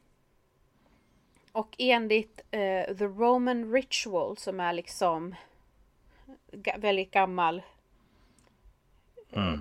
Och 1.54 1.74
enligt 1.78 2.40
eh, 2.50 2.96
The 2.96 3.04
Roman 3.04 3.72
Ritual 3.72 4.36
som 4.36 4.60
är 4.60 4.72
liksom 4.72 5.34
ga- 6.52 6.80
väldigt 6.80 7.10
gammal. 7.10 7.62
Eh, 9.32 9.58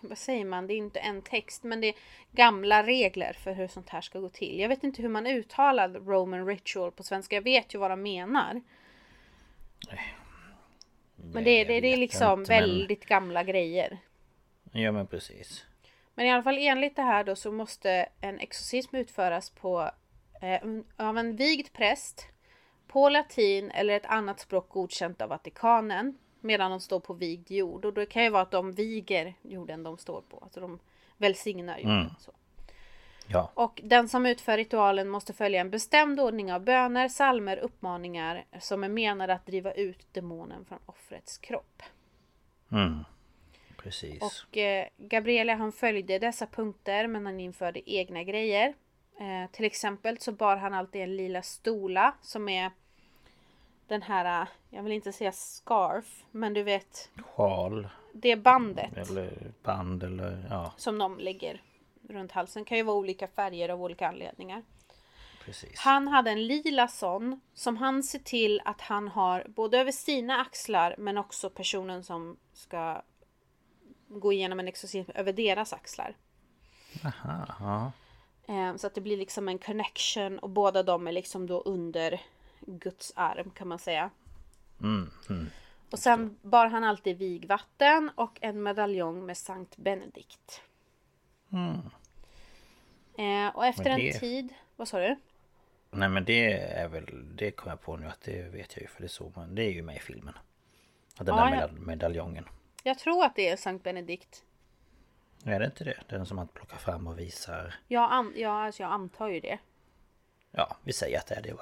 vad 0.00 0.18
säger 0.18 0.44
man? 0.44 0.66
Det 0.66 0.74
är 0.74 0.78
inte 0.78 1.00
en 1.00 1.22
text 1.22 1.62
men 1.62 1.80
det 1.80 1.86
är 1.88 1.94
gamla 2.32 2.82
regler 2.86 3.32
för 3.32 3.52
hur 3.52 3.68
sånt 3.68 3.88
här 3.88 4.00
ska 4.00 4.18
gå 4.18 4.28
till. 4.28 4.60
Jag 4.60 4.68
vet 4.68 4.84
inte 4.84 5.02
hur 5.02 5.08
man 5.08 5.26
uttalar 5.26 5.88
Roman 5.88 6.46
Ritual 6.46 6.92
på 6.92 7.02
svenska. 7.02 7.34
Jag 7.36 7.42
vet 7.42 7.74
ju 7.74 7.78
vad 7.78 7.90
de 7.90 8.02
menar. 8.02 8.60
Men 11.16 11.44
det, 11.44 11.64
det, 11.64 11.80
det 11.80 11.92
är 11.92 11.96
liksom 11.96 12.40
inte, 12.40 12.52
men- 12.52 12.60
väldigt 12.60 13.06
gamla 13.06 13.42
grejer. 13.44 13.98
Ja 14.72 14.92
men 14.92 15.06
precis. 15.06 15.64
Men 16.14 16.26
i 16.26 16.30
alla 16.32 16.42
fall 16.42 16.58
enligt 16.58 16.96
det 16.96 17.02
här 17.02 17.24
då 17.24 17.36
så 17.36 17.52
måste 17.52 18.08
en 18.20 18.38
exorcism 18.40 18.96
utföras 18.96 19.50
på 19.50 19.90
av 20.96 21.18
en 21.18 21.36
vigd 21.36 21.72
präst 21.72 22.26
på 22.86 23.08
latin 23.08 23.70
eller 23.70 23.96
ett 23.96 24.06
annat 24.06 24.40
språk 24.40 24.68
godkänt 24.68 25.22
av 25.22 25.28
Vatikanen 25.28 26.18
medan 26.40 26.70
de 26.70 26.80
står 26.80 27.00
på 27.00 27.14
vigd 27.14 27.50
jord. 27.50 27.84
Och 27.84 27.92
det 27.92 28.06
kan 28.06 28.24
ju 28.24 28.30
vara 28.30 28.42
att 28.42 28.50
de 28.50 28.72
viger 28.72 29.34
jorden 29.42 29.82
de 29.82 29.98
står 29.98 30.20
på. 30.20 30.38
Alltså 30.42 30.60
de 30.60 30.78
välsignar 31.16 31.78
jorden. 31.78 32.14
Så. 32.18 32.32
Ja. 33.28 33.50
Och 33.54 33.80
den 33.84 34.08
som 34.08 34.26
utför 34.26 34.56
ritualen 34.56 35.08
måste 35.08 35.32
följa 35.32 35.60
en 35.60 35.70
bestämd 35.70 36.20
ordning 36.20 36.52
av 36.52 36.64
böner, 36.64 37.08
salmer, 37.08 37.56
uppmaningar 37.56 38.44
som 38.60 38.84
är 38.84 38.88
menade 38.88 39.34
att 39.34 39.46
driva 39.46 39.72
ut 39.72 40.06
demonen 40.12 40.64
från 40.64 40.78
offrets 40.86 41.38
kropp. 41.38 41.82
Mm. 42.72 43.04
Precis. 43.76 44.22
Och 44.22 44.56
eh, 44.56 44.86
Gabriele 44.96 45.52
han 45.52 45.72
följde 45.72 46.18
dessa 46.18 46.46
punkter 46.46 47.06
men 47.06 47.26
han 47.26 47.40
införde 47.40 47.90
egna 47.90 48.22
grejer. 48.22 48.74
Eh, 49.20 49.50
till 49.50 49.64
exempel 49.64 50.18
så 50.18 50.32
bar 50.32 50.56
han 50.56 50.74
alltid 50.74 51.02
en 51.02 51.16
lila 51.16 51.42
stola 51.42 52.14
som 52.22 52.48
är 52.48 52.70
den 53.88 54.02
här, 54.02 54.42
eh, 54.42 54.48
jag 54.70 54.82
vill 54.82 54.92
inte 54.92 55.12
säga 55.12 55.32
scarf, 55.32 56.24
men 56.30 56.54
du 56.54 56.62
vet 56.62 57.10
Sjal 57.22 57.88
det 58.12 58.36
bandet 58.36 58.96
eller 58.96 59.52
band 59.62 60.02
eller 60.02 60.46
ja 60.50 60.72
som 60.76 60.98
de 60.98 61.18
lägger 61.18 61.62
runt 62.08 62.32
halsen. 62.32 62.64
kan 62.64 62.76
ju 62.78 62.82
vara 62.84 62.96
olika 62.96 63.28
färger 63.28 63.68
av 63.68 63.82
olika 63.82 64.08
anledningar. 64.08 64.62
precis. 65.44 65.78
Han 65.78 66.08
hade 66.08 66.30
en 66.30 66.46
lila 66.46 66.88
sån 66.88 67.40
som 67.54 67.76
han 67.76 68.02
ser 68.02 68.18
till 68.18 68.62
att 68.64 68.80
han 68.80 69.08
har 69.08 69.46
både 69.48 69.78
över 69.78 69.92
sina 69.92 70.40
axlar 70.40 70.94
men 70.98 71.18
också 71.18 71.50
personen 71.50 72.04
som 72.04 72.36
ska 72.52 73.02
gå 74.08 74.32
igenom 74.32 74.60
en 74.60 74.68
exorcism 74.68 75.10
över 75.14 75.32
deras 75.32 75.72
axlar. 75.72 76.16
Aha, 77.04 77.46
ja. 77.60 77.92
Eh, 78.48 78.76
Så 78.76 78.86
att 78.86 78.94
det 78.94 79.00
blir 79.00 79.16
liksom 79.16 79.48
en 79.48 79.58
connection 79.58 80.38
och 80.38 80.50
båda 80.50 80.82
de 80.82 81.06
är 81.06 81.12
liksom 81.12 81.46
då 81.46 81.60
under 81.60 82.20
Guds 82.60 83.12
arm 83.16 83.50
kan 83.50 83.68
man 83.68 83.78
säga. 83.78 84.10
Mm, 84.80 85.10
mm. 85.30 85.46
Och 85.90 85.98
sen 85.98 86.36
bar 86.42 86.66
han 86.66 86.84
alltid 86.84 87.18
vigvatten 87.18 88.10
och 88.14 88.38
en 88.40 88.62
medaljong 88.62 89.26
med 89.26 89.36
Sankt 89.36 89.76
Benedikt. 89.76 90.60
Eh, 93.18 93.56
och 93.56 93.66
efter 93.66 93.84
det- 93.84 94.10
en 94.14 94.20
tid, 94.20 94.54
vad 94.76 94.88
sa 94.88 94.98
du? 94.98 95.16
Nej 95.90 96.08
men 96.08 96.24
det 96.24 96.52
är 96.52 96.88
väl, 96.88 97.36
det 97.36 97.50
kom 97.50 97.70
jag 97.70 97.80
på 97.80 97.96
nu 97.96 98.06
att 98.06 98.20
det 98.20 98.42
vet 98.42 98.76
jag 98.76 98.82
ju 98.82 98.88
för 98.88 99.02
det 99.02 99.08
såg 99.08 99.32
man, 99.36 99.54
det 99.54 99.62
är 99.64 99.70
ju 99.70 99.82
med 99.82 99.96
i 99.96 100.00
filmen. 100.00 100.34
Den 101.18 101.26
Ja, 101.26 101.36
där 101.44 101.50
medal- 101.50 101.78
medaljongen. 101.78 102.44
Jag 102.82 102.98
tror 102.98 103.24
att 103.24 103.36
det 103.36 103.48
är 103.48 103.56
Sankt 103.56 103.82
Benedikt. 103.84 104.44
Är 105.46 105.58
det 105.60 105.66
inte 105.66 105.84
det? 105.84 105.96
Den 106.08 106.26
som 106.26 106.36
man 106.36 106.48
plockar 106.48 106.76
fram 106.76 107.06
och 107.06 107.18
visar. 107.18 107.74
Jag, 107.88 108.12
an- 108.12 108.32
ja, 108.36 108.64
alltså 108.64 108.82
jag 108.82 108.92
antar 108.92 109.28
ju 109.28 109.40
det. 109.40 109.58
Ja, 110.50 110.76
vi 110.82 110.92
säger 110.92 111.18
att 111.18 111.26
det 111.26 111.34
är 111.34 111.42
det. 111.42 111.54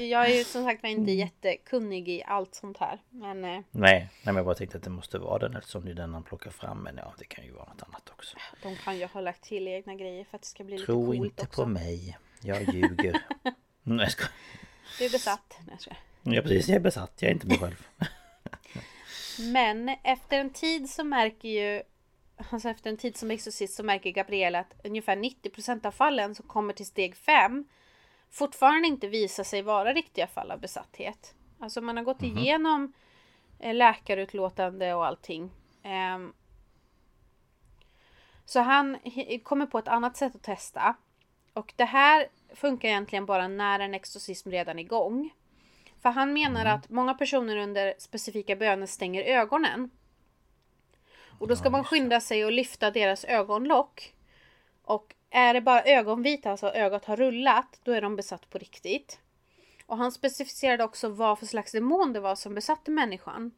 Jag 0.04 0.30
är 0.30 0.34
ju 0.38 0.44
som 0.44 0.64
sagt 0.64 0.84
inte 0.84 1.12
jättekunnig 1.12 2.08
i 2.08 2.22
allt 2.26 2.54
sånt 2.54 2.78
här. 2.78 2.98
Men 3.10 3.44
eh, 3.44 3.50
nej, 3.50 3.62
nej 3.70 4.08
men 4.24 4.36
jag 4.36 4.44
bara 4.44 4.54
tänkte 4.54 4.76
att 4.78 4.84
det 4.84 4.90
måste 4.90 5.18
vara 5.18 5.38
den 5.38 5.56
eftersom 5.56 5.84
det 5.84 5.90
är 5.90 5.94
den 5.94 6.10
man 6.10 6.22
plockar 6.22 6.50
fram. 6.50 6.78
Men 6.78 6.96
ja, 6.96 7.14
det 7.18 7.24
kan 7.24 7.44
ju 7.44 7.52
vara 7.52 7.64
något 7.64 7.82
annat 7.82 8.08
också. 8.10 8.36
de 8.62 8.76
kan 8.76 8.98
ju 8.98 9.06
ha 9.06 9.20
lagt 9.20 9.42
till 9.42 9.68
egna 9.68 9.94
grejer 9.94 10.24
för 10.24 10.36
att 10.36 10.42
det 10.42 10.48
ska 10.48 10.64
bli 10.64 10.74
lite 10.74 10.86
Tro 10.86 11.06
coolt 11.06 11.16
inte 11.24 11.42
också. 11.42 11.62
på 11.62 11.68
mig. 11.68 12.18
Jag 12.42 12.74
ljuger. 12.74 13.22
nej, 13.82 13.98
jag 14.04 14.10
ska... 14.12 14.24
Du 14.98 15.04
är 15.04 15.10
besatt. 15.10 15.56
Nej, 15.58 15.68
jag 15.70 15.80
skojar. 15.80 15.98
Ja 16.22 16.42
precis, 16.42 16.68
jag 16.68 16.76
är 16.76 16.80
besatt. 16.80 17.12
Jag 17.22 17.28
är 17.28 17.32
inte 17.34 17.46
mig 17.46 17.58
själv. 17.58 17.86
Men 19.52 19.88
efter 20.04 20.38
en 20.38 20.50
tid 20.52 20.90
så 20.90 21.04
märker 21.04 21.48
ju 21.48 21.82
Alltså 22.50 22.68
efter 22.68 22.90
en 22.90 22.96
tid 22.96 23.16
som 23.16 23.30
exorcist 23.30 23.74
så 23.74 23.82
märker 23.82 24.10
Gabriella 24.10 24.58
att 24.58 24.74
ungefär 24.84 25.16
90% 25.16 25.86
av 25.86 25.90
fallen 25.90 26.34
som 26.34 26.46
kommer 26.48 26.72
till 26.72 26.86
steg 26.86 27.16
5 27.16 27.64
fortfarande 28.30 28.88
inte 28.88 29.08
visar 29.08 29.44
sig 29.44 29.62
vara 29.62 29.92
riktiga 29.92 30.26
fall 30.26 30.50
av 30.50 30.60
besatthet. 30.60 31.34
Alltså 31.58 31.80
man 31.80 31.96
har 31.96 32.04
gått 32.04 32.22
igenom 32.22 32.92
eh, 33.58 33.74
läkarutlåtande 33.74 34.94
och 34.94 35.06
allting. 35.06 35.50
Ehm, 35.82 36.32
Så 38.44 38.60
han 38.60 38.98
kommer 39.42 39.66
på 39.66 39.78
ett 39.78 39.88
annat 39.88 40.16
sätt 40.16 40.34
att 40.34 40.42
testa. 40.42 40.94
Och 41.54 41.72
det 41.76 41.84
här 41.84 42.26
funkar 42.54 42.88
egentligen 42.88 43.26
bara 43.26 43.48
när 43.48 43.80
en 43.80 43.94
exorcism 43.94 44.50
redan 44.50 44.78
är 44.78 44.82
igång. 44.82 45.30
För 46.02 46.10
han 46.10 46.32
menar 46.32 46.66
att 46.66 46.90
många 46.90 47.14
personer 47.14 47.56
under 47.56 47.94
specifika 47.98 48.56
böner 48.56 48.86
stänger 48.86 49.22
ögonen. 49.22 49.90
Och 51.42 51.48
då 51.48 51.56
ska 51.56 51.70
man 51.70 51.84
skynda 51.84 52.20
sig 52.20 52.44
och 52.44 52.52
lyfta 52.52 52.90
deras 52.90 53.24
ögonlock. 53.24 54.14
Och 54.82 55.14
är 55.30 55.54
det 55.54 55.60
bara 55.60 55.82
ögonvita, 55.82 56.50
alltså 56.50 56.66
ögat 56.66 57.04
har 57.04 57.16
rullat, 57.16 57.80
då 57.82 57.92
är 57.92 58.00
de 58.00 58.16
besatt 58.16 58.50
på 58.50 58.58
riktigt. 58.58 59.20
Och 59.86 59.96
han 59.96 60.12
specificerade 60.12 60.84
också 60.84 61.08
vad 61.08 61.38
för 61.38 61.46
slags 61.46 61.72
demon 61.72 62.12
det 62.12 62.20
var 62.20 62.34
som 62.34 62.54
besatte 62.54 62.90
människan. 62.90 63.52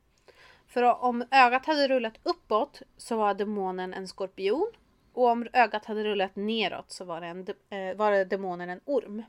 För 0.67 0.83
om 0.83 1.25
ögat 1.31 1.67
hade 1.67 1.89
rullat 1.89 2.19
uppåt 2.23 2.83
så 2.97 3.17
var 3.17 3.35
demonen 3.35 3.95
en 3.95 4.09
skorpion. 4.09 4.71
Och 5.13 5.27
om 5.27 5.49
ögat 5.53 5.85
hade 5.85 6.05
rullat 6.05 6.37
neråt 6.37 6.91
så 6.91 7.05
var, 7.05 7.21
det 7.21 7.27
en, 7.27 7.47
eh, 7.71 7.97
var 7.97 8.11
det 8.11 8.25
demonen 8.25 8.71
en 8.71 8.81
orm. 8.85 9.23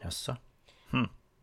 Jaså? 0.00 0.36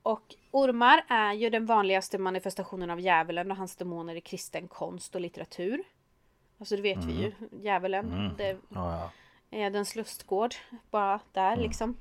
Och 0.04 0.36
ormar 0.52 1.06
är 1.08 1.34
ju 1.34 1.50
den 1.50 1.66
vanligaste 1.66 2.18
manifestationen 2.18 2.90
av 2.90 3.00
djävulen 3.00 3.52
och 3.52 3.58
hans 3.58 3.76
demoner 3.76 4.16
i 4.16 4.22
kristen 4.22 4.68
konst 4.68 5.16
och 5.16 5.22
litteratur. 5.22 5.84
Alltså 6.60 6.76
det 6.76 6.82
vet 6.82 7.04
vi 7.06 7.14
ju, 7.14 7.32
djävulen. 7.62 8.34
Det 8.38 8.58
Ja, 8.70 9.00
ja. 9.00 9.12
är 9.58 9.70
dens 9.70 9.96
lustgård. 9.96 10.56
Bara 10.92 11.20
där 11.32 11.58
liksom. 11.58 11.98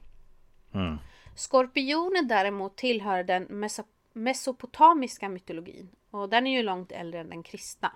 Mm. 0.72 0.98
Skorpionen 1.36 2.28
däremot 2.28 2.76
tillhör 2.76 3.22
den 3.24 3.48
meso- 3.48 3.84
mesopotamiska 4.12 5.28
mytologin. 5.28 5.88
Och 6.11 6.28
den 6.28 6.46
är 6.46 6.50
ju 6.57 6.62
långt 6.62 6.92
äldre 6.92 7.20
än 7.20 7.30
den 7.30 7.42
kristna. 7.42 7.92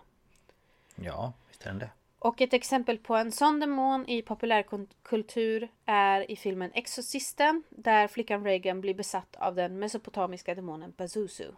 Ja, 0.94 1.32
visst 1.48 1.62
är 1.62 1.66
den 1.66 1.78
det. 1.78 1.90
Och 2.18 2.40
ett 2.40 2.52
exempel 2.52 2.98
på 2.98 3.16
en 3.16 3.32
sån 3.32 3.60
demon 3.60 4.08
i 4.08 4.22
populärkultur 4.22 5.68
är 5.84 6.30
i 6.30 6.36
filmen 6.36 6.70
Exorcisten 6.74 7.62
där 7.70 8.08
flickan 8.08 8.44
Reagan 8.44 8.80
blir 8.80 8.94
besatt 8.94 9.36
av 9.36 9.54
den 9.54 9.78
mesopotamiska 9.78 10.54
demonen 10.54 10.92
Pazuzu. 10.92 11.52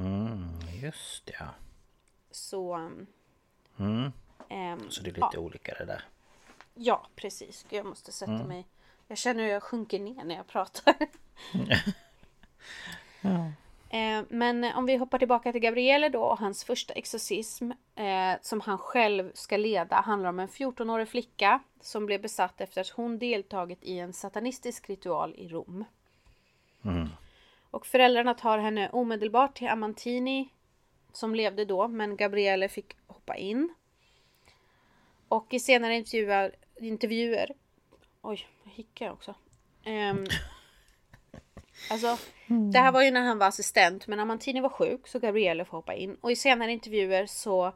Mm, 0.00 0.48
just 0.82 1.30
ja. 1.40 1.46
Så... 2.30 2.74
Mm. 3.78 4.12
ehm, 4.48 4.90
Så 4.90 5.02
det 5.02 5.10
är 5.10 5.14
lite 5.14 5.28
ja, 5.32 5.38
olika 5.38 5.74
det 5.74 5.84
där. 5.84 6.04
ja, 6.74 7.06
precis. 7.16 7.66
Jag 7.70 7.86
måste 7.86 8.12
sätta 8.12 8.32
Mm. 8.32 8.46
mig... 8.48 8.66
Jag 9.08 9.18
känner 9.18 9.42
hur 9.44 9.50
jag 9.50 9.62
sjunker 9.62 10.00
ner 10.00 10.24
när 10.24 10.34
jag 10.36 10.46
pratar. 10.46 10.94
Eh, 13.22 13.50
Men 14.28 14.64
om 14.64 14.86
vi 14.86 14.96
hoppar 14.96 15.18
tillbaka 15.18 15.52
till 15.52 15.60
Gabriele 15.60 16.08
då 16.08 16.22
och 16.22 16.38
hans 16.38 16.64
första 16.64 16.94
exorcism 16.94 17.70
eh, 17.94 18.34
som 18.42 18.60
han 18.60 18.78
själv 18.78 19.30
ska 19.34 19.56
leda 19.56 19.96
handlar 19.96 20.28
om 20.28 20.40
en 20.40 20.48
14-årig 20.48 21.08
flicka 21.08 21.60
som 21.80 22.06
blev 22.06 22.22
besatt 22.22 22.60
efter 22.60 22.80
att 22.80 22.88
hon 22.88 23.18
deltagit 23.18 23.82
i 23.82 23.98
en 23.98 24.12
satanistisk 24.12 24.88
ritual 24.88 25.34
i 25.38 25.48
Rom. 25.48 25.84
Mm. 26.84 27.08
Och 27.70 27.86
föräldrarna 27.86 28.34
tar 28.34 28.58
henne 28.58 28.88
omedelbart 28.88 29.54
till 29.54 29.68
Amantini 29.68 30.48
som 31.12 31.34
levde 31.34 31.64
då, 31.64 31.88
men 31.88 32.16
Gabriele 32.16 32.68
fick 32.68 32.96
hoppa 33.06 33.36
in. 33.36 33.74
Och 35.28 35.54
i 35.54 35.60
senare 35.60 35.96
intervjuer, 35.96 36.54
intervjuer 36.76 37.50
oj, 38.22 38.46
jag 38.64 38.70
hickar 38.70 39.10
också. 39.10 39.34
Um, 39.86 40.26
alltså, 41.90 42.18
det 42.72 42.78
här 42.78 42.92
var 42.92 43.02
ju 43.02 43.10
när 43.10 43.20
han 43.20 43.38
var 43.38 43.46
assistent, 43.46 44.06
men 44.06 44.20
Amantini 44.20 44.60
var 44.60 44.68
sjuk 44.68 45.08
så 45.08 45.18
Gabriele 45.18 45.64
får 45.64 45.78
hoppa 45.78 45.94
in. 45.94 46.16
Och 46.20 46.32
i 46.32 46.36
senare 46.36 46.72
intervjuer 46.72 47.26
så 47.26 47.72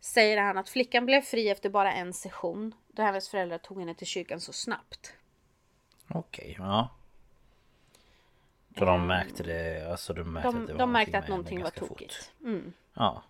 säger 0.00 0.42
han 0.42 0.58
att 0.58 0.68
flickan 0.68 1.06
blev 1.06 1.20
fri 1.20 1.48
efter 1.48 1.70
bara 1.70 1.92
en 1.92 2.12
session 2.12 2.74
då 2.88 3.02
hennes 3.02 3.28
föräldrar 3.28 3.58
tog 3.58 3.78
henne 3.78 3.94
till 3.94 4.06
kyrkan 4.06 4.40
så 4.40 4.52
snabbt. 4.52 5.12
Okej, 6.08 6.56
ja. 6.58 6.88
Så 8.78 8.84
de 8.84 9.06
märkte 9.06 9.42
det, 9.42 9.90
alltså 9.90 10.12
de 10.12 10.32
märkte 10.32 10.50
De, 10.50 10.60
att 10.60 10.66
det 10.66 10.72
var 10.72 10.80
de 10.80 10.92
märkte 10.92 11.18
att 11.18 11.28
någonting 11.28 11.62
var 11.62 11.70
tokigt. 11.70 12.32
Mm. 12.44 12.72
Ja. 12.94 13.22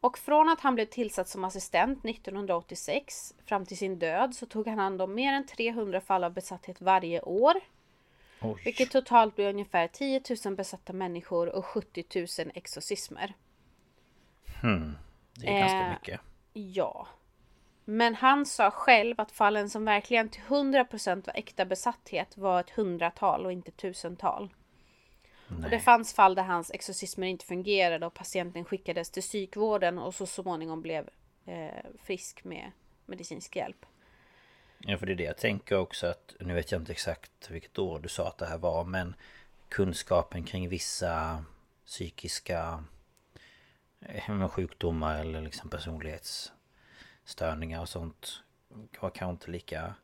Och 0.00 0.18
från 0.18 0.48
att 0.48 0.60
han 0.60 0.74
blev 0.74 0.86
tillsatt 0.86 1.28
som 1.28 1.44
assistent 1.44 2.04
1986 2.04 3.34
fram 3.46 3.66
till 3.66 3.78
sin 3.78 3.98
död 3.98 4.34
så 4.34 4.46
tog 4.46 4.66
han 4.68 4.78
hand 4.78 5.02
om 5.02 5.14
mer 5.14 5.32
än 5.32 5.46
300 5.46 6.00
fall 6.00 6.24
av 6.24 6.32
besatthet 6.32 6.80
varje 6.80 7.20
år. 7.20 7.54
Oj. 8.44 8.62
Vilket 8.64 8.90
totalt 8.90 9.36
blir 9.36 9.48
ungefär 9.48 9.88
10 9.88 10.20
000 10.44 10.54
besatta 10.54 10.92
människor 10.92 11.48
och 11.48 11.64
70 11.64 12.04
000 12.14 12.50
exorcismer. 12.54 13.34
Det 15.34 15.48
är 15.48 15.58
ganska 15.58 15.78
Eh, 15.78 15.90
mycket. 15.90 16.20
Ja. 16.52 17.08
Men 17.84 18.14
han 18.14 18.46
sa 18.46 18.70
själv 18.70 19.20
att 19.20 19.32
fallen 19.32 19.70
som 19.70 19.84
verkligen 19.84 20.28
till 20.28 20.42
100% 20.42 21.26
var 21.26 21.34
äkta 21.36 21.64
besatthet 21.64 22.36
var 22.36 22.60
ett 22.60 22.70
hundratal 22.70 23.46
och 23.46 23.52
inte 23.52 23.70
tusental. 23.70 24.54
Och 25.64 25.70
det 25.70 25.80
fanns 25.80 26.14
fall 26.14 26.34
där 26.34 26.42
hans 26.42 26.70
exorcismer 26.70 27.26
inte 27.26 27.44
fungerade 27.44 28.06
och 28.06 28.14
patienten 28.14 28.64
skickades 28.64 29.10
till 29.10 29.22
psykvården 29.22 29.98
och 29.98 30.14
så 30.14 30.26
småningom 30.26 30.82
blev 30.82 31.08
eh, 31.46 31.84
frisk 32.02 32.44
med 32.44 32.70
medicinsk 33.06 33.56
hjälp. 33.56 33.86
Ja 34.78 34.98
för 34.98 35.06
det 35.06 35.12
är 35.12 35.16
det 35.16 35.24
jag 35.24 35.38
tänker 35.38 35.78
också 35.78 36.06
att 36.06 36.34
Nu 36.40 36.54
vet 36.54 36.72
jag 36.72 36.80
inte 36.80 36.92
exakt 36.92 37.50
vilket 37.50 37.78
år 37.78 37.98
du 37.98 38.08
sa 38.08 38.28
att 38.28 38.38
det 38.38 38.46
här 38.46 38.58
var 38.58 38.84
men 38.84 39.14
Kunskapen 39.68 40.44
kring 40.44 40.68
vissa 40.68 41.44
Psykiska 41.86 42.84
eh, 44.00 44.48
Sjukdomar 44.48 45.20
eller 45.20 45.40
liksom 45.40 45.70
personlighetsstörningar 45.70 47.80
och 47.80 47.88
sånt 47.88 48.42
Var 49.00 49.10
kanske 49.10 49.30
inte 49.30 49.50
lika 49.50 49.94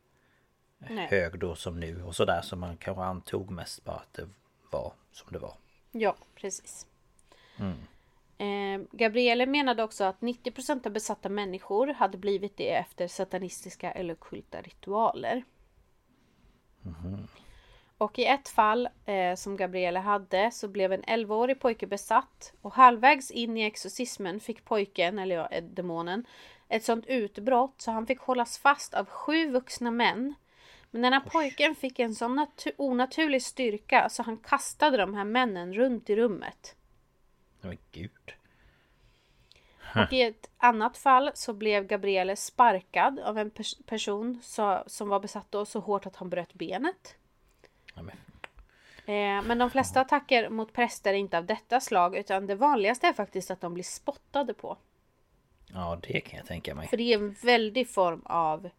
Nej. 0.79 1.07
Hög 1.11 1.39
då 1.39 1.55
som 1.55 1.81
nu 1.81 2.03
och 2.03 2.17
sådär 2.17 2.41
så 2.43 2.57
man 2.57 2.77
kanske 2.77 3.03
antog 3.03 3.51
mest 3.51 3.85
bara 3.85 3.97
att 3.97 4.13
det 4.13 4.29
var 4.71 4.93
som 5.13 5.33
det 5.33 5.39
var 5.39 5.55
Ja, 5.93 6.17
precis. 6.35 6.87
Eh, 8.41 8.81
Gabriele 8.93 9.47
menade 9.47 9.83
också 9.83 10.05
att 10.05 10.21
90% 10.21 10.87
av 10.87 10.93
besatta 10.93 11.29
människor 11.29 11.87
hade 11.87 12.19
blivit 12.19 12.57
det 12.57 12.71
efter 12.71 13.09
satanistiska 13.09 13.93
eller 13.93 14.15
kulta 14.15 14.61
ritualer. 14.61 15.45
Och 17.99 18.19
i 18.19 18.25
ett 18.25 18.49
fall 18.49 18.89
eh, 19.05 19.35
som 19.35 19.57
Gabriele 19.57 19.99
hade 19.99 20.51
så 20.51 20.69
blev 20.69 20.93
en 20.93 21.03
11-årig 21.03 21.61
pojke 21.61 21.87
besatt 21.87 22.53
och 22.61 22.75
halvvägs 22.75 23.31
in 23.31 23.57
i 23.57 23.63
exorcismen 23.63 24.41
fick 24.41 24.65
pojken, 24.65 25.19
eller 25.19 25.37
ja, 25.37 25.49
eh, 25.49 25.65
demonen, 25.65 26.25
ett 26.69 26.85
sånt 26.85 27.07
utbrott 27.07 27.75
så 27.81 27.91
han 27.91 28.07
fick 28.07 28.21
hållas 28.21 28.59
fast 28.59 28.95
av 28.95 29.07
sju 29.07 29.51
vuxna 29.51 29.91
män. 29.91 30.35
Men 30.91 31.03
den 31.03 31.13
här 31.13 31.21
pojken 31.21 31.75
fick 31.75 31.99
en 31.99 32.15
sån 32.15 32.39
natu- 32.39 32.75
onaturlig 32.79 33.43
styrka 33.43 34.09
så 34.09 34.23
han 34.23 34.37
kastade 34.37 34.97
de 34.97 35.15
här 35.15 35.25
männen 35.25 35.75
runt 35.75 36.11
i 36.11 36.17
rummet. 36.17 36.77
Men 37.61 37.79
gud 37.93 38.11
Och 39.97 40.13
i 40.13 40.23
ett 40.23 40.51
annat 40.59 40.97
fall 40.97 41.31
så 41.35 41.53
blev 41.53 41.87
Gabriele 41.87 42.37
sparkad 42.37 43.19
av 43.19 43.39
en 43.39 43.51
pers- 43.51 43.87
person 43.87 44.41
så, 44.43 44.83
som 44.87 45.09
var 45.09 45.21
besatt 45.21 45.47
då 45.51 45.65
så 45.65 45.81
hårt 45.81 46.07
att 46.07 46.17
han 46.17 46.31
bröt 46.31 46.55
benet. 46.55 47.15
ja, 47.95 48.03
men, 48.03 48.17
Eh, 49.07 49.43
men 49.43 49.59
de 49.59 49.71
flesta 49.71 50.01
attacker 50.01 50.49
mot 50.49 50.73
präster 50.73 51.11
är 51.11 51.17
inte 51.19 51.39
av 51.39 51.45
detta 51.47 51.81
slag 51.81 52.17
utan 52.17 52.47
det 52.47 52.55
vanligaste 52.55 53.07
är 53.07 53.13
faktiskt 53.13 53.51
att 53.51 53.61
de 53.61 53.75
blir 53.75 53.85
spottade 53.85 54.55
på. 54.55 54.77
ja 55.73 55.99
det 56.03 56.21
kan 56.21 56.37
jag 56.39 56.47
tänka 56.47 56.75
mig 56.75 56.89
För 56.89 56.97
det 56.97 57.03
är 57.13 57.19
en 57.19 57.33
väldig 57.43 57.89
form 57.91 58.23
av 58.25 58.71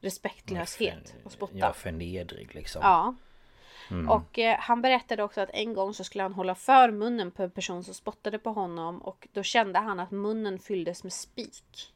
respektlöshet 0.00 1.14
att 1.24 1.32
spotta. 1.32 1.58
Ja 1.58 1.72
förnedrig 1.72 2.54
liksom 2.54 2.82
Ja. 2.84 3.14
Och 4.08 4.38
eh, 4.38 4.58
han 4.58 4.82
berättade 4.82 5.22
också 5.22 5.40
att 5.40 5.50
en 5.52 5.74
gång 5.74 5.94
så 5.94 6.04
skulle 6.04 6.22
han 6.22 6.32
hålla 6.34 6.54
för 6.54 6.90
munnen 6.90 7.30
på 7.30 7.42
en 7.42 7.50
person 7.50 7.84
som 7.84 7.94
spottade 7.94 8.38
på 8.38 8.50
honom 8.50 8.98
och 9.02 9.28
då 9.32 9.42
kände 9.42 9.78
han 9.78 10.00
att 10.00 10.10
munnen 10.10 10.58
fylldes 10.58 11.02
med 11.04 11.12
spik. 11.12 11.94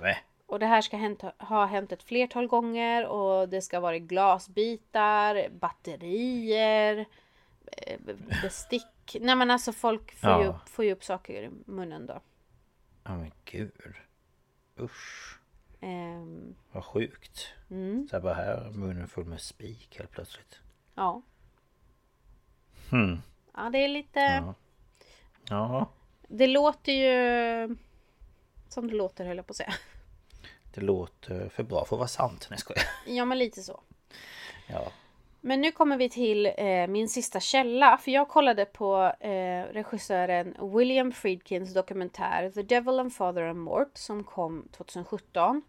Nej. 0.00 0.24
Och 0.46 0.58
det 0.58 0.66
här 0.66 0.80
ska 0.80 0.96
hänt, 0.96 1.22
ha 1.38 1.66
hänt 1.66 1.92
ett 1.92 2.02
flertal 2.02 2.46
gånger 2.46 3.06
och 3.06 3.48
det 3.48 3.62
ska 3.62 3.80
vara 3.80 4.00
batterier, 4.00 5.48
batterier, 5.50 7.06
eh, 7.72 8.00
bestick. 8.42 9.16
Nej 9.20 9.36
men 9.36 9.50
alltså 9.50 9.72
folk 9.72 10.14
får, 10.14 10.30
ju, 10.30 10.44
Ja. 10.44 10.48
upp, 10.50 10.68
får 10.68 10.84
ju 10.84 10.92
upp 10.92 11.04
saker 11.04 11.42
i 11.42 11.50
munnen 11.66 12.06
då. 12.06 12.20
Ja 13.04 13.16
men 13.16 13.30
gud 13.44 13.94
Usch 14.80 15.38
Ehm, 15.84 16.54
Vad 16.72 16.84
sjukt. 16.84 17.46
Mm. 17.70 18.08
Så 18.10 18.16
här 18.16 18.22
bara 18.22 18.34
här 18.34 18.70
munnen 18.70 19.08
full 19.08 19.24
med 19.24 19.40
spik 19.40 19.96
helt 19.98 20.10
plötsligt. 20.10 20.58
ja. 20.94 21.22
Hmm. 22.90 23.22
Ja 23.56 23.70
det 23.70 23.78
är 23.78 23.88
lite... 23.88 24.20
Ja. 24.20 24.54
Ja, 25.48 25.86
Det 26.28 26.46
låter 26.46 26.92
ju... 26.92 27.76
Som 28.68 28.88
det 28.88 28.94
låter 28.94 29.24
höll 29.24 29.36
jag 29.36 29.46
på 29.46 29.50
att 29.50 29.56
säga. 29.56 29.74
det 30.74 30.80
låter 30.80 31.48
för 31.48 31.62
bra 31.62 31.84
för 31.84 31.96
att 31.96 31.98
vara 31.98 32.08
sant. 32.08 32.40
Nej 32.40 32.48
jag 32.50 32.60
skojar. 32.60 32.82
Ja 33.06 33.24
men 33.24 33.38
lite 33.38 33.62
så. 33.62 33.80
Ja. 34.68 34.92
Men 35.40 35.60
nu 35.60 35.72
kommer 35.72 35.96
vi 35.96 36.10
till 36.10 36.46
eh, 36.56 36.86
min 36.86 37.08
sista 37.08 37.40
källa. 37.40 37.98
För 37.98 38.10
jag 38.10 38.28
kollade 38.28 38.64
på 38.64 39.12
eh, 39.20 39.62
regissören 39.72 40.56
William 40.78 41.12
Friedkins 41.12 41.74
dokumentär 41.74 42.50
The 42.50 42.62
Devil 42.62 43.00
and 43.00 43.14
Father 43.14 43.42
and 43.42 43.58
Mort 43.58 43.90
som 43.94 44.24
kom 44.24 44.68
2017. 44.72 45.62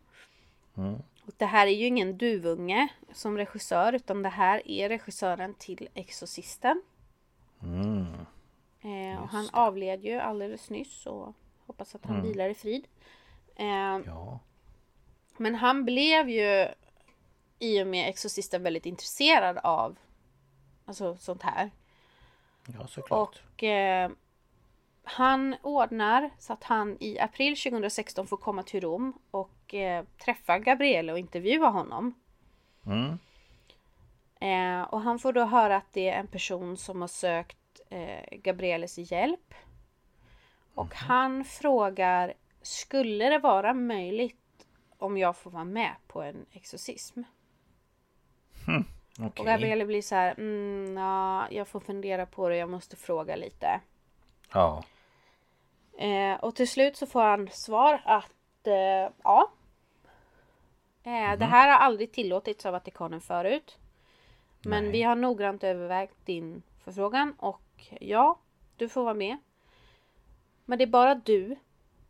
Och 1.26 1.34
det 1.38 1.45
här 1.45 1.67
är 1.67 1.71
ju 1.71 1.86
ingen 1.86 2.17
duvunge 2.17 2.88
som 3.13 3.38
regissör 3.38 3.93
utan 3.93 4.21
det 4.21 4.30
här 4.30 4.67
är 4.71 4.89
regissören 4.89 5.53
till 5.53 5.89
Exorcisten. 5.93 6.82
Eh, 8.82 9.21
och 9.23 9.30
han 9.30 9.49
avled 9.53 10.03
ju 10.05 10.19
alldeles 10.19 10.69
nyss 10.69 11.05
och 11.05 11.34
hoppas 11.65 11.95
att 11.95 12.05
han 12.05 12.21
vilar 12.21 12.49
i 12.49 12.53
frid. 12.53 12.88
Eh, 13.55 13.99
Ja. 14.05 14.39
men 15.38 15.55
han 15.55 15.86
blev 15.86 16.30
ju 16.30 16.67
i 17.59 17.84
och 17.84 17.88
med 17.88 18.09
Exorcisten 18.09 18.63
väldigt 18.63 18.86
intresserad 18.86 19.57
av 19.57 19.95
alltså 20.86 21.17
sånt 21.17 21.41
här. 21.43 21.71
Ja 22.80 22.88
såklart. 22.88 23.41
Och 23.53 23.63
eh, 23.63 24.11
han 25.03 25.55
ordnar 25.61 26.30
så 26.39 26.53
att 26.53 26.63
han 26.63 26.97
i 26.99 27.19
april 27.19 27.57
2016 27.57 28.28
får 28.28 28.38
komma 28.38 28.63
till 28.63 28.82
Rom 28.82 29.13
och 29.32 29.51
eh, 29.74 30.05
träffa 30.26 30.59
Gabriele 30.59 31.11
och 31.11 31.20
intervjua 31.20 31.68
honom. 31.68 32.13
Mm. 32.86 33.20
Eh, 34.39 34.88
och 34.88 35.01
han 35.01 35.20
får 35.20 35.34
då 35.34 35.45
höra 35.45 35.76
att 35.76 35.93
det 35.93 36.09
är 36.09 36.20
en 36.20 36.28
person 36.28 36.78
som 36.78 37.01
har 37.01 37.07
sökt 37.07 37.82
eh, 37.89 38.38
Gabrieles 38.38 39.11
hjälp. 39.11 39.53
Och 40.74 40.95
han 40.95 41.45
frågar 41.45 42.34
Skulle 42.61 43.30
det 43.30 43.39
vara 43.39 43.74
möjligt 43.74 44.68
om 44.97 45.18
jag 45.18 45.38
får 45.38 45.51
vara 45.51 45.63
med 45.63 45.95
på 46.07 46.22
en 46.22 46.45
exorcism? 46.51 47.22
Okej. 49.20 49.39
Och 49.39 49.45
Gabriele 49.45 49.86
blir 49.86 50.01
så 50.01 50.16
här, 50.16 50.36
mm, 50.38 50.97
ja, 50.97 51.47
jag 51.51 51.68
får 51.68 51.80
fundera 51.80 52.26
på 52.26 52.49
det, 52.49 52.57
jag 52.57 52.70
måste 52.70 52.95
fråga 52.95 53.36
lite. 53.36 53.80
Ja. 54.53 54.84
Eh, 55.97 56.36
och 56.36 56.55
till 56.55 56.70
slut 56.70 56.97
så 56.97 57.05
får 57.05 57.22
han 57.22 57.49
svar 57.51 58.01
att 58.05 58.34
eh, 58.68 59.09
ja. 59.24 59.51
Eh, 61.03 61.38
Det 61.38 61.45
här 61.45 61.68
har 61.70 61.86
aldrig 61.86 62.11
tillåtits 62.11 62.66
av 62.66 62.72
Vatikanen 62.72 63.22
förut. 63.22 63.78
Men 64.63 64.84
Nej. 64.84 64.91
vi 64.91 65.03
har 65.03 65.16
noggrant 65.16 65.63
övervägt 65.63 66.26
din 66.26 66.61
förfrågan 66.84 67.36
och 67.38 67.61
ja, 67.99 68.39
du 68.78 68.89
får 68.89 69.03
vara 69.03 69.13
med. 69.13 69.38
Men 70.66 70.78
det 70.78 70.84
är 70.84 70.88
bara 70.88 71.16
du. 71.16 71.55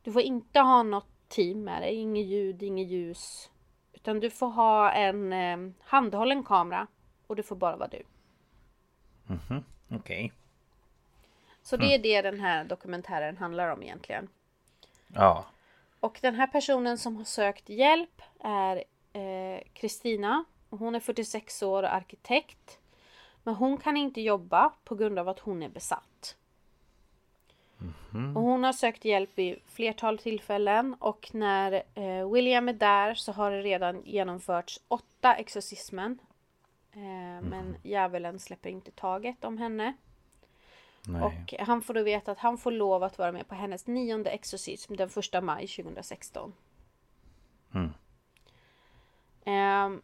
Du 0.04 0.12
får 0.12 0.22
inte 0.22 0.60
ha 0.60 0.84
något 0.84 1.08
team 1.28 1.64
med 1.64 1.82
dig, 1.82 1.96
inget 1.96 2.26
ljud, 2.26 2.64
inget 2.64 2.88
ljus. 2.88 3.50
Utan 3.94 4.20
du 4.20 4.30
får 4.30 4.48
ha 4.48 4.92
en 4.92 5.34
eh, 5.34 5.58
handhållen 5.84 6.44
kamera 6.44 6.88
och 7.28 7.36
det 7.36 7.44
får 7.44 7.56
bara 7.56 7.76
vara 7.76 7.90
du. 7.90 8.04
Okej. 9.90 10.34
Så 11.62 11.78
det 11.78 11.96
är 11.96 12.00
det 12.00 12.22
den 12.22 12.40
här 12.40 12.64
dokumentären 12.64 13.38
handlar 13.38 13.70
om 13.70 13.84
egentligen. 13.84 14.28
Ja. 15.08 15.46
Och 16.06 16.20
den 16.22 16.36
här 16.36 16.48
personen 16.48 16.98
som 16.98 17.16
har 17.16 17.24
sökt 17.24 17.70
hjälp 17.70 18.22
är 18.40 18.84
eh, 19.14 19.62
Kristina. 19.74 20.46
och 20.70 20.80
hon 20.80 20.96
är 20.96 21.00
46 21.00 21.64
år 21.64 21.84
och 21.84 21.94
arkitekt. 21.94 22.80
Men 23.44 23.56
hon 23.56 23.78
kan 23.78 23.98
inte 23.98 24.22
jobba 24.22 24.72
på 24.84 24.96
grund 24.96 25.20
av 25.20 25.30
att 25.30 25.40
hon 25.40 25.64
är 25.64 25.70
besatt. 25.70 26.36
Och 28.36 28.42
hon 28.42 28.64
har 28.64 28.74
sökt 28.74 29.06
hjälp 29.06 29.30
vid 29.36 29.60
flertal 29.66 30.18
tillfällen 30.18 30.96
och 31.00 31.30
när 31.34 31.84
eh, 31.96 32.32
William 32.32 32.70
är 32.70 32.74
där 32.74 33.14
så 33.14 33.32
har 33.32 33.52
det 33.52 33.62
redan 33.62 34.02
genomförts 34.06 34.80
åtta 34.88 35.36
exorcismen. 35.36 36.20
Eh, 36.92 37.42
Men 37.42 37.76
djävulen 37.84 38.40
släpper 38.40 38.70
inte 38.70 38.92
taget 38.92 39.44
om 39.44 39.58
henne. 39.58 39.94
Nej. 41.08 41.24
Och 41.24 41.54
han 41.60 41.82
får 41.82 41.94
då 41.94 42.04
veta 42.04 42.32
att 42.32 42.40
han 42.40 42.58
får 42.58 42.72
lov 42.72 43.04
att 43.04 43.18
vara 43.18 43.32
med 43.32 43.48
på 43.48 43.56
hennes 43.56 43.88
nionde 43.88 44.30
exorcism 44.30 44.96
den 44.96 45.10
första 45.10 45.42
maj 45.42 45.68
2016. 45.68 46.54
Mm. 47.74 47.94
Ehm, 49.46 50.02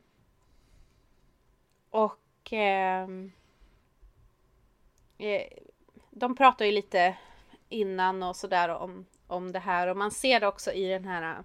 och 1.90 2.54
eh, 2.54 3.08
de 6.10 6.36
pratar 6.36 6.66
ju 6.66 6.72
lite 6.72 7.18
innan 7.70 8.24
och 8.24 8.36
sådär 8.36 8.70
om, 8.70 9.06
om 9.28 9.52
det 9.52 9.60
här 9.60 9.88
och 9.88 9.98
man 9.98 10.12
ser 10.12 10.40
det 10.40 10.48
också 10.48 10.72
i 10.72 10.88
den 10.88 11.06
här 11.06 11.44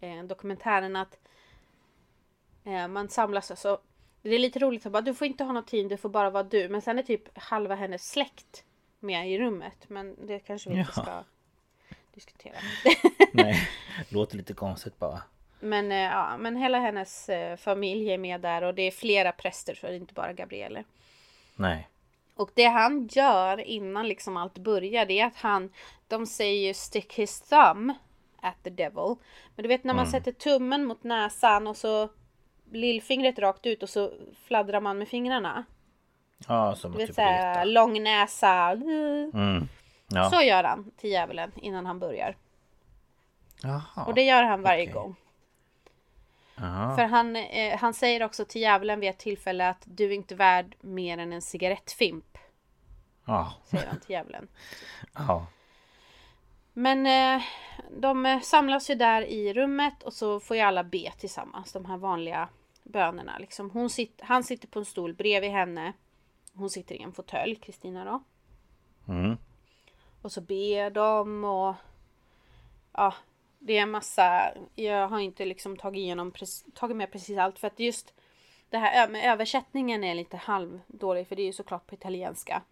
eh, 0.00 0.22
dokumentären 0.22 0.96
att 0.96 1.18
eh, 2.64 2.88
man 2.88 3.08
samlas 3.08 3.50
alltså 3.50 3.80
det 4.28 4.34
är 4.34 4.38
lite 4.38 4.58
roligt 4.58 4.86
att 4.86 4.92
bara 4.92 5.02
du 5.02 5.14
får 5.14 5.26
inte 5.26 5.44
ha 5.44 5.52
något 5.52 5.66
team, 5.66 5.88
du 5.88 5.96
får 5.96 6.08
bara 6.08 6.30
vara 6.30 6.42
du. 6.42 6.68
Men 6.68 6.82
sen 6.82 6.98
är 6.98 7.02
typ 7.02 7.38
halva 7.38 7.74
hennes 7.74 8.10
släkt 8.10 8.64
med 9.00 9.30
i 9.30 9.38
rummet. 9.38 9.88
Men 9.88 10.26
det 10.26 10.38
kanske 10.38 10.70
vi 10.70 10.76
inte 10.78 10.92
Ja. 10.96 11.02
ska 11.02 11.24
diskutera. 12.14 12.54
Nej, 13.32 13.68
låter 14.08 14.36
lite 14.36 14.54
konstigt 14.54 14.98
bara. 14.98 15.22
Men, 15.60 15.92
eh, 15.92 15.98
ja, 15.98 16.36
men 16.36 16.56
hela 16.56 16.78
hennes 16.78 17.28
eh, 17.28 17.56
familj 17.56 18.10
är 18.10 18.18
med 18.18 18.40
där 18.40 18.62
och 18.62 18.74
det 18.74 18.82
är 18.82 18.90
flera 18.90 19.32
präster 19.32 19.74
så 19.74 19.86
det 19.86 19.92
är 19.92 19.96
inte 19.96 20.14
bara 20.14 20.32
Gabriele. 20.32 20.84
Nej. 21.56 21.88
Och 22.34 22.50
det 22.54 22.64
han 22.64 23.08
gör 23.12 23.60
innan 23.60 24.08
liksom 24.08 24.36
allt 24.36 24.58
börjar 24.58 25.06
det 25.06 25.20
är 25.20 25.26
att 25.26 25.36
han, 25.36 25.70
de 26.08 26.26
säger 26.26 26.66
ju 26.68 26.74
stick 26.74 27.14
his 27.14 27.40
thumb 27.40 27.92
at 28.40 28.54
the 28.62 28.70
devil. 28.70 29.16
Men 29.56 29.62
du 29.62 29.68
vet 29.68 29.84
när 29.84 29.94
man 29.94 30.06
sätter 30.06 30.32
tummen 30.32 30.84
mot 30.84 31.04
näsan 31.04 31.66
och 31.66 31.76
så 31.76 32.08
lillfingret 32.72 33.38
rakt 33.38 33.66
ut 33.66 33.82
och 33.82 33.88
så 33.88 34.12
fladdrar 34.46 34.80
man 34.80 34.98
med 34.98 35.08
fingrarna. 35.08 35.64
Ja, 36.48 36.74
som 36.74 36.92
Du 36.92 36.98
vet 36.98 37.06
typ 37.06 37.14
såhär 37.14 37.64
lång 37.64 38.02
näsa. 38.02 38.70
Mm. 38.70 39.68
Ja. 40.08 40.30
Så 40.30 40.42
gör 40.42 40.64
han 40.64 40.90
till 40.96 41.10
djävulen 41.10 41.52
innan 41.56 41.86
han 41.86 41.98
börjar. 41.98 42.36
Jaha. 43.62 44.04
Och 44.06 44.14
det 44.14 44.22
gör 44.22 44.42
han 44.42 44.62
varje 44.62 44.82
okej. 44.82 44.92
gång. 44.92 45.16
Jaha. 46.56 46.96
För 46.96 47.02
han, 47.02 47.36
eh, 47.36 47.78
han 47.78 47.94
säger 47.94 48.22
också 48.22 48.44
till 48.44 48.60
djävulen 48.60 49.00
vid 49.00 49.10
ett 49.10 49.18
tillfälle 49.18 49.68
att 49.68 49.82
du 49.84 50.04
är 50.04 50.10
inte 50.10 50.34
värd 50.34 50.76
mer 50.80 51.18
än 51.18 51.32
en 51.32 51.42
cigarettfimp. 51.42 52.38
Ja. 53.24 53.52
Säger 53.64 53.86
han 53.86 54.00
till 54.00 54.10
djävulen. 54.10 54.48
Ja. 55.14 55.46
Men 56.76 57.06
eh, 57.06 57.42
de 57.90 58.26
eh, 58.26 58.40
samlas 58.40 58.90
ju 58.90 58.94
där 58.94 59.22
i 59.22 59.52
rummet 59.52 60.02
och 60.02 60.12
så 60.12 60.40
får 60.40 60.56
ju 60.56 60.62
alla 60.62 60.84
be 60.84 61.12
tillsammans. 61.18 61.72
De 61.72 61.84
här 61.84 61.96
vanliga 61.96 62.48
bönerna. 62.82 63.38
Liksom. 63.38 63.70
Hon 63.70 63.90
sit, 63.90 64.20
han 64.22 64.44
sitter 64.44 64.68
på 64.68 64.78
en 64.78 64.84
stol 64.84 65.14
bredvid 65.14 65.50
henne. 65.50 65.92
Hon 66.54 66.70
sitter 66.70 66.94
i 66.94 67.02
en 67.02 67.12
fåtölj, 67.12 67.56
Kristina 67.56 68.04
då. 68.04 68.22
Mm. 69.12 69.36
Och 70.22 70.32
så 70.32 70.40
ber 70.40 70.90
de 70.90 71.44
och... 71.44 71.74
Ja, 72.92 73.14
det 73.58 73.78
är 73.78 73.82
en 73.82 73.90
massa... 73.90 74.54
Jag 74.74 75.08
har 75.08 75.18
inte 75.18 75.44
liksom 75.44 75.76
tagit, 75.76 75.98
igenom, 75.98 76.32
tagit 76.74 76.96
med 76.96 77.12
precis 77.12 77.38
allt 77.38 77.58
för 77.58 77.66
att 77.66 77.80
just 77.80 78.14
det 78.70 78.78
här 78.78 79.08
med 79.08 79.32
översättningen 79.32 80.04
är 80.04 80.14
lite 80.14 80.36
halvdålig 80.36 81.28
för 81.28 81.36
det 81.36 81.42
är 81.42 81.46
ju 81.46 81.52
såklart 81.52 81.86
på 81.86 81.94
italienska. 81.94 82.62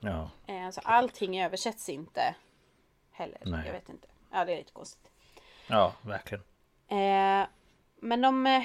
Ja. 0.00 0.30
Eh, 0.46 0.70
Så 0.70 0.80
allting 0.84 1.40
översätts 1.40 1.88
inte 1.88 2.34
heller. 3.16 3.38
Nej. 3.44 3.66
Jag 3.66 3.72
vet 3.72 3.88
inte. 3.88 4.08
Ja, 4.30 4.44
det 4.44 4.52
är 4.52 4.56
lite 4.56 4.72
konstigt. 4.72 5.10
Ja, 5.66 5.92
verkligen. 6.02 6.44
Eh, 6.88 7.46
men 8.00 8.20
de... 8.20 8.46
eh, 8.46 8.62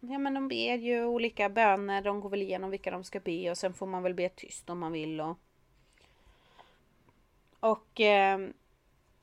Ja 0.00 0.18
men 0.18 0.34
de 0.34 0.48
ber 0.48 0.74
ju 0.76 1.04
olika 1.04 1.48
böner. 1.48 2.02
De 2.02 2.20
går 2.20 2.30
väl 2.30 2.42
igenom 2.42 2.70
vilka 2.70 2.90
de 2.90 3.04
ska 3.04 3.20
be 3.20 3.50
och 3.50 3.58
sen 3.58 3.74
får 3.74 3.86
man 3.86 4.02
väl 4.02 4.14
be 4.14 4.28
tyst 4.28 4.70
om 4.70 4.78
man 4.78 4.92
vill. 4.92 5.20
Och, 5.20 5.38
och 7.60 8.00
eh, 8.00 8.38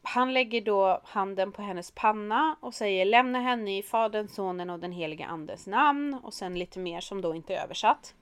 han 0.01 0.33
lägger 0.33 0.61
då 0.61 1.01
handen 1.03 1.51
på 1.51 1.61
hennes 1.61 1.91
panna 1.91 2.55
och 2.59 2.73
säger 2.73 3.05
lämna 3.05 3.39
henne 3.39 3.77
i 3.77 3.83
Faderns, 3.83 4.35
Sonen 4.35 4.69
och 4.69 4.79
den 4.79 4.91
helige 4.91 5.25
Andes 5.25 5.67
namn. 5.67 6.13
Och 6.23 6.33
sen 6.33 6.59
lite 6.59 6.79
mer 6.79 7.01
som 7.01 7.21
då 7.21 7.35
inte 7.35 7.55
är 7.55 7.63
översatt. 7.63 8.15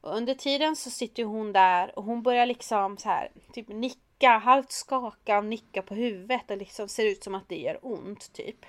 Och 0.00 0.16
under 0.16 0.34
tiden 0.34 0.76
så 0.76 0.90
sitter 0.90 1.24
hon 1.24 1.52
där 1.52 1.98
och 1.98 2.04
hon 2.04 2.22
börjar 2.22 2.46
liksom 2.46 2.98
så 2.98 3.08
här 3.08 3.28
typ 3.52 3.68
nicka, 3.68 4.38
halvt 4.38 4.72
skaka 4.72 5.38
och 5.38 5.44
nicka 5.44 5.82
på 5.82 5.94
huvudet 5.94 6.50
och 6.50 6.56
liksom 6.56 6.88
ser 6.88 7.06
ut 7.06 7.24
som 7.24 7.34
att 7.34 7.48
det 7.48 7.56
gör 7.58 7.78
ont 7.82 8.32
typ. 8.32 8.66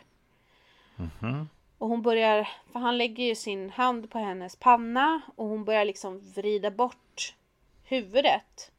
Och 1.77 1.89
hon 1.89 2.01
börjar, 2.01 2.49
för 2.71 2.79
han 2.79 2.97
lägger 2.97 3.23
ju 3.23 3.35
sin 3.35 3.69
hand 3.69 4.09
på 4.09 4.19
hennes 4.19 4.55
panna 4.55 5.21
och 5.35 5.47
hon 5.47 5.65
börjar 5.65 5.85
liksom 5.85 6.31
vrida 6.35 6.71
bort 6.71 7.35
huvudet. 7.83 8.71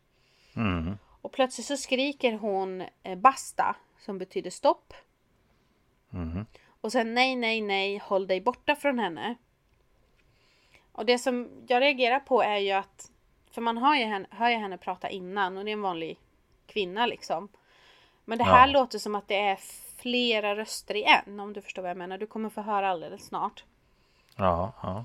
Mm. 0.57 0.99
Och 1.21 1.33
plötsligt 1.33 1.67
så 1.67 1.77
skriker 1.77 2.33
hon 2.33 2.85
eh, 3.03 3.19
basta, 3.19 3.77
som 3.99 4.19
betyder 4.19 4.51
stopp. 4.51 4.95
Och 6.81 6.93
sen 6.93 7.15
nej, 7.15 7.37
nej, 7.37 7.61
nej, 7.61 7.99
håll 7.99 8.27
dig 8.27 8.41
borta 8.41 8.77
från 8.77 8.99
henne. 8.99 9.35
Och 10.95 11.07
det 11.07 11.19
som 11.19 11.51
jag 11.69 11.81
reagerar 11.83 12.21
på 12.21 12.43
är 12.43 12.57
ju 12.59 12.71
att, 12.73 13.11
för 13.51 13.61
man 13.61 13.79
hör 13.79 13.95
ju 13.95 14.05
henne, 14.05 14.27
hör 14.31 14.49
ju 14.49 14.57
henne 14.57 14.79
prata 14.79 15.09
innan 15.11 15.57
och 15.59 15.65
det 15.65 15.71
är 15.71 15.73
en 15.73 15.83
vanlig 15.83 16.19
kvinna 16.67 17.07
liksom. 17.07 17.49
Men 18.25 18.39
det 18.39 18.45
här 18.45 18.67
Ja. 18.69 18.73
låter 18.73 18.99
som 18.99 19.15
att 19.15 19.29
det 19.29 19.37
är 19.41 19.59
flera 19.97 20.57
röster 20.57 20.95
i 20.97 21.05
en, 21.05 21.41
om 21.41 21.53
du 21.53 21.63
förstår 21.63 21.83
vad 21.83 21.91
jag 21.91 21.97
menar. 21.97 22.19
Du 22.19 22.27
kommer 22.27 22.49
få 22.51 22.61
höra 22.61 22.89
alldeles 22.91 23.27
snart. 23.27 23.65
Ja, 24.37 24.73
ja. 24.83 25.05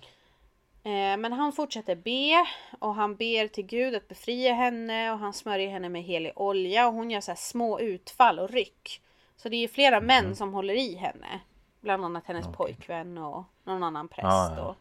Eh, 0.83 1.17
Men 1.17 1.33
han 1.33 1.51
fortsätter 1.53 1.95
be 1.95 2.45
och 2.79 2.95
han 2.95 3.15
ber 3.15 3.47
till 3.47 3.65
Gud 3.65 3.95
att 3.95 4.07
befria 4.07 4.53
henne 4.53 5.11
och 5.11 5.19
han 5.19 5.33
smörjer 5.33 5.69
henne 5.69 5.89
med 5.89 6.03
helig 6.03 6.31
olja 6.35 6.87
och 6.87 6.93
hon 6.93 7.11
gör 7.11 7.21
så 7.21 7.31
här 7.31 7.35
små 7.35 7.79
utfall 7.79 8.39
och 8.39 8.49
ryck. 8.49 9.01
Så 9.35 9.49
det 9.49 9.55
är 9.55 9.61
ju 9.61 9.67
flera 9.67 10.01
män 10.01 10.35
som 10.35 10.53
håller 10.53 10.73
i 10.73 10.95
henne. 10.95 11.39
Bland 11.81 12.05
annat 12.05 12.25
hennes 12.27 12.47
pojkvän 12.47 13.17
och 13.17 13.43
någon 13.63 13.83
annan 13.83 14.07
präst. 14.07 14.23
Ja, 14.23 14.53
ja. 14.57 14.63
Och, 14.63 14.75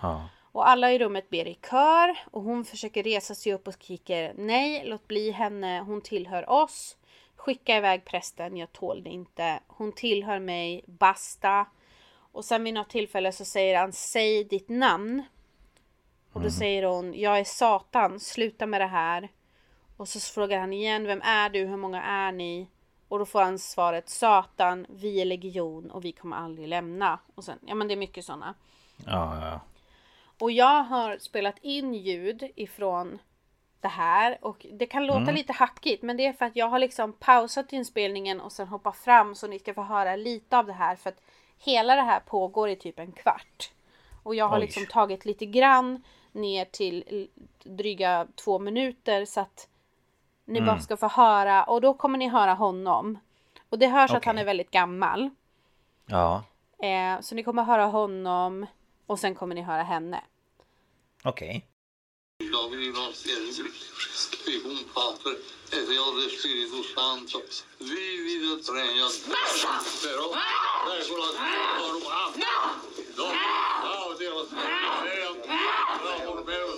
ja. 0.00 0.28
och 0.52 0.68
alla 0.68 0.92
i 0.92 0.98
rummet 0.98 1.30
ber 1.30 1.48
i 1.48 1.58
kör 1.70 2.18
och 2.30 2.42
hon 2.42 2.64
försöker 2.64 3.02
resa 3.02 3.34
sig 3.34 3.52
upp 3.52 3.68
och 3.68 3.74
skriker 3.74 4.34
nej, 4.36 4.82
låt 4.86 5.08
bli 5.08 5.30
henne, 5.30 5.80
hon 5.80 6.00
tillhör 6.00 6.50
oss. 6.50 6.96
Skicka 7.36 7.76
iväg 7.76 8.04
prästen, 8.04 8.56
jag 8.56 8.72
tål 8.72 9.02
det 9.02 9.10
inte. 9.10 9.60
Hon 9.66 9.92
tillhör 9.92 10.38
mig, 10.38 10.84
basta. 10.86 11.66
Och 12.32 12.44
sen 12.44 12.64
vid 12.64 12.74
något 12.74 12.90
tillfälle 12.90 13.32
så 13.32 13.44
säger 13.44 13.78
han 13.78 13.92
säg 13.92 14.44
ditt 14.44 14.68
namn. 14.68 15.22
Och 16.32 16.42
då 16.42 16.50
säger 16.50 16.82
hon 16.82 17.14
jag 17.14 17.38
är 17.38 17.44
Satan, 17.44 18.20
sluta 18.20 18.66
med 18.66 18.80
det 18.80 18.86
här. 18.86 19.28
Och 19.96 20.08
så 20.08 20.20
frågar 20.20 20.60
han 20.60 20.72
igen 20.72 21.06
vem 21.06 21.22
är 21.22 21.50
du, 21.50 21.66
hur 21.66 21.76
många 21.76 22.02
är 22.02 22.32
ni? 22.32 22.68
Och 23.08 23.18
då 23.18 23.26
får 23.26 23.42
han 23.42 23.58
svaret 23.58 24.08
Satan, 24.08 24.86
vi 24.88 25.20
är 25.20 25.24
legion 25.24 25.90
och 25.90 26.04
vi 26.04 26.12
kommer 26.12 26.36
aldrig 26.36 26.68
lämna. 26.68 27.18
Och 27.34 27.44
sen, 27.44 27.58
ja 27.66 27.74
men 27.74 27.88
det 27.88 27.94
är 27.94 27.98
mycket 27.98 28.24
sådana. 28.24 28.54
Ja, 29.06 29.40
ja. 29.40 29.60
Och 30.38 30.50
jag 30.52 30.82
har 30.82 31.18
spelat 31.18 31.58
in 31.60 31.94
ljud 31.94 32.50
ifrån 32.56 33.18
det 33.80 33.88
här 33.88 34.38
och 34.40 34.66
det 34.72 34.86
kan 34.86 35.06
låta 35.06 35.30
lite 35.32 35.52
hackigt 35.52 36.02
men 36.02 36.16
det 36.16 36.26
är 36.26 36.32
för 36.32 36.44
att 36.44 36.56
jag 36.56 36.68
har 36.68 36.78
liksom 36.78 37.12
pausat 37.12 37.72
inspelningen 37.72 38.40
och 38.40 38.52
sen 38.52 38.68
hoppat 38.68 38.96
fram 38.96 39.34
så 39.34 39.46
ni 39.46 39.58
ska 39.58 39.74
få 39.74 39.82
höra 39.82 40.16
lite 40.16 40.58
av 40.58 40.66
det 40.66 40.72
här 40.72 40.96
för 40.96 41.10
att 41.10 41.20
hela 41.58 41.94
det 41.94 42.02
här 42.02 42.20
pågår 42.20 42.68
i 42.68 42.76
typ 42.76 42.98
en 42.98 43.12
kvart. 43.12 43.70
Och 44.22 44.34
jag 44.34 44.48
har 44.48 44.58
Oj. 44.58 44.62
liksom 44.62 44.86
tagit 44.86 45.24
lite 45.24 45.46
grann 45.46 46.02
ner 46.32 46.64
till 46.64 47.28
dryga 47.64 48.26
två 48.34 48.58
minuter 48.58 49.24
så 49.24 49.40
att 49.40 49.68
ni 50.44 50.60
bara 50.60 50.78
ska 50.78 50.96
få 50.96 51.08
höra 51.08 51.64
och 51.64 51.80
då 51.80 51.94
kommer 51.94 52.18
ni 52.18 52.28
höra 52.28 52.54
honom. 52.54 53.18
Och 53.68 53.78
det 53.78 53.86
hörs 53.86 54.10
att 54.10 54.24
han 54.24 54.38
är 54.38 54.44
väldigt 54.44 54.70
gammal. 54.70 55.30
Ja, 56.06 56.42
Eh, 56.78 57.20
så 57.20 57.34
ni 57.34 57.42
kommer 57.42 57.62
höra 57.62 57.84
honom 57.84 58.66
och 59.06 59.18
sen 59.18 59.34
kommer 59.34 59.54
ni 59.54 59.62
höra 59.62 59.82
henne. 59.82 60.24
okej. 61.22 61.66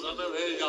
Santo 0.08 0.30
veglia 0.30 0.66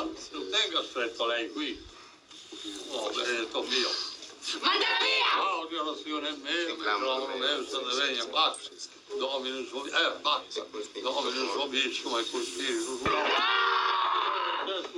non 3.53 4.08
Mandala 4.57 4.97
via! 4.99 5.59
Odio 5.59 5.83
la 5.83 5.95
signora 5.95 6.27
è 6.27 6.31
mi 6.31 6.83
la 6.83 6.95
promessa 6.95 7.77
di 7.77 7.95
vegna, 7.97 8.25
basta. 8.25 8.69
domini 9.15 9.59
il 9.59 9.67
suo... 9.67 9.85
Eh, 9.85 10.11
basta. 10.21 10.65
domini 11.01 11.43
il 11.43 11.49
suo 11.51 11.67
bici, 11.67 12.07
ma 12.07 12.19
è 12.19 12.29
così, 12.29 12.61
il 12.61 12.81
suo... 12.81 12.97
No! 13.03 13.27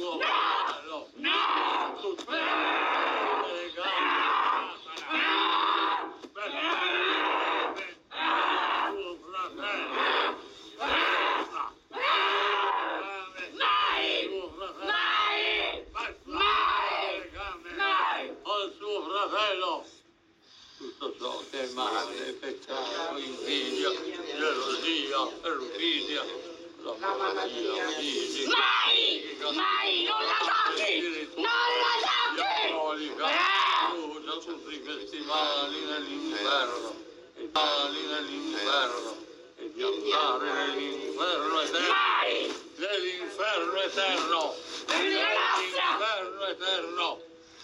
No! 0.08 1.08
No! 1.16 2.22
No! 2.28 3.11
È 21.52 21.68
male, 21.74 22.32
peccato, 22.39 23.18
invidia, 23.18 23.89
gelosia, 24.38 25.26
perfidia, 25.41 26.24
la 26.82 26.95
malattia, 26.97 27.89
fisica, 27.89 28.56
mai, 28.56 29.36
mai, 29.54 30.04
non 30.04 30.24
la 30.24 30.38
tocchi, 30.47 31.28
non 31.36 31.43
la 31.91 31.99
tocchi, 32.38 33.12
usa 33.99 34.34
tutti 34.39 34.82
questi 34.82 35.20
mali 35.20 35.80
nell'inferno, 35.84 36.95
i 37.36 37.49
mali 37.52 38.06
nell'inferno, 38.06 39.18
e 39.58 39.72
di 39.74 39.84
andare 39.84 40.52
nell'inferno 40.54 41.60
eterno, 41.60 41.93
nell'inferno 42.76 43.82
eterno, 43.82 44.56
nell'inferno 44.88 46.45
eterno, 46.45 47.22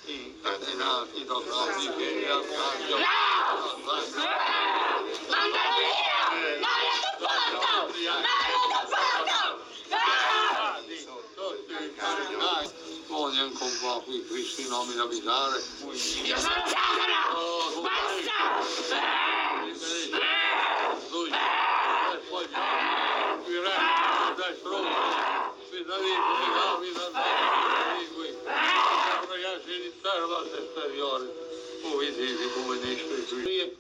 incatenati 0.08 1.26
da 1.26 1.42
tanti 1.50 1.94
che 1.98 2.12
li 2.16 2.26
assaggio 2.26 3.07
qua 13.80 14.02
qui 14.04 14.26
questi 14.28 14.68
nomi 14.68 14.96
da 14.96 15.06
visare 15.06 15.64
io 15.84 16.38
sono 16.38 16.64
Satana 16.66 17.38
oh, 17.38 17.82
basta 17.82 18.66
Ragazzi 29.30 29.80
di 29.80 29.94
terra 30.02 30.26
da 30.26 30.58
esteriore 30.58 31.47
Dite 31.98 32.52
come 32.54 32.78
ne 32.78 32.96
qui. 32.96 33.76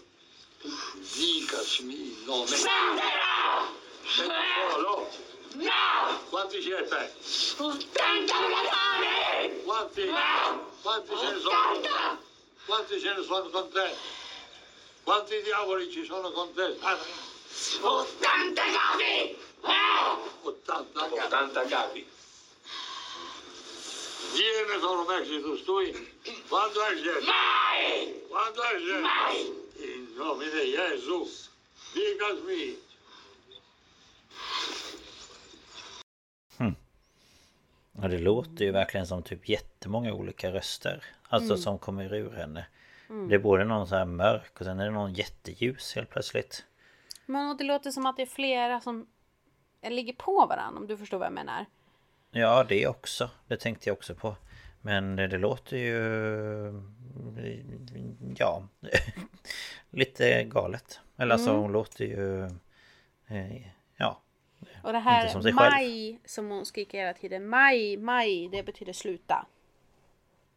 Dicasmi 1.13 1.93
il 1.93 2.17
nome. 2.25 2.47
Satana! 2.47 3.71
Solo. 4.71 5.07
No! 5.53 6.19
Quanti 6.29 6.61
siete? 6.63 7.13
80 7.57 8.39
militari! 8.39 9.61
Quanti? 9.63 10.11
Quanti 10.81 11.15
ce 11.15 11.31
ne 11.31 11.39
sono? 11.39 12.19
Quanti 12.65 12.99
ce 12.99 13.13
ne 13.13 13.23
sono 13.23 13.49
con 13.49 13.71
te? 13.71 13.95
Quanti 15.03 15.41
diavoli 15.43 15.91
ci 15.91 16.03
sono 16.03 16.31
con 16.31 16.51
te? 16.55 16.75
80 17.81 18.61
capi! 18.63 19.37
80? 20.41 21.05
80 21.05 21.61
capi. 21.65 22.09
Viene 24.33 24.79
sono 24.79 25.03
messi 25.05 25.39
tu 25.39 25.55
stui? 25.57 26.15
Quando 26.49 26.79
esce? 26.91 27.13
Mai! 27.33 28.13
Quando 28.31 28.59
esce? 28.75 28.95
Mai! 29.01 29.37
In 29.87 30.17
nome 30.17 30.45
di 30.45 30.71
Gesù, 30.77 31.19
dicasmi. 31.93 32.75
Ja, 38.01 38.07
det 38.07 38.17
låter 38.17 38.65
ju 38.65 38.71
verkligen 38.71 39.07
som 39.07 39.23
typ 39.23 39.49
jättemånga 39.49 40.13
olika 40.13 40.51
röster. 40.51 41.03
Alltså 41.29 41.53
Mm. 41.53 41.61
som 41.61 41.79
kommer 41.79 42.13
ur 42.13 42.31
henne. 42.31 42.65
Det 43.29 43.35
är 43.35 43.39
både 43.39 43.63
någon 43.65 43.87
så 43.87 43.95
här 43.95 44.05
mörk 44.05 44.59
och 44.59 44.65
sen 44.65 44.79
är 44.79 44.85
det 44.85 44.91
någon 44.91 45.13
jätteljus 45.13 45.95
helt 45.95 46.09
plötsligt. 46.09 46.65
Men 47.25 47.49
och 47.49 47.57
det 47.57 47.63
låter 47.63 47.91
som 47.91 48.05
att 48.05 48.15
det 48.15 48.21
är 48.21 48.25
flera 48.25 48.81
som 48.81 49.07
ligger 49.83 50.13
på 50.13 50.45
varandra 50.45 50.79
om 50.81 50.87
du 50.87 50.97
förstår 50.97 51.17
vad 51.17 51.25
jag 51.25 51.33
menar. 51.33 51.65
Ja, 52.31 52.63
det 52.69 52.87
också. 52.87 53.29
Det 53.47 53.57
tänkte 53.57 53.89
jag 53.89 53.97
också 53.97 54.15
på. 54.15 54.35
Men 54.87 55.15
det, 55.15 55.27
det 55.27 55.37
låter 55.37 55.77
ju... 55.77 55.97
Ja... 58.37 58.67
lite 59.89 60.43
galet. 60.43 60.99
Eller 61.17 61.33
alltså 61.33 61.49
Mm. 61.49 61.61
hon 61.61 61.71
låter 61.71 62.05
ju... 62.05 62.43
eh, 63.27 63.67
Ja. 63.97 64.21
Och 64.83 64.93
det 64.93 64.99
här 64.99 65.27
som 65.27 65.41
själv. 65.41 65.55
maj 65.55 66.19
som 66.25 66.49
hon 66.49 66.65
skriker 66.65 66.97
hela 66.97 67.13
tiden. 67.13 67.49
Maj, 67.49 67.97
maj, 67.97 68.49
det 68.49 68.63
betyder 68.63 68.93
sluta. 68.93 69.45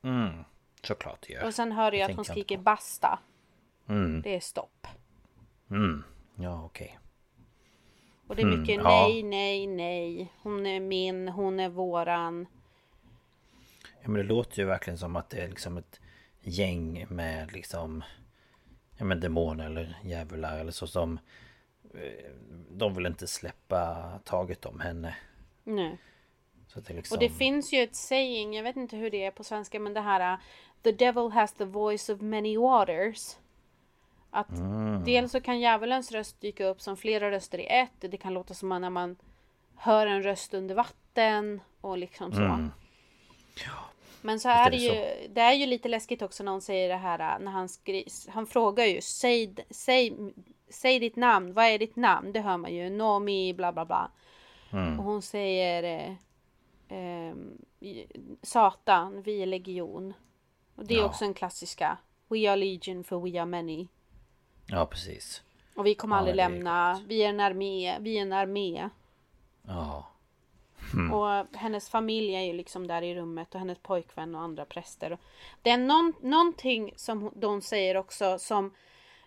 Mm. 0.03 0.45
Såklart 0.83 1.25
det 1.27 1.33
gör. 1.33 1.47
Och 1.47 1.55
sen 1.55 1.73
hör 1.73 1.93
jag 1.93 2.01
Det 2.01 2.05
att 2.05 2.11
hon 2.11 2.17
jag 2.27 2.27
skriker 2.27 2.59
basta. 2.59 3.19
Mm. 3.89 4.23
Det 4.23 4.37
är 4.37 4.41
stopp. 4.41 4.87
Mm. 5.71 6.03
Ja, 6.35 6.65
okej. 6.65 6.99
Och 8.27 8.37
det 8.37 8.43
är 8.43 8.47
Mm, 8.47 8.61
mycket 8.61 8.77
ja. 8.77 8.83
nej, 9.09 9.23
nej, 9.23 9.67
nej. 9.67 10.33
Hon 10.43 10.67
är 10.67 10.81
min, 10.81 11.29
hon 11.29 11.61
är 11.61 11.69
våran. 11.69 12.47
Ja 14.03 14.09
men 14.09 14.15
det 14.15 14.23
låter 14.23 14.59
ju 14.59 14.65
verkligen 14.65 14.99
som 14.99 15.17
att 15.17 15.31
det 15.31 15.43
är 15.43 15.49
liksom 15.49 15.77
ett 15.77 16.01
gäng 16.41 17.07
med 17.09 17.53
liksom 17.53 18.05
Ja 18.99 19.05
men 19.05 19.21
demoner 19.21 19.67
eller 19.67 19.99
djävular 20.03 20.59
eller 20.59 20.73
så 20.73 20.87
som 20.87 21.19
eh, 21.95 22.31
De 22.71 22.95
vill 22.95 23.07
inte 23.07 23.27
släppa 23.27 24.11
taget 24.25 24.67
om 24.67 24.81
henne 24.81 25.17
Nej. 25.65 25.99
Det 26.75 26.95
liksom 26.95 27.15
Och 27.17 27.21
det 27.21 27.29
finns 27.29 27.73
ju 27.73 27.83
ett 27.83 27.97
saying, 27.97 28.55
jag 28.55 28.63
vet 28.63 28.77
inte 28.77 28.97
hur 28.97 29.11
det 29.11 29.25
är 29.25 29.31
på 29.31 29.45
svenska, 29.45 29.81
men 29.81 29.95
det 29.95 30.01
här 30.01 30.33
uh, 30.33 30.41
The 30.83 30.93
devil 30.93 31.31
has 31.31 31.53
the 31.53 31.65
voice 31.65 32.09
of 32.09 32.21
many 32.21 32.59
waters. 32.59 33.37
Att 34.31 34.51
Mm. 34.51 35.05
dels 35.05 35.33
så 35.33 35.41
kan 35.41 35.61
djävulens 35.61 36.13
röst 36.13 36.41
dyka 36.41 36.67
upp 36.67 36.81
som 36.81 36.97
flera 36.97 37.31
röster 37.31 37.59
i 37.59 37.67
ett. 37.67 37.91
Det 38.01 38.17
kan 38.17 38.35
låta 38.35 38.55
som 38.55 38.69
när 38.69 38.91
man 38.91 39.17
hör 39.77 40.07
en 40.07 40.23
röst 40.23 40.55
under 40.55 40.75
vatten 40.75 41.61
och 41.81 41.99
liksom 41.99 42.33
så. 42.33 42.43
Mm. 42.43 42.71
Men 44.23 44.41
så 44.41 44.49
Visst 44.49 44.59
är 44.67 44.71
det 44.71 44.77
ju, 44.77 45.29
det 45.29 45.41
är 45.41 45.53
ju 45.53 45.67
lite 45.67 45.89
läskigt 45.89 46.23
också 46.23 46.43
när 46.43 46.53
hon 46.53 46.61
säger 46.61 46.89
det 46.89 46.97
här 46.97 47.37
uh, 47.39 47.45
när 47.45 47.53
han 47.53 47.69
skris, 47.69 48.29
han 48.31 48.47
frågar 48.47 48.85
ju 48.85 49.01
säg, 49.01 49.55
säg, 49.71 50.17
säg 50.69 50.99
ditt 50.99 51.17
namn, 51.17 51.53
vad 51.53 51.65
är 51.65 51.79
ditt 51.79 51.97
namn? 51.97 52.33
Det 52.33 52.41
hör 52.41 52.57
man 52.57 52.75
ju, 52.75 52.91
Nomi 52.91 53.55
bla 53.55 53.73
bla 53.73 53.85
bla. 53.85 54.11
Mm. 54.73 54.99
Och 54.99 55.05
hon 55.05 55.23
säger 55.23 55.83
eh, 56.89 57.33
i- 57.81 58.07
Satan, 58.43 59.23
vi 59.23 59.43
är 59.43 59.47
legion. 59.47 60.15
Och 60.77 60.85
det 60.87 60.95
är 60.95 60.99
Ja. 60.99 61.05
också 61.05 61.25
en 61.25 61.35
klassiska 61.35 61.99
We 62.29 62.51
are 62.51 62.57
legion 62.57 63.05
for 63.05 63.21
we 63.21 63.39
are 63.41 63.47
many. 63.47 63.87
Ja 64.67 64.87
precis 64.87 65.43
Och 65.77 65.87
vi 65.87 65.95
kommer 65.95 66.17
Ja, 66.17 66.19
aldrig 66.19 66.37
lämna. 66.37 67.01
Vi 67.07 67.23
är 67.23 67.29
en 67.29 67.41
armé. 67.41 67.97
Vi 68.01 68.19
är 68.19 68.23
en 68.23 68.33
armé. 68.33 68.89
Ja 69.67 70.07
Och 71.13 71.59
hennes 71.59 71.89
familj 71.89 72.35
är 72.35 72.41
ju 72.41 72.53
liksom 72.53 72.87
där 72.87 73.03
i 73.03 73.15
rummet 73.15 73.55
och 73.55 73.61
hennes 73.61 73.79
pojkvän 73.79 74.35
och 74.35 74.41
andra 74.41 74.65
präster. 74.65 75.19
Det 75.63 75.71
är 75.71 75.79
någon, 75.79 76.13
någonting 76.21 76.93
som 76.97 77.33
de 77.37 77.63
säger 77.63 77.97
också 77.97 78.39
som 78.39 78.75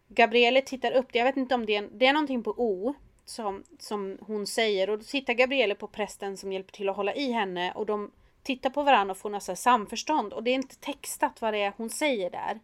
Gabriele 0.07 0.61
tittar 0.61 0.91
upp. 0.91 1.15
Jag 1.15 1.25
vet 1.25 1.37
inte 1.37 1.55
om 1.55 1.65
det 1.65 1.75
är, 1.75 1.89
det 1.91 2.05
är 2.05 2.13
någonting 2.13 2.43
på 2.43 2.51
O. 2.57 2.93
Som, 3.25 3.63
som 3.79 4.17
hon 4.21 4.47
säger 4.47 4.89
och 4.89 4.97
då 4.97 5.03
tittar 5.03 5.33
Gabriele 5.33 5.75
på 5.75 5.87
prästen 5.87 6.37
som 6.37 6.51
hjälper 6.51 6.71
till 6.71 6.89
att 6.89 6.95
hålla 6.95 7.13
i 7.13 7.31
henne 7.31 7.71
och 7.71 7.85
de 7.85 8.11
tittar 8.43 8.69
på 8.69 8.83
varandra 8.83 9.11
och 9.11 9.17
får 9.17 9.29
här 9.29 9.55
samförstånd 9.55 10.33
och 10.33 10.43
det 10.43 10.51
är 10.51 10.55
inte 10.55 10.75
textat 10.79 11.41
vad 11.41 11.53
det 11.53 11.59
är 11.59 11.73
hon 11.77 11.89
säger 11.89 12.29
där. 12.29 12.59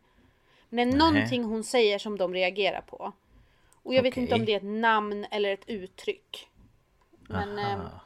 Men 0.70 0.92
det 0.92 0.96
är 0.96 0.98
någonting 0.98 1.44
hon 1.44 1.64
säger 1.64 2.00
som 2.00 2.18
de 2.18 2.34
reagerar 2.34 2.82
på. 2.82 3.14
Och 3.84 3.94
jag 3.94 4.04
vet 4.04 4.14
Okej. 4.14 4.24
inte 4.24 4.36
om 4.36 4.46
det 4.46 4.54
är 4.54 4.58
ett 4.58 4.82
namn 4.82 5.26
eller 5.32 5.54
ett 5.54 5.70
uttryck. 5.70 6.48
Men 7.28 7.60
Aha. 7.60 8.02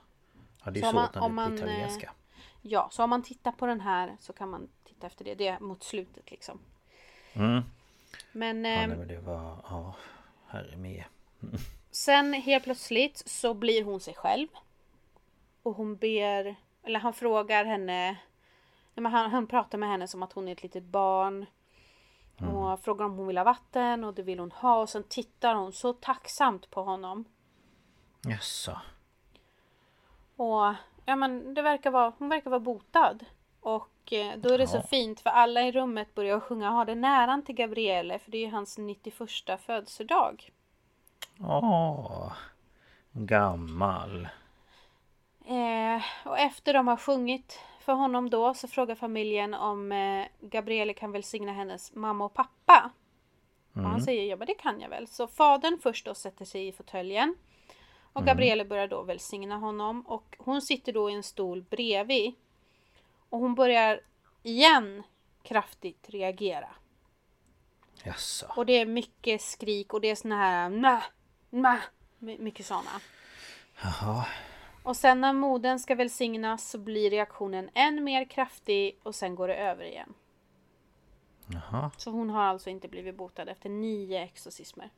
Ja 0.63 0.71
det 0.71 0.79
är 0.79 0.81
så 0.81 0.87
om 0.87 0.93
svårt 0.93 1.13
man- 1.15 1.21
när 1.21 1.21
om 1.21 1.35
man, 1.35 1.51
eh, 1.51 1.55
italienska 1.55 2.11
Ja, 2.61 2.89
så 2.91 3.03
om 3.03 3.09
man 3.09 3.23
tittar 3.23 3.51
på 3.51 3.65
den 3.65 3.81
här 3.81 4.17
så 4.19 4.33
kan 4.33 4.49
man 4.49 4.69
titta 4.83 5.07
efter 5.07 5.25
det. 5.25 5.35
Det 5.35 5.47
är 5.47 5.59
mot 5.59 5.83
slutet 5.83 6.31
liksom. 6.31 6.59
mm. 7.33 7.63
Men 8.31 8.65
Ja 8.65 8.71
eh, 8.71 8.87
nej, 8.87 8.97
men 8.97 9.07
det 9.07 9.19
var 9.19 9.57
Ja 9.69 9.95
Herre 10.47 10.75
med 10.77 11.03
sen 11.91 12.33
helt 12.33 12.63
plötsligt 12.63 13.23
så 13.29 13.53
blir 13.53 13.83
hon 13.83 13.99
sig 13.99 14.13
själv. 14.15 14.47
Och 15.63 15.75
hon 15.75 15.95
ber, 15.95 16.55
eller 16.83 16.99
han 16.99 17.13
frågar 17.13 17.65
henne. 17.65 18.17
Nej, 18.93 19.11
han, 19.11 19.31
han 19.31 19.47
pratar 19.47 19.77
med 19.77 19.89
henne 19.89 20.07
som 20.07 20.23
att 20.23 20.33
hon 20.33 20.47
är 20.47 20.51
ett 20.51 20.63
litet 20.63 20.83
barn. 20.83 21.45
Och 22.37 22.79
frågar 22.83 23.05
om 23.05 23.17
hon 23.17 23.27
vill 23.27 23.37
ha 23.37 23.43
vatten 23.43 24.03
och 24.03 24.13
det 24.13 24.21
vill 24.23 24.39
hon 24.39 24.51
ha. 24.51 24.81
Och 24.81 24.89
sen 24.89 25.03
tittar 25.03 25.55
hon 25.55 25.73
så 25.73 25.93
tacksamt 25.93 26.69
på 26.69 26.83
honom. 26.83 27.25
Jaså 28.21 28.81
Och 30.35 30.73
ja 31.05 31.15
men 31.15 31.53
det 31.53 31.61
verkar 31.61 31.91
vara, 31.91 32.13
hon 32.17 32.29
verkar 32.29 32.49
vara 32.49 32.59
botad. 32.59 33.25
Och 33.59 34.13
eh, 34.13 34.37
då 34.37 34.49
är 34.49 34.57
det 34.57 34.67
så 34.67 34.81
fint 34.81 35.19
för 35.19 35.29
alla 35.29 35.61
i 35.61 35.71
rummet 35.71 36.15
börjar 36.15 36.39
sjunga 36.39 36.69
Ha 36.69 36.85
det 36.85 36.95
näran 36.95 37.41
till 37.41 37.55
Gabriele 37.55 38.19
för 38.19 38.31
det 38.31 38.37
är 38.37 38.45
ju 38.45 38.51
hans 38.51 38.77
91 38.77 39.15
födelsedag. 39.65 40.51
Åh, 41.39 42.33
gammal. 43.11 44.27
Eh, 45.45 46.01
och 46.25 46.39
efter 46.39 46.73
de 46.73 46.87
har 46.87 46.97
sjungit 46.97 47.59
för 47.79 47.93
honom 47.93 48.29
då 48.29 48.53
så 48.53 48.67
frågar 48.67 48.95
familjen 48.95 49.53
om 49.53 49.91
eh, 49.91 50.25
Gabriele 50.39 50.93
kan 50.93 51.11
välsigna 51.11 51.53
hennes 51.53 51.95
mamma 51.95 52.25
och 52.25 52.33
pappa. 52.33 52.91
Och 53.73 53.81
han 53.81 54.01
säger 54.01 54.23
ja 54.23 54.35
men 54.35 54.47
det 54.47 54.53
kan 54.53 54.81
jag 54.81 54.89
väl. 54.89 55.07
Så 55.07 55.27
fadern 55.27 55.79
först 55.83 56.05
då 56.05 56.13
sätter 56.13 56.45
sig 56.45 56.67
i 56.67 56.71
fåtöljen. 56.71 57.35
Och 58.13 58.25
Gabriele 58.25 58.65
börjar 58.65 58.87
då 58.87 59.01
välsigna 59.01 59.55
honom 59.55 60.01
och 60.01 60.35
hon 60.39 60.61
sitter 60.61 60.93
då 60.93 61.09
i 61.09 61.13
en 61.13 61.23
stol 61.23 61.63
bredvid. 61.63 62.33
Och 63.29 63.39
hon 63.39 63.55
börjar 63.55 64.01
igen 64.43 65.03
kraftigt 65.43 66.09
reagera. 66.09 66.69
Jaså. 68.03 68.45
Och 68.55 68.65
det 68.65 68.73
är 68.73 68.85
mycket 68.85 69.41
skrik 69.41 69.93
och 69.93 70.01
det 70.01 70.09
är 70.09 70.15
såna 70.15 70.37
här 70.37 70.69
nä, 70.69 71.03
nä, 71.49 71.79
my- 72.19 72.37
mycket 72.37 72.65
såna. 72.65 73.01
Jaha. 73.81 74.25
Och 74.83 74.97
sen 74.97 75.21
när 75.21 75.33
modern 75.33 75.79
ska 75.79 75.95
välsignas 75.95 76.69
så 76.69 76.77
blir 76.77 77.09
reaktionen 77.09 77.69
än 77.73 78.03
mer 78.03 78.25
kraftig 78.25 78.99
och 79.03 79.15
sen 79.15 79.35
går 79.35 79.47
det 79.47 79.55
över 79.55 79.83
igen. 79.85 80.13
Jaha. 81.47 81.91
Så 81.97 82.11
hon 82.11 82.29
har 82.29 82.43
alltså 82.43 82.69
inte 82.69 82.87
blivit 82.87 83.15
botad 83.15 83.49
efter 83.49 83.69
nio 83.69 84.19
exorcismer. 84.23 84.89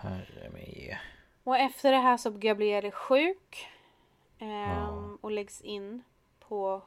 Herre 0.00 0.50
mig. 0.50 1.00
Och 1.46 1.56
efter 1.56 1.92
det 1.92 1.98
här 1.98 2.16
så 2.16 2.30
blir 2.30 2.40
Gabrielle 2.50 2.90
sjuk. 2.90 3.66
ehm, 4.38 5.16
Och 5.20 5.30
läggs 5.30 5.60
in 5.60 6.02
på, 6.48 6.82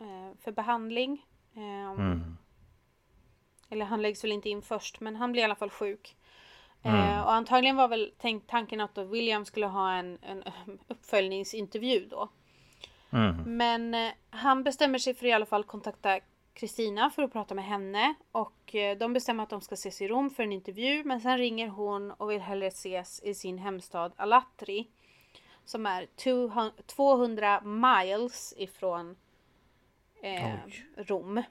eh, 0.00 0.38
för 0.40 0.52
behandling. 0.52 1.26
Ehm, 1.56 1.96
Eller 3.70 3.84
han 3.84 4.02
läggs 4.02 4.24
väl 4.24 4.32
inte 4.32 4.48
in 4.50 4.62
först 4.62 5.00
men 5.00 5.16
han 5.16 5.32
blir 5.32 5.42
i 5.42 5.44
alla 5.44 5.54
fall 5.54 5.70
sjuk. 5.70 6.16
Eh, 6.82 7.20
och 7.22 7.32
antagligen 7.32 7.76
var 7.76 7.88
väl 7.88 8.12
tänkt 8.18 8.48
tanken 8.50 8.80
att 8.80 8.98
William 8.98 9.44
skulle 9.44 9.66
ha 9.66 9.92
en, 9.92 10.18
en 10.22 10.44
uppföljningsintervju 10.88 12.06
då. 12.10 12.28
Men 13.46 13.94
eh, 13.94 14.12
han 14.30 14.62
bestämmer 14.64 14.98
sig 14.98 15.14
för 15.14 15.26
i 15.26 15.32
alla 15.32 15.46
fall 15.46 15.64
kontakta 15.64 16.20
Kristina 16.60 17.10
för 17.10 17.22
att 17.22 17.32
prata 17.32 17.54
med 17.54 17.64
henne. 17.64 18.14
Och 18.32 18.74
eh, 18.74 18.98
de 18.98 19.12
bestämmer 19.12 19.42
att 19.42 19.50
de 19.50 19.60
ska 19.60 19.74
ses 19.74 20.02
i 20.02 20.08
Rom 20.08 20.30
för 20.30 20.42
en 20.42 20.52
intervju. 20.52 21.04
Men 21.04 21.20
sen 21.20 21.38
ringer 21.38 21.68
hon 21.68 22.10
och 22.10 22.30
vill 22.30 22.40
hellre 22.40 22.66
ses 22.66 23.22
i 23.22 23.34
sin 23.34 23.58
hemstad 23.58 24.12
Alatri. 24.16 24.88
Som 25.64 25.86
är 25.86 26.06
200 26.16 26.72
200 26.86 27.60
miles 27.60 28.54
ifrån 28.56 29.16
eh, 30.22 30.54
Rom. 30.96 31.42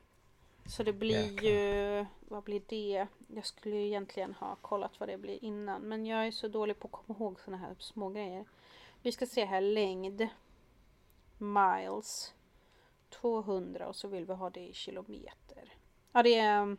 Så 0.65 0.83
det 0.83 0.93
blir 0.93 1.43
ju, 1.43 2.05
vad 2.19 2.43
blir 2.43 2.61
det? 2.67 3.07
Jag 3.27 3.45
skulle 3.45 3.75
ju 3.75 3.85
egentligen 3.87 4.33
ha 4.33 4.55
kollat 4.55 4.99
vad 4.99 5.09
det 5.09 5.17
blir 5.17 5.43
innan. 5.43 5.81
Men 5.81 6.05
jag 6.05 6.27
är 6.27 6.31
så 6.31 6.47
dålig 6.47 6.79
på 6.79 6.87
att 6.87 6.91
komma 6.91 7.19
ihåg 7.19 7.39
såna 7.39 7.57
här 7.57 7.75
små 7.79 8.09
grejer. 8.09 8.45
Vi 9.01 9.11
ska 9.11 9.25
se 9.25 9.45
här 9.45 9.61
längd. 9.61 10.27
Miles. 11.37 12.33
200 13.09 13.87
och 13.87 13.95
så 13.95 14.07
vill 14.07 14.25
vi 14.25 14.33
ha 14.33 14.49
det 14.49 14.67
i 14.67 14.73
kilometer. 14.73 15.73
Ja 16.11 16.23
det 16.23 16.35
är... 16.39 16.61
um, 16.61 16.77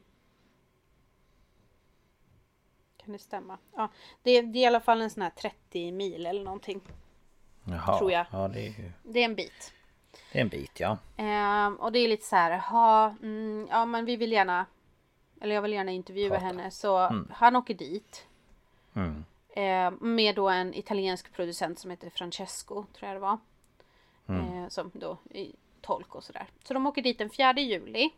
Kan 2.97 3.13
det 3.13 3.19
stämma? 3.19 3.59
Ja, 3.77 3.89
det 4.23 4.31
är, 4.31 4.43
det 4.43 4.59
är 4.59 4.63
i 4.63 4.67
alla 4.67 4.81
fall 4.81 5.01
en 5.01 5.11
sån 5.11 5.23
här 5.23 5.31
30 5.31 5.93
mil 5.93 6.27
eller 6.27 6.45
någonting. 6.45 6.81
Jaha. 7.65 7.99
Tror 7.99 8.13
jag. 8.13 8.27
Ja, 8.33 8.49
det 8.49 8.67
är. 8.67 8.93
Det 9.03 9.21
är 9.21 9.25
en 9.25 9.35
bit. 9.35 9.73
Det 10.33 10.39
är 10.39 10.43
en 10.43 10.49
bit, 10.49 10.81
ja. 10.81 10.99
Ehm, 11.17 11.77
och 11.77 11.93
det 11.93 11.99
är 11.99 12.09
lite 12.09 12.27
så 12.27 12.37
här, 12.37 12.59
ha, 12.59 13.15
mm, 13.23 13.69
ja 13.71 13.85
men 13.85 14.05
vi 14.05 14.17
vill 14.17 14.33
gärna, 14.33 14.67
eller 15.41 15.55
jag 15.55 15.63
vill 15.63 15.73
gärna 15.73 15.93
intervjua 15.93 16.31
Prata. 16.31 16.45
henne. 16.45 16.71
Så 16.71 17.25
han 17.31 17.57
åker 17.57 17.75
dit. 17.75 18.27
Mm. 18.95 19.25
Ehm, 19.55 19.99
med 20.01 20.35
då 20.37 20.49
en 20.49 20.75
italiensk 20.75 21.33
producent 21.33 21.79
som 21.79 21.91
heter 21.91 22.11
Francesco, 22.11 22.85
tror 22.93 23.09
jag 23.09 23.17
det 23.17 23.21
var. 23.21 23.39
Ehm, 24.29 24.71
som 24.71 24.91
då 24.95 25.19
i 25.91 25.95
tolk 25.95 26.15
och 26.15 26.25
sådär. 26.25 26.47
Så 26.65 26.75
de 26.75 26.87
åker 26.87 27.03
dit 27.03 27.19
den 27.19 27.31
4 27.31 27.53
juli. 27.53 28.11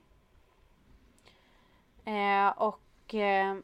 Ehm, 2.05 2.53
och 2.57 3.15
ehm, 3.15 3.63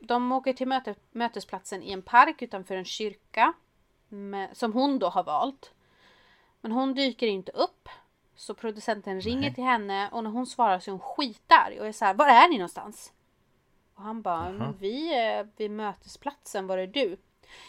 de 0.00 0.32
åker 0.32 0.52
till 0.52 0.68
möte, 0.68 0.94
mötesplatsen 1.12 1.82
i 1.82 1.92
en 1.92 2.02
park 2.02 2.42
utanför 2.42 2.76
en 2.76 2.84
kyrka. 2.84 3.52
Med, 4.08 4.56
som 4.56 4.72
hon 4.72 4.98
då 4.98 5.08
har 5.08 5.24
valt. 5.24 5.72
Men 6.60 6.72
hon 6.72 6.94
dyker 6.94 7.26
inte 7.26 7.52
upp. 7.52 7.88
Så 8.36 8.54
producenten 8.54 9.20
ringer 9.20 9.50
till 9.50 9.64
henne 9.64 10.10
och 10.10 10.24
när 10.24 10.30
hon 10.30 10.46
svarar 10.46 10.78
så 10.78 10.90
är 10.90 10.92
hon 10.92 11.00
skitarg 11.00 11.80
och 11.80 11.86
är 11.86 11.92
så 11.92 12.04
här, 12.04 12.14
var 12.14 12.26
är 12.26 12.48
ni 12.48 12.58
någonstans? 12.58 13.12
Och 13.94 14.02
han 14.02 14.22
bara, 14.22 14.52
men 14.52 14.76
vi 14.78 15.14
är 15.14 15.48
vid 15.56 15.70
mötesplatsen, 15.70 16.66
var 16.66 16.78
är 16.78 16.86
du? 16.86 17.16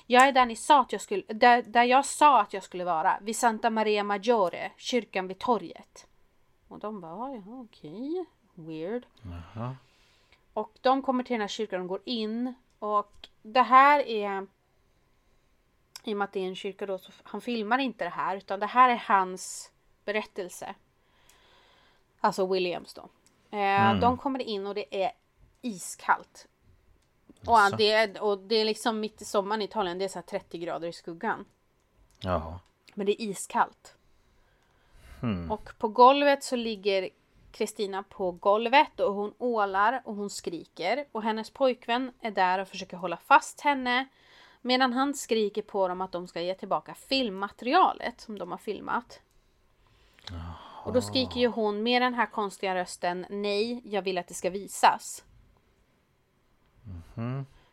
Jag 0.06 0.28
är 0.28 0.32
där 0.32 0.46
ni 0.46 0.56
sa 0.56 0.82
att 0.82 0.92
jag 0.92 1.02
skulle, 1.02 1.24
där, 1.28 1.62
där 1.62 1.84
jag 1.84 2.06
sa 2.06 2.42
att 2.42 2.54
jag 2.54 2.64
skulle 2.64 2.84
vara, 2.84 3.18
vid 3.22 3.36
Santa 3.36 3.70
Maria 3.70 4.04
Maggiore, 4.04 4.72
kyrkan 4.78 5.28
vid 5.28 5.40
torget. 5.40 6.08
Och 6.68 6.80
de 6.80 7.02
bara, 7.02 7.36
ja 7.36 7.42
okej, 7.48 8.26
weird. 8.54 9.06
Och 10.54 10.72
de 10.82 11.02
kommer 11.02 11.24
till 11.24 11.34
den 11.34 11.42
här 11.42 11.48
kyrkan 11.48 11.82
och 11.82 11.88
går 11.88 12.02
in 12.06 12.54
och 12.80 13.28
det 13.42 13.62
här 13.62 14.00
är 14.00 14.48
i 16.04 16.14
och 16.14 16.18
med 16.18 16.26
att 16.26 16.34
det 16.34 16.40
är 16.40 16.48
en 16.48 16.56
kyrka 16.56 16.86
då 16.86 16.98
så 16.98 17.12
han 17.24 17.42
filmar 17.42 17.78
inte 17.80 18.04
det 18.04 18.10
här 18.10 18.36
utan 18.36 18.60
det 18.60 18.66
här 18.66 18.90
är 18.90 19.04
hans 19.08 19.72
berättelse. 20.06 20.76
Alltså 22.20 22.48
Williams 22.48 22.94
då. 22.94 23.10
Eh, 23.58 24.00
De 24.00 24.18
kommer 24.18 24.40
in 24.40 24.68
och 24.68 24.76
det 24.76 25.04
är 25.04 25.12
iskallt. 25.62 26.48
Och, 27.46 27.78
det 27.78 27.92
är, 27.92 28.22
och 28.22 28.38
det 28.38 28.56
är 28.56 28.66
liksom 28.66 29.00
mitt 29.00 29.22
i 29.22 29.26
sommaren 29.26 29.62
i 29.62 29.66
Italien, 29.66 29.98
det 29.98 30.06
är 30.06 30.10
så 30.10 30.20
här 30.20 30.24
30 30.24 30.58
grader 30.58 30.88
i 30.88 30.94
skuggan. 30.94 31.46
Jaha. 32.20 32.60
Men 32.94 33.06
det 33.06 33.22
är 33.22 33.26
iskallt. 33.26 33.96
Och 35.50 35.70
på 35.78 35.88
golvet 35.88 36.44
så 36.44 36.56
ligger 36.56 37.10
Kristina 37.52 38.04
på 38.04 38.32
golvet 38.32 39.00
och 39.00 39.14
hon 39.14 39.34
ålar 39.38 40.02
och 40.06 40.16
hon 40.16 40.30
skriker. 40.30 41.06
Och 41.12 41.24
hennes 41.24 41.50
pojkvän 41.50 42.12
är 42.22 42.32
där 42.32 42.60
och 42.60 42.68
försöker 42.68 42.98
hålla 42.98 43.18
fast 43.18 43.62
henne. 43.62 44.08
Medan 44.62 44.94
han 44.94 45.14
skriker 45.14 45.62
på 45.62 45.88
dem 45.88 46.02
att 46.02 46.12
de 46.12 46.28
ska 46.28 46.42
ge 46.42 46.54
tillbaka 46.56 46.94
filmmaterialet 46.94 48.22
som 48.22 48.40
de 48.40 48.52
har 48.52 48.58
filmat. 48.58 49.20
Och 50.86 50.94
då 50.94 51.02
skriker 51.02 51.40
ju 51.40 51.48
hon 51.48 51.84
med 51.84 52.02
den 52.02 52.14
här 52.14 52.26
konstiga 52.26 52.76
rösten 52.76 53.26
Nej, 53.30 53.82
jag 53.86 54.02
vill 54.02 54.18
att 54.18 54.28
det 54.28 54.34
ska 54.34 54.50
visas. 54.50 55.24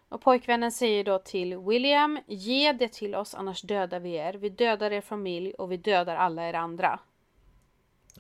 Och 0.09 0.21
pojkvännen 0.21 0.73
säger 0.73 1.05
då 1.05 1.19
till 1.19 1.59
William 1.59 2.19
Ge 2.27 2.73
det 2.73 2.93
till 2.93 3.15
oss 3.15 3.35
annars 3.35 3.63
dödar 3.63 4.01
vi 4.01 4.15
er. 4.15 4.35
Vi 4.35 4.49
dödar 4.49 4.91
er 4.91 5.01
familj 5.01 5.53
och 5.55 5.73
vi 5.73 5.77
dödar 5.77 6.17
alla 6.17 6.49
er 6.49 6.55
andra. 6.55 7.01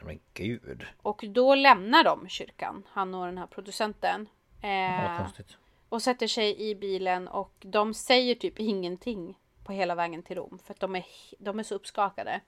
Men 0.02 0.20
gud. 0.34 0.86
Och 1.02 1.24
då 1.28 1.54
lämnar 1.54 2.04
de 2.04 2.28
kyrkan, 2.28 2.82
han 2.88 3.14
och 3.14 3.26
den 3.26 3.38
här 3.38 3.46
producenten. 3.46 4.28
Eh, 4.62 5.18
konstigt. 5.18 5.56
och 5.88 6.02
sätter 6.02 6.26
sig 6.26 6.70
i 6.70 6.74
bilen 6.74 7.28
och 7.28 7.52
de 7.58 7.94
säger 7.94 8.34
typ 8.34 8.60
ingenting 8.60 9.38
på 9.64 9.72
hela 9.72 9.94
vägen 9.94 10.22
till 10.22 10.36
Rom. 10.36 10.58
För 10.64 10.74
att 10.74 10.80
de 10.80 10.96
är, 10.96 11.04
de 11.38 11.58
är 11.58 11.62
så 11.62 11.74
uppskakade. 11.74 12.40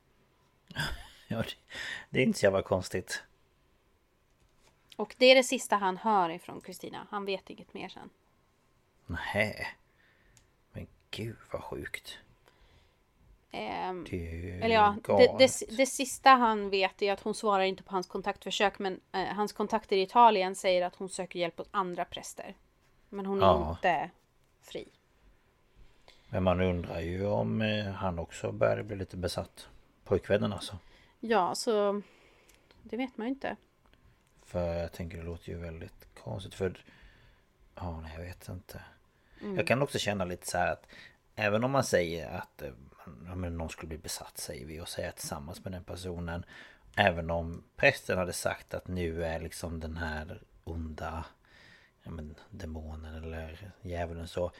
Ja, 1.31 1.37
det, 1.37 1.55
det 2.11 2.21
är 2.21 2.25
inte 2.25 2.39
så 2.39 2.47
jävla 2.47 2.63
konstigt. 2.63 3.23
Och 4.97 5.15
det 5.19 5.27
är 5.27 5.35
det 5.35 5.43
sista 5.43 5.77
han 5.77 5.97
hör 5.97 6.31
ifrån 6.31 6.61
Kristina. 6.61 7.07
Han 7.11 7.25
vet 7.25 7.51
inget 7.51 7.75
mer 7.75 7.89
sen. 7.89 8.11
Nej. 9.09 9.67
Men 10.73 10.87
gud 11.11 11.37
vad 11.53 11.63
sjukt. 11.65 12.19
Ehm, 13.51 14.07
Eller 14.63 14.75
ja, 14.75 14.97
det, 15.07 15.35
det, 15.39 15.77
det 15.77 15.87
sista 15.87 16.31
han 16.31 16.71
vet 16.71 17.03
är 17.03 17.13
att 17.13 17.21
hon 17.21 17.35
svarar 17.35 17.65
inte 17.65 17.83
på 17.83 17.93
hans 17.93 18.07
kontaktförsök 18.07 18.79
men 18.79 19.01
eh, 19.13 19.25
hans 19.25 19.53
kontakter 19.53 19.97
i 19.97 20.03
Italien 20.03 20.55
säger 20.55 20.87
att 20.87 20.95
hon 20.97 21.09
söker 21.09 21.39
hjälp 21.39 21.59
hos 21.59 21.69
andra 21.71 22.05
präster. 22.05 22.55
Men 23.09 23.27
hon 23.27 23.43
är 23.43 23.47
Ja. 23.47 23.71
inte 23.71 24.11
fri. 24.61 24.89
Men 26.29 26.43
man 26.43 26.61
undrar 26.61 27.01
ju 27.01 27.27
om 27.27 27.63
eh, 27.63 27.87
han 27.87 28.19
också 28.19 28.53
börjar 28.53 28.83
bli 28.83 28.97
lite 28.97 29.17
besatt. 29.17 29.69
Pojkvännen 30.05 30.53
alltså. 30.53 30.79
Ja, 31.21 31.55
så 31.55 32.03
det 32.83 32.97
vet 32.97 33.17
man 33.17 33.27
ju 33.27 33.33
inte. 33.33 33.57
För 34.45 34.75
jag 34.75 34.93
tänker 34.93 35.19
det 35.19 35.25
låter 35.25 35.49
ju 35.49 35.59
väldigt 35.59 36.09
konstigt 36.15 36.55
för... 36.55 36.85
Ja, 37.75 38.01
nej 38.01 38.13
jag 38.17 38.23
vet 38.25 38.49
inte. 38.49 38.81
Jag 39.57 39.67
kan 39.67 39.83
också 39.83 39.99
känna 39.99 40.25
lite 40.25 40.47
så 40.47 40.59
här 40.59 40.73
att 40.73 40.87
Även 41.37 41.65
om 41.65 41.71
man 41.71 41.85
säger 41.85 42.31
att 42.31 42.63
eh, 42.63 42.73
ja, 43.27 43.35
någon 43.35 43.69
skulle 43.71 43.89
bli 43.89 43.99
besatt 43.99 44.39
säger 44.39 44.67
vi 44.67 44.81
och 44.81 44.89
säga 44.89 45.13
tillsammans 45.13 45.65
med 45.65 45.73
den 45.73 45.85
personen 45.85 46.45
Även 46.97 47.31
om 47.31 47.65
prästen 47.77 48.19
hade 48.19 48.33
sagt 48.33 48.75
att 48.75 48.89
nu 48.89 49.25
är 49.25 49.41
liksom 49.41 49.81
den 49.81 49.97
här 49.97 50.43
onda 50.65 51.25
ja, 52.03 52.11
men, 52.11 52.35
Demonen 52.51 53.15
eller 53.25 53.71
djävulen 53.83 54.29
så 54.29 54.53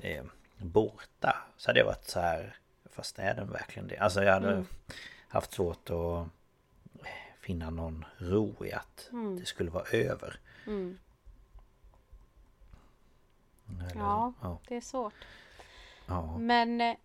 eh, 0.00 0.24
Borta 0.58 1.36
Så 1.56 1.68
hade 1.68 1.78
jag 1.78 1.86
varit 1.86 2.08
så 2.08 2.20
här 2.20 2.56
Fast 2.90 3.18
är 3.18 3.34
den 3.34 3.50
verkligen 3.50 3.88
det? 3.88 3.96
Alltså 3.98 4.22
jag 4.22 4.32
hade 4.32 4.64
haft 5.28 5.52
svårt 5.52 5.90
att 5.90 6.28
finna 7.40 7.70
någon 7.70 8.04
ro 8.18 8.64
i 8.64 8.72
att 8.72 9.08
Mm. 9.12 9.38
det 9.40 9.46
skulle 9.46 9.70
vara 9.70 9.84
över. 9.92 10.36
Eller, 10.66 10.98
Ja, 13.94 14.32
ja. 14.42 14.58
det 14.68 14.76
är 14.76 14.80
svårt. 14.80 15.14
ja. 16.06 16.38
Men 16.38 16.80
eh, 16.80 16.96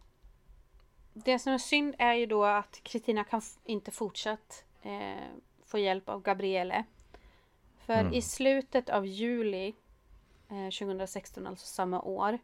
det 1.13 1.39
som 1.39 1.53
är 1.53 1.57
synd 1.57 1.95
är 1.97 2.13
ju 2.13 2.25
då 2.25 2.45
att 2.45 2.79
Kristina 2.83 3.23
kan 3.23 3.41
inte 3.65 3.91
fortsatt 3.91 4.63
eh, 4.81 5.27
få 5.65 5.77
hjälp 5.77 6.09
av 6.09 6.21
Gabriele. 6.21 6.83
För 7.77 8.13
i 8.13 8.21
slutet 8.21 8.89
av 8.89 9.05
juli 9.05 9.75
eh, 10.49 10.69
2016, 10.69 11.47
alltså 11.47 11.65
samma 11.65 12.01
år, 12.01 12.39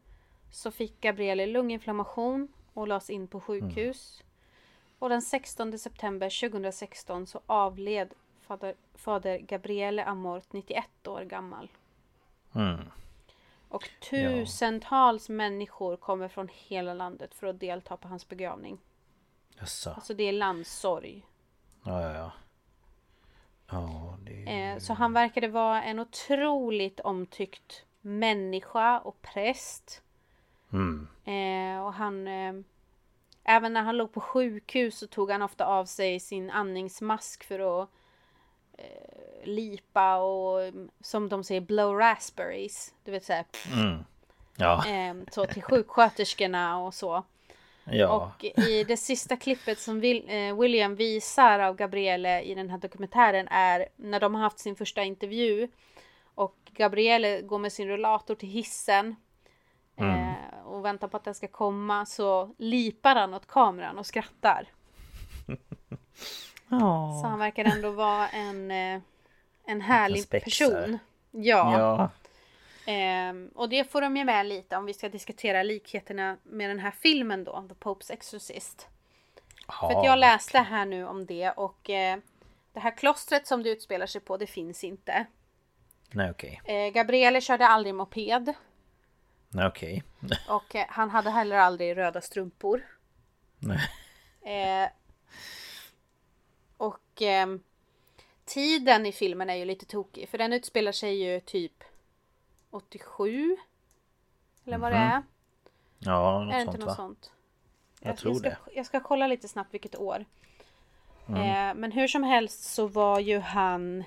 så 0.51 0.71
fick 0.71 1.01
Gabriele 1.01 1.45
lunginflammation 1.45 2.47
och 2.73 2.87
lades 2.87 3.09
in 3.09 3.27
på 3.27 3.39
sjukhus. 3.39 4.23
Och 4.99 5.09
den 5.09 5.21
16 5.21 5.79
september 5.79 6.49
2016 6.49 7.27
så 7.27 7.39
avled 7.45 8.13
fader, 8.41 8.75
fader 8.93 9.37
Gabriele 9.37 10.05
Amort, 10.05 10.53
91 10.53 11.07
år 11.07 11.21
gammal. 11.21 11.69
Mm. 12.55 12.79
Och 13.69 13.89
tusentals 14.09 15.29
människor 15.29 15.97
kommer 15.97 16.27
från 16.27 16.49
hela 16.53 16.93
landet 16.93 17.35
för 17.35 17.47
att 17.47 17.59
delta 17.59 17.97
på 17.97 18.07
hans 18.07 18.29
begravning. 18.29 18.79
Jaså. 19.59 19.89
Alltså 19.89 20.13
det 20.13 20.23
är 20.23 20.31
landssorg. 20.31 21.25
Ja, 21.85 22.01
ja, 22.01 22.13
ja. 22.13 22.31
Ja, 23.71 24.17
det. 24.23 24.63
Eh, 24.63 24.77
så 24.77 24.93
han 24.93 25.13
verkade 25.13 25.47
vara 25.47 25.83
en 25.83 25.99
otroligt 25.99 26.99
omtyckt 26.99 27.85
människa 28.01 28.99
och 28.99 29.21
präst. 29.21 30.01
Mm. 30.73 31.07
Eh, 31.25 31.85
och 31.85 31.93
han... 31.93 32.27
Eh, 32.27 32.53
även 33.43 33.73
när 33.73 33.81
han 33.81 33.97
låg 33.97 34.13
på 34.13 34.21
sjukhus 34.21 34.97
så 34.97 35.07
tog 35.07 35.31
han 35.31 35.41
ofta 35.41 35.65
av 35.65 35.85
sig 35.85 36.19
sin 36.19 36.49
andningsmask 36.49 37.43
för 37.43 37.81
att 37.81 37.89
eh, 38.77 39.47
lipa 39.47 40.15
och 40.17 40.63
mm, 40.63 40.89
som 41.01 41.29
de 41.29 41.43
säger 41.43 41.61
blow 41.61 41.97
raspberries. 41.97 42.93
Du 43.03 43.11
vet 43.11 43.25
såhär. 43.25 43.45
Ja, 44.57 44.87
Eh, 44.87 45.15
så 45.31 45.45
till 45.45 45.63
sjuksköterskorna 45.63 46.77
och 46.79 46.93
så. 46.93 47.23
ja. 47.83 48.09
Och 48.09 48.43
i 48.43 48.83
det 48.83 48.97
sista 48.97 49.37
klippet 49.37 49.79
som 49.79 50.03
eh, 50.03 50.59
William 50.59 50.95
visar 50.95 51.59
av 51.59 51.75
Gabriele 51.75 52.41
i 52.41 52.55
den 52.55 52.69
här 52.69 52.77
dokumentären 52.77 53.47
är 53.47 53.87
när 53.95 54.19
de 54.19 54.35
har 54.35 54.41
haft 54.41 54.59
sin 54.59 54.75
första 54.75 55.03
intervju. 55.03 55.67
Och 56.35 56.55
Gabriele 56.71 57.41
går 57.41 57.59
med 57.59 57.73
sin 57.73 57.87
rullator 57.87 58.35
till 58.35 58.49
hissen. 58.49 59.15
Eh, 59.97 60.65
och 60.65 60.85
väntar 60.85 61.07
på 61.07 61.17
att 61.17 61.23
den 61.23 61.35
ska 61.35 61.47
komma 61.47 62.05
så 62.05 62.55
lipar 62.57 63.15
han 63.15 63.33
åt 63.33 63.47
kameran 63.47 63.97
och 63.97 64.05
skrattar. 64.05 64.67
Så 67.21 67.27
han 67.27 67.39
verkar 67.39 67.65
ändå 67.65 67.91
vara 67.91 68.29
en, 68.29 68.71
eh, 68.71 69.01
en 69.65 69.81
härlig 69.81 70.29
person. 70.29 70.99
Ja. 71.31 71.79
ja. 71.79 72.09
Ehm, 72.85 73.51
och 73.55 73.69
det 73.69 73.91
får 73.91 74.01
de 74.01 74.17
ju 74.17 74.23
med 74.23 74.45
lite 74.45 74.77
om 74.77 74.85
vi 74.85 74.93
ska 74.93 75.09
diskutera 75.09 75.63
likheterna 75.63 76.37
med 76.43 76.69
den 76.69 76.79
här 76.79 76.91
filmen 76.91 77.43
då, 77.43 77.65
The 77.69 77.73
Pope's 77.73 78.13
Exorcist. 78.13 78.87
För 79.79 79.99
att 79.99 80.05
jag 80.05 80.19
läste 80.19 80.59
här 80.59 80.85
nu 80.85 81.05
om 81.05 81.25
det 81.25 81.51
och 81.51 81.89
eh, 81.89 82.17
det 82.73 82.79
här 82.79 82.97
klostret 82.97 83.47
som 83.47 83.63
det 83.63 83.69
utspelar 83.69 84.05
sig 84.05 84.21
på, 84.21 84.37
det 84.37 84.47
finns 84.47 84.83
inte. 84.83 85.25
Nej, 86.11 86.31
okej. 86.31 86.61
Eh, 86.65 86.93
Gabriele 86.93 87.41
körde 87.41 87.67
aldrig 87.67 87.95
moped 87.95 88.53
Nej, 89.49 89.67
okej. 89.67 90.03
och 90.49 90.75
eh, 90.75 90.85
han 90.89 91.09
hade 91.09 91.29
heller 91.29 91.55
aldrig 91.55 91.97
röda 91.97 92.21
strumpor. 92.21 92.85
Nej. 93.59 93.89
Eh, 97.15 97.21
och 97.21 97.21
ehm, 97.21 97.63
tiden 98.45 99.05
i 99.05 99.11
filmen 99.11 99.49
är 99.49 99.55
ju 99.55 99.65
lite 99.65 99.85
tokig 99.85 100.29
för 100.29 100.37
den 100.37 100.53
utspelar 100.53 100.91
sig 100.91 101.23
ju 101.23 101.39
typ 101.39 101.83
87. 102.69 103.57
Eller 104.65 104.77
vad 104.77 104.91
det 104.91 104.97
är. 104.97 105.23
Ja, 105.99 106.41
Är 106.41 106.45
något 106.45 106.55
inte 106.55 106.65
sånt 106.71 106.79
något 106.79 106.87
va? 106.87 106.95
sånt? 106.95 107.31
Jag 107.99 108.17
tror 108.17 108.33
ska, 108.35 108.49
det. 108.49 108.57
Jag 108.75 108.85
ska 108.85 108.99
kolla 108.99 109.27
lite 109.27 109.47
snabbt 109.47 109.73
vilket 109.73 109.95
år. 109.95 110.25
Eh, 111.27 111.73
men 111.75 111.91
hur 111.91 112.07
som 112.07 112.23
helst 112.23 112.63
så 112.63 112.87
var 112.87 113.19
ju 113.19 113.39
han 113.39 114.03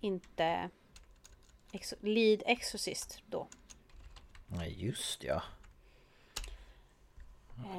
inte 0.00 0.70
exo- 1.72 2.04
lead 2.06 2.42
exorcist 2.46 3.22
då. 3.26 3.48
Nej, 4.46 4.84
just 4.86 5.24
ja. 5.24 5.42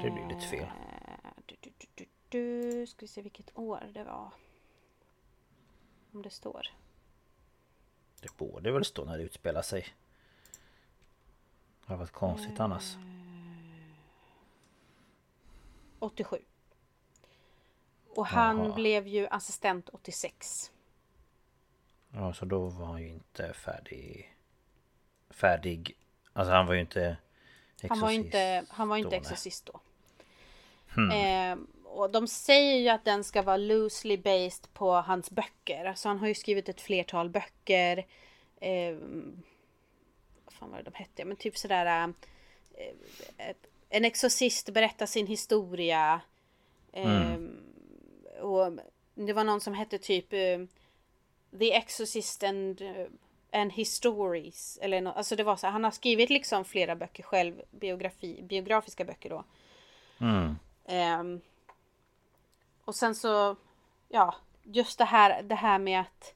Det 0.04 0.10
blir 0.10 0.28
lite 0.36 0.48
fel. 0.48 0.64
Eh, 0.64 1.03
du. 2.34 2.88
Ska 2.88 2.98
vi 3.00 3.08
se 3.08 3.22
vilket 3.22 3.58
år 3.58 3.90
det 3.94 4.04
var. 4.04 4.32
Om 6.12 6.22
det 6.22 6.30
står. 6.30 6.68
Det 8.22 8.38
borde 8.38 8.72
väl 8.72 8.86
stå 8.86 9.06
när 9.06 9.18
det 9.18 9.24
utspelar 9.24 9.62
sig. 9.62 9.88
Det 11.86 11.94
har 11.94 11.98
varit 11.98 12.12
konstigt 12.12 12.60
annars. 12.60 12.96
87. 16.00 16.38
Och 18.16 18.28
han 18.28 18.58
Jaha. 18.58 18.76
blev 18.76 19.08
ju 19.08 19.28
assistent 19.28 19.90
86. 19.90 20.72
Ja, 22.12 22.34
så 22.34 22.46
då 22.46 22.70
var 22.70 22.86
han 22.86 23.02
ju 23.02 23.08
inte 23.08 23.54
färdig... 23.54 24.36
Färdig... 25.30 25.98
Alltså 26.34 26.54
han 26.54 26.66
var 26.66 26.74
ju 26.74 26.80
inte... 26.80 27.18
Han 27.90 28.00
var 28.00 28.12
inte, 28.12 28.66
han 28.70 28.90
var 28.90 28.98
inte 28.98 29.10
då, 29.10 29.16
exorcist 29.16 29.66
då. 29.66 29.80
Eh, 31.14 31.58
och 32.00 32.10
de 32.12 32.28
säger 32.28 32.80
ju 32.80 32.90
att 32.90 33.06
den 33.06 33.24
ska 33.24 33.42
vara 33.42 33.58
loosely 33.58 34.18
based 34.18 34.74
på 34.74 34.92
hans 34.92 35.32
böcker. 35.32 35.86
Alltså 35.86 36.08
han 36.08 36.20
har 36.20 36.28
ju 36.28 36.34
skrivit 36.36 36.70
ett 36.70 36.82
flertal 36.82 37.30
böcker. 37.30 38.06
Eh, 38.62 38.96
vad 40.46 40.54
fan 40.54 40.72
var 40.72 40.78
det 40.78 40.84
de 40.84 40.94
hette? 40.94 41.26
Men 41.26 41.38
typ 41.38 41.58
sådär. 41.58 42.14
Eh, 43.38 43.56
en 43.90 44.06
exorcist 44.06 44.70
berättar 44.70 45.06
sin 45.06 45.28
historia. 45.28 46.22
Eh, 46.94 47.36
Och 48.42 48.72
det 49.16 49.34
var 49.34 49.44
någon 49.44 49.62
som 49.62 49.74
hette 49.74 49.98
typ 49.98 50.34
eh, 50.34 50.60
The 51.60 51.74
Exorcist 51.74 52.44
and, 52.44 52.82
eh, 52.82 53.06
and 53.62 53.72
His 53.74 53.94
Stories. 53.94 54.80
Eller 54.82 55.02
no, 55.02 55.10
alltså 55.10 55.36
det 55.36 55.44
var 55.44 55.56
så 55.56 55.68
han 55.68 55.84
har 55.84 55.92
skrivit 55.92 56.30
liksom 56.30 56.66
flera 56.66 56.96
böcker 56.96 57.24
själv. 57.24 57.62
Biografi, 57.72 58.42
biografiska 58.44 59.06
böcker 59.06 59.30
då. 59.30 59.44
Ehm, 60.86 61.42
och 62.86 62.96
sen 62.96 63.16
så, 63.16 63.56
ja, 64.10 64.36
just 64.64 64.98
det 64.98 65.06
här, 65.06 65.44
det 65.44 65.56
här 65.56 65.80
med 65.80 66.02
att 66.02 66.34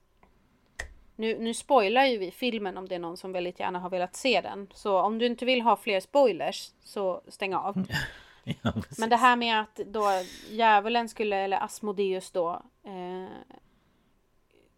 nu, 1.15 1.39
nu 1.39 1.53
spoilar 1.53 2.05
ju 2.05 2.17
vi 2.17 2.31
filmen 2.31 2.77
om 2.77 2.87
det 2.87 2.95
är 2.95 2.99
någon 2.99 3.17
som 3.17 3.31
väldigt 3.31 3.59
gärna 3.59 3.79
har 3.79 3.89
velat 3.89 4.15
se 4.15 4.41
den. 4.41 4.67
Så 4.73 4.99
om 4.99 5.19
du 5.19 5.25
inte 5.25 5.45
vill 5.45 5.61
ha 5.61 5.77
fler 5.77 5.99
spoilers 5.99 6.71
så 6.83 7.21
stäng 7.27 7.53
av. 7.53 7.85
Ja. 8.61 8.73
Men 8.97 9.09
det 9.09 9.15
här 9.15 9.35
med 9.35 9.61
att 9.61 9.75
då 9.75 10.05
djävulen 10.49 11.09
skulle, 11.09 11.35
eller 11.35 11.63
Asmodeus 11.63 12.31
då, 12.31 12.61
eh, 12.83 13.57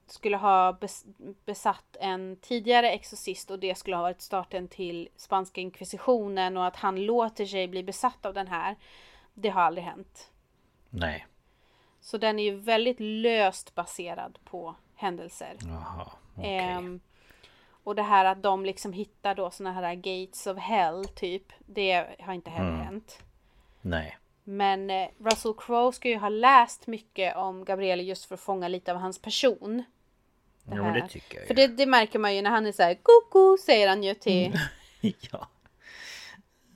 skulle 0.07 0.37
ha 0.37 0.73
bes, 0.73 1.05
besatt 1.45 1.97
en 1.99 2.35
tidigare 2.35 2.91
exorcist 2.91 3.51
och 3.51 3.59
det 3.59 3.75
skulle 3.75 3.95
ha 3.95 4.03
varit 4.03 4.21
starten 4.21 4.67
till 4.67 5.09
spanska 5.15 5.61
inkvisitionen 5.61 6.57
och 6.57 6.65
att 6.65 6.75
han 6.75 7.05
låter 7.05 7.45
sig 7.45 7.67
bli 7.67 7.83
besatt 7.83 8.25
av 8.25 8.33
den 8.33 8.47
här. 8.47 8.75
Det 9.33 9.49
har 9.49 9.61
aldrig 9.61 9.85
hänt. 9.85 10.31
Nej. 10.89 11.25
Så 12.01 12.17
den 12.17 12.39
är 12.39 12.43
ju 12.43 12.55
väldigt 12.55 12.99
löst 12.99 13.75
baserad 13.75 14.39
på 14.43 14.75
händelser. 14.95 15.55
Jaha. 15.65 16.11
Okej. 16.37 16.57
Ehm, 16.57 16.99
och 17.83 17.95
det 17.95 18.01
här 18.01 18.25
att 18.25 18.43
de 18.43 18.65
liksom 18.65 18.93
hittar 18.93 19.35
då 19.35 19.51
såna 19.51 19.71
här 19.71 19.95
gates 19.95 20.47
of 20.47 20.57
hell 20.57 21.05
typ. 21.05 21.43
Det 21.59 22.07
har 22.19 22.33
inte 22.33 22.49
heller 22.49 22.77
hänt. 22.77 23.19
Nej. 23.81 24.17
Men 24.43 24.89
eh, 24.89 25.07
Russell 25.17 25.53
Crowe 25.57 25.91
ska 25.91 26.09
ju 26.09 26.17
ha 26.17 26.29
läst 26.29 26.87
mycket 26.87 27.35
om 27.35 27.65
Gabriele 27.65 28.03
just 28.03 28.25
för 28.25 28.35
att 28.35 28.41
fånga 28.41 28.67
lite 28.67 28.91
av 28.91 28.97
hans 28.97 29.21
person. 29.21 29.83
Jo, 30.71 30.83
men 30.83 30.93
det 30.93 31.07
tycker 31.07 31.35
jag 31.35 31.41
ju. 31.43 31.47
För 31.47 31.53
det, 31.53 31.67
det 31.67 31.85
märker 31.85 32.19
man 32.19 32.35
ju 32.35 32.41
när 32.41 32.49
han 32.49 32.65
är 32.65 32.71
så 32.71 32.83
här 32.83 32.93
koko 33.03 33.57
säger 33.57 33.87
han 33.87 34.03
ju 34.03 34.13
till, 34.13 34.59
Ja. 35.31 35.47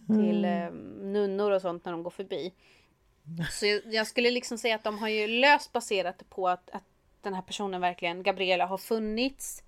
till 0.07 0.45
eh, 0.45 0.71
nunnor 1.01 1.51
och 1.51 1.61
sånt 1.61 1.85
när 1.85 1.91
de 1.91 2.03
går 2.03 2.11
förbi. 2.11 2.53
Så 3.51 3.65
jag, 3.65 3.81
jag 3.85 4.07
skulle 4.07 4.31
liksom 4.31 4.57
säga 4.57 4.75
att 4.75 4.83
de 4.83 4.99
har 4.99 5.07
ju 5.07 5.27
löst 5.27 5.73
baserat 5.73 6.29
på 6.29 6.49
att, 6.49 6.69
att 6.69 6.83
den 7.21 7.33
här 7.33 7.41
personen 7.41 7.81
verkligen, 7.81 8.23
Gabriela, 8.23 8.65
har 8.65 8.77
funnits. 8.77 9.63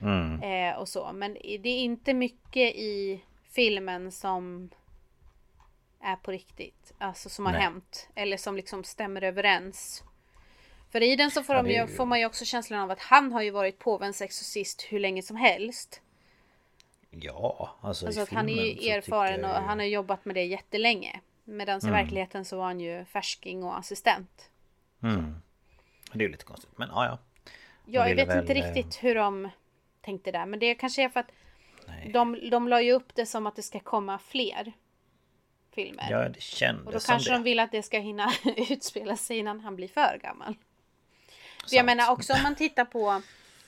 Mm. 0.00 0.42
Eh, 0.42 0.78
och 0.78 0.88
så. 0.88 1.12
Men 1.12 1.34
det 1.34 1.68
är 1.68 1.82
inte 1.82 2.14
mycket 2.14 2.74
i 2.74 3.24
filmen 3.50 4.12
som 4.12 4.70
är 6.00 6.16
på 6.16 6.30
riktigt. 6.30 6.92
Alltså 6.98 7.28
som 7.28 7.46
har 7.46 7.52
Nej. 7.52 7.62
hänt. 7.62 8.08
Eller 8.14 8.36
som 8.36 8.56
liksom 8.56 8.84
stämmer 8.84 9.22
överens. 9.22 10.02
För 10.90 11.02
i 11.02 11.16
den 11.16 11.30
så 11.30 11.42
får, 11.42 11.56
Ja, 11.56 11.62
de 11.62 11.72
ju, 11.72 11.86
får 11.86 12.06
man 12.06 12.20
ju 12.20 12.26
också 12.26 12.44
känslan 12.44 12.80
av 12.80 12.90
att 12.90 13.00
han 13.00 13.32
har 13.32 13.42
ju 13.42 13.50
varit 13.50 13.78
påvens 13.78 14.22
exorcist 14.22 14.86
hur 14.88 15.00
länge 15.00 15.22
som 15.22 15.36
helst. 15.36 16.00
Ja, 17.10 17.76
alltså, 17.80 18.06
Alltså 18.06 18.20
i 18.20 18.22
att 18.22 18.30
han 18.30 18.48
är 18.48 18.54
filmen 18.54 18.82
ju 18.82 18.90
erfaren 18.90 19.44
och 19.44 19.50
han 19.50 19.78
har 19.78 19.86
jobbat 19.86 20.24
med 20.24 20.34
det 20.34 20.44
jättelänge. 20.44 21.20
Medan 21.56 21.80
i 21.82 21.86
Mm. 21.86 21.92
verkligheten 22.02 22.44
så 22.44 22.56
var 22.56 22.64
han 22.64 22.80
ju 22.80 23.04
färsking 23.04 23.64
och 23.64 23.78
assistent. 23.78 24.50
Mm. 25.02 25.34
Det 26.12 26.18
är 26.18 26.22
ju 26.22 26.28
lite 26.32 26.44
konstigt, 26.44 26.70
men 26.78 26.88
ja 26.88 27.04
ja. 27.04 27.18
Jag 27.86 28.04
ville 28.08 28.24
vet 28.24 28.36
inte 28.36 28.54
väl, 28.54 28.62
eh, 28.62 28.74
riktigt 28.74 29.02
hur 29.04 29.14
de 29.14 29.48
tänkte 30.00 30.32
där. 30.32 30.46
Men 30.46 30.58
det 30.60 30.74
kanske 30.74 31.02
är 31.04 31.08
för 31.08 31.20
att 31.20 31.30
Nej. 31.86 32.10
de, 32.12 32.50
de 32.50 32.68
la 32.68 32.82
ju 32.82 32.92
upp 32.92 33.14
det 33.14 33.26
som 33.26 33.46
att 33.46 33.56
det 33.56 33.62
ska 33.62 33.80
komma 33.80 34.18
fler 34.18 34.72
filmer. 35.74 36.06
Ja, 36.10 36.28
det 36.28 36.40
kändes 36.40 36.86
och 36.86 36.92
då 36.92 37.00
som 37.00 37.12
kanske 37.12 37.30
det. 37.30 37.36
de 37.36 37.42
vill 37.42 37.60
att 37.60 37.72
det 37.72 37.82
ska 37.82 37.98
hinna 37.98 38.32
utspela 38.70 39.16
sig 39.16 39.38
innan 39.38 39.60
han 39.60 39.76
blir 39.76 39.88
för 39.88 40.18
gammal. 40.22 40.54
För 41.68 41.76
jag 41.76 41.86
menar 41.86 42.10
också 42.12 42.32
om 42.32 42.42
man 42.42 42.54
tittar 42.54 42.84
på 42.84 43.22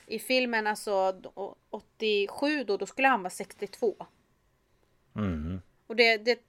i 0.07 0.19
filmen 0.19 0.67
alltså 0.67 1.11
då- 1.11 1.55
87 1.69 2.63
då, 2.63 2.77
då 2.77 2.85
skulle 2.85 3.07
han 3.07 3.21
vara 3.23 3.29
62. 3.29 3.95
Mm. 5.15 5.61
Och 5.87 5.95
det, 5.95 6.17
det 6.17 6.39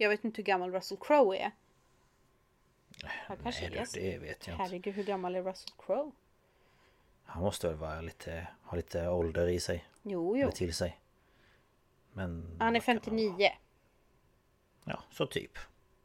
Jag 0.00 0.08
vet 0.08 0.24
inte 0.24 0.36
hur 0.36 0.44
gammal 0.44 0.72
Russell 0.72 0.98
Crowe 1.00 1.36
är. 1.36 1.50
Han 3.02 3.36
kanske 3.36 3.68
Nej, 3.68 3.78
är 3.78 3.86
det, 3.94 4.00
det 4.00 4.18
vet 4.18 4.46
jag 4.46 4.54
inte. 4.54 4.62
Herregud 4.62 4.94
hur 4.94 5.04
gammal 5.04 5.34
är 5.34 5.42
Russell 5.42 5.72
Crowe? 5.86 6.10
Han 7.24 7.42
måste 7.42 7.68
väl 7.68 7.76
vara 7.76 8.00
lite, 8.00 8.46
ha 8.62 8.76
lite 8.76 9.08
ålder 9.08 9.48
i 9.48 9.60
sig. 9.60 9.84
Jo 10.02 10.34
Eller 10.34 10.44
jo. 10.44 10.50
till 10.52 10.74
sig. 10.74 10.98
Men... 12.12 12.56
Han 12.60 12.76
är 12.76 12.80
vad 12.80 12.84
kan 12.84 12.94
han 12.94 13.02
59. 13.02 13.30
vara? 13.30 13.50
Ja, 14.84 15.02
så 15.10 15.26
typ. 15.26 15.58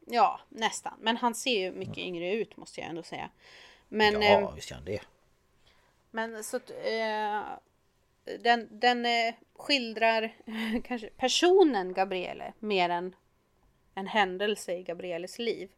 Ja, 0.06 0.40
nästan. 0.50 0.94
Men 1.00 1.18
han 1.18 1.36
ser 1.36 1.60
ju 1.60 1.72
mycket 1.72 1.98
yngre 1.98 2.34
ut 2.34 2.58
måste 2.58 2.82
jag 2.82 2.90
ändå 2.90 3.04
säga. 3.04 3.30
Men, 3.88 4.22
ja, 4.22 4.40
eh, 4.42 4.54
visst 4.54 4.72
gör 4.72 4.78
han 4.78 4.86
det. 4.86 5.02
men 6.12 6.44
så 6.44 6.58
att, 6.58 6.70
eh, 6.70 7.44
den, 8.40 8.80
den 8.80 9.06
eh, 9.06 9.36
skildrar 9.56 10.36
kanske 10.84 11.10
personen 11.10 11.94
Gabriele 11.94 12.54
mer 12.60 12.90
än 12.90 13.16
en 13.96 14.08
händelse 14.08 14.74
i 14.74 14.84
Gabrieles 14.84 15.40
liv. 15.40 15.72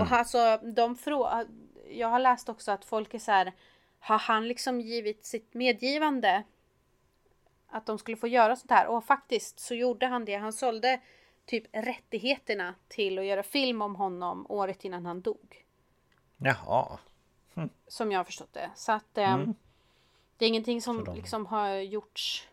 Och 0.00 0.12
alltså 0.12 0.56
de 0.62 0.96
frå- 0.96 1.46
Jag 1.90 2.08
har 2.08 2.18
läst 2.18 2.48
också 2.48 2.72
att 2.72 2.84
folk 2.84 3.14
är 3.14 3.18
så 3.18 3.30
här. 3.30 3.52
Har 3.98 4.18
han 4.18 4.48
liksom 4.48 4.80
givit 4.80 5.24
sitt 5.24 5.54
medgivande? 5.54 6.42
Att 7.68 7.86
de 7.86 7.98
skulle 7.98 8.16
få 8.16 8.26
göra 8.28 8.56
sånt 8.56 8.70
här. 8.70 8.86
Och 8.86 9.04
faktiskt 9.04 9.60
så 9.60 9.74
gjorde 9.74 10.06
han 10.06 10.24
det. 10.24 10.34
Han 10.34 10.52
sålde 10.52 11.00
typ 11.44 11.64
rättigheterna 11.72 12.74
till 12.88 13.18
att 13.18 13.24
göra 13.24 13.42
film 13.42 13.82
om 13.82 13.96
honom 13.96 14.46
året 14.48 14.84
innan 14.84 15.06
han 15.06 15.20
dog. 15.20 15.64
Jaha. 16.36 16.98
Som 17.88 18.12
jag 18.12 18.18
har 18.18 18.24
förstått 18.24 18.52
det. 18.52 18.70
Så 18.74 18.92
att 18.92 19.18
eh, 19.18 19.36
det 20.36 20.44
är 20.44 20.48
ingenting 20.48 20.82
som 20.82 20.96
liksom 21.16 21.46
har 21.46 21.70
gjorts. 21.74 22.48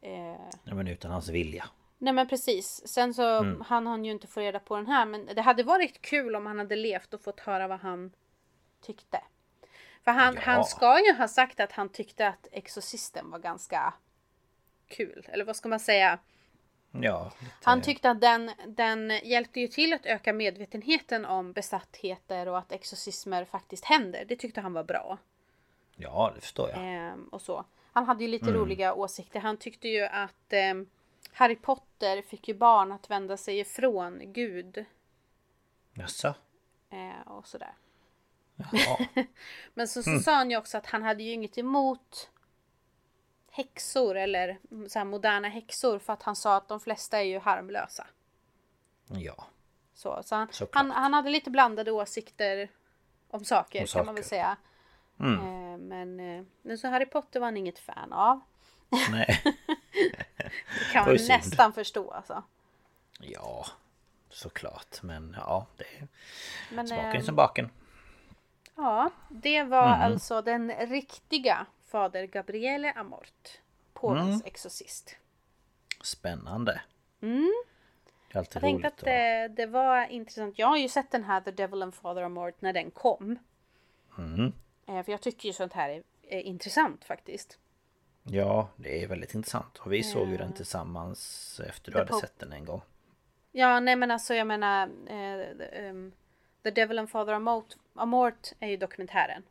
Eh, 0.00 0.10
Nej, 0.64 0.74
men 0.74 0.88
utan 0.88 1.10
hans 1.10 1.28
vilja. 1.28 1.64
Nej 2.00 2.12
men 2.12 2.28
precis. 2.28 2.88
Sen 2.88 3.14
så 3.14 3.22
Mm. 3.38 3.60
han 3.66 3.86
hann 3.86 4.04
ju 4.04 4.10
inte 4.12 4.26
få 4.26 4.40
reda 4.40 4.58
på 4.58 4.76
den 4.76 4.86
här. 4.86 5.06
Men 5.06 5.26
det 5.34 5.42
hade 5.42 5.62
varit 5.62 6.02
kul 6.02 6.36
om 6.36 6.46
han 6.46 6.58
hade 6.58 6.76
levt 6.76 7.14
och 7.14 7.20
fått 7.22 7.40
höra 7.40 7.68
vad 7.68 7.80
han 7.80 8.12
tyckte. 8.82 9.20
För 10.04 10.10
han, 10.12 10.34
Ja. 10.34 10.40
han 10.44 10.64
ska 10.64 11.06
ju 11.06 11.12
ha 11.12 11.28
sagt 11.28 11.60
att 11.60 11.72
han 11.72 11.88
tyckte 11.88 12.28
att 12.28 12.46
Exorcisten 12.52 13.30
var 13.30 13.38
ganska 13.38 13.94
kul. 14.88 15.26
Eller 15.28 15.44
vad 15.44 15.56
ska 15.56 15.68
man 15.68 15.80
säga? 15.80 16.18
Ja, 16.92 17.32
lite, 17.40 17.52
Han 17.64 17.82
tyckte 17.82 18.10
att 18.10 18.20
den, 18.20 18.50
den 18.66 19.10
hjälpte 19.24 19.60
ju 19.60 19.66
till 19.68 19.92
att 19.92 20.06
öka 20.06 20.32
medvetenheten 20.32 21.24
om 21.24 21.52
besattheter 21.52 22.48
och 22.48 22.58
att 22.58 22.72
exorcismer 22.72 23.44
faktiskt 23.44 23.84
händer. 23.84 24.24
Det 24.28 24.36
tyckte 24.36 24.60
han 24.60 24.72
var 24.72 24.84
bra. 24.84 25.18
Ja, 25.96 26.32
det 26.34 26.40
förstår 26.40 26.70
jag. 26.70 26.78
Ehm, 26.82 27.24
och 27.32 27.42
så. 27.42 27.64
Han 27.92 28.04
hade 28.04 28.24
ju 28.24 28.30
lite 28.30 28.48
Mm. 28.50 28.60
roliga 28.60 28.94
åsikter. 28.94 29.40
Han 29.40 29.56
tyckte 29.56 29.88
ju 29.88 30.02
att 30.02 30.52
ehm, 30.52 30.86
Harry 31.32 31.56
Potter 31.56 32.22
fick 32.22 32.48
ju 32.48 32.54
barn 32.54 32.92
att 32.92 33.10
vända 33.10 33.36
sig 33.36 33.58
ifrån 33.58 34.32
Gud. 34.32 34.84
Jaså? 35.94 36.34
Eh, 36.90 37.28
och 37.32 37.46
sådär. 37.46 37.74
Jaha. 38.56 39.06
Men 39.74 39.88
så, 39.88 40.02
så 40.02 40.10
Mm. 40.10 40.22
sa 40.22 40.34
han 40.34 40.50
ju 40.50 40.56
också 40.56 40.78
att 40.78 40.86
han 40.86 41.02
hade 41.02 41.22
ju 41.22 41.32
inget 41.32 41.58
emot 41.58 42.30
häxor 43.50 44.16
eller 44.16 44.58
så 44.88 44.98
här 44.98 45.06
moderna 45.06 45.48
häxor 45.48 45.98
för 45.98 46.12
att 46.12 46.22
han 46.22 46.36
sa 46.36 46.56
att 46.56 46.68
de 46.68 46.80
flesta 46.80 47.18
är 47.18 47.24
ju 47.24 47.38
harmlösa. 47.38 48.06
Ja. 49.06 49.44
Så, 49.94 50.22
så 50.22 50.34
han, 50.34 50.48
han, 50.72 50.90
han 50.90 51.14
hade 51.14 51.30
lite 51.30 51.50
blandade 51.50 51.90
åsikter 51.92 52.70
om 53.30 53.44
saker, 53.44 53.80
Om 53.80 53.86
kan 53.86 54.06
man 54.06 54.14
väl 54.14 54.24
saker. 54.24 54.56
Mm. 55.20 55.36
säga. 55.38 55.46
Eh, 55.48 55.78
men, 55.78 56.20
eh, 56.20 56.44
men 56.62 56.78
så 56.78 56.88
Harry 56.88 57.06
Potter 57.06 57.40
var 57.40 57.46
han 57.46 57.56
inget 57.56 57.78
fan 57.78 58.12
av. 58.12 58.40
Nej. 59.10 59.42
Det 59.92 60.92
kan 60.92 61.06
man 61.08 61.18
synd. 61.18 61.28
nästan 61.28 61.72
förstå 61.72 62.10
alltså. 62.10 62.42
Ja. 63.20 63.66
Såklart. 64.30 65.02
Men 65.02 65.36
ja, 65.38 65.66
det 65.76 65.84
är 65.84 66.08
Men, 66.70 66.88
smaken 66.88 67.16
eh, 67.16 67.22
som 67.22 67.36
baken. 67.36 67.70
Ja, 68.76 69.10
det 69.28 69.62
var 69.62 69.86
Mm. 69.94 70.00
alltså 70.00 70.42
den 70.42 70.72
riktiga 70.72 71.66
fader 71.86 72.26
Gabriele 72.26 72.92
Amort. 72.92 73.48
Påvens 73.92 74.28
Mm. 74.28 74.40
exorcist. 74.44 75.16
Spännande. 76.02 76.80
Mm. 77.22 77.52
Det 78.32 78.34
Jag 78.34 78.50
tänkte 78.50 78.88
att 78.88 78.96
det, 78.98 79.48
det 79.48 79.66
var 79.66 80.06
intressant. 80.06 80.58
Jag 80.58 80.66
har 80.66 80.76
ju 80.76 80.88
sett 80.88 81.10
den 81.10 81.24
här 81.24 81.40
The 81.40 81.50
Devil 81.50 81.82
and 81.82 81.94
Father 81.94 82.22
Amort 82.22 82.60
när 82.60 82.72
den 82.72 82.90
kom. 82.90 83.38
Mm. 84.18 84.52
Eh, 84.86 85.02
För 85.04 85.12
jag 85.12 85.20
tycker 85.20 85.46
ju 85.48 85.52
sånt 85.52 85.72
här 85.72 85.88
är, 85.88 86.02
är 86.28 86.40
intressant 86.40 87.04
faktiskt. 87.04 87.58
Ja, 88.22 88.68
det 88.76 89.02
är 89.02 89.06
väldigt 89.06 89.34
intressant. 89.34 89.78
Och 89.78 89.92
vi 89.92 90.02
såg 90.02 90.28
ju 90.28 90.36
den 90.36 90.52
tillsammans 90.52 91.60
efter 91.68 91.86
du 91.86 91.92
The 91.92 91.98
hade 91.98 92.10
Pope. 92.10 92.26
sett 92.26 92.38
den 92.38 92.52
en 92.52 92.64
gång. 92.64 92.80
Ja, 93.52 93.80
nej 93.80 93.96
men 93.96 94.10
alltså 94.10 94.34
jag 94.34 94.46
menar 94.46 94.86
eh, 95.06 95.56
the, 95.58 95.64
ehm, 95.72 96.12
The 96.62 96.70
Devil 96.70 96.98
and 96.98 97.10
Father 97.10 97.32
Amort, 97.32 97.74
Amort 97.94 98.48
är 98.60 98.68
ju 98.68 98.76
dokumentären. 98.76 99.42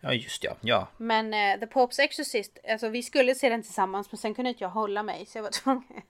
Ja, 0.00 0.12
just 0.12 0.44
ja. 0.44 0.56
Ja, 0.60 0.86
Men 0.96 1.34
eh, 1.34 1.60
The 1.60 1.66
Pope's 1.66 2.00
Exorcist, 2.00 2.58
alltså 2.68 2.88
vi 2.88 3.02
skulle 3.02 3.34
se 3.34 3.48
den 3.48 3.62
tillsammans 3.62 4.12
men 4.12 4.18
sen 4.18 4.34
kunde 4.34 4.48
inte 4.48 4.64
jag 4.64 4.68
hålla 4.70 5.02
mig 5.02 5.26
så 5.26 5.38
jag 5.38 5.42
var 5.42 5.50
tvungen. 5.62 6.02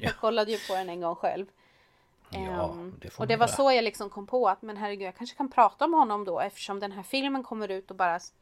jag 0.00 0.16
kollade 0.16 0.50
ju 0.52 0.58
på 0.68 0.74
den 0.74 0.88
en 0.88 1.00
gång 1.00 1.14
själv. 1.14 1.46
ja 2.30 2.70
Ehm, 2.70 2.94
det 3.00 3.10
får 3.10 3.24
och 3.24 3.28
det 3.28 3.36
var 3.36 3.46
göra. 3.46 3.56
så 3.56 3.72
jag 3.72 3.84
liksom 3.84 4.10
kom 4.10 4.26
på 4.26 4.48
att 4.48 4.62
men 4.62 4.76
herregud 4.76 5.06
jag 5.06 5.16
kanske 5.16 5.36
kan 5.36 5.50
prata 5.50 5.84
om 5.84 5.94
honom 5.94 6.24
då 6.24 6.40
eftersom 6.40 6.80
den 6.80 6.92
här 6.92 7.02
filmen 7.02 7.42
kommer 7.42 7.68
ut 7.68 7.90
och 7.90 7.96
bara 7.96 8.16
s- 8.16 8.32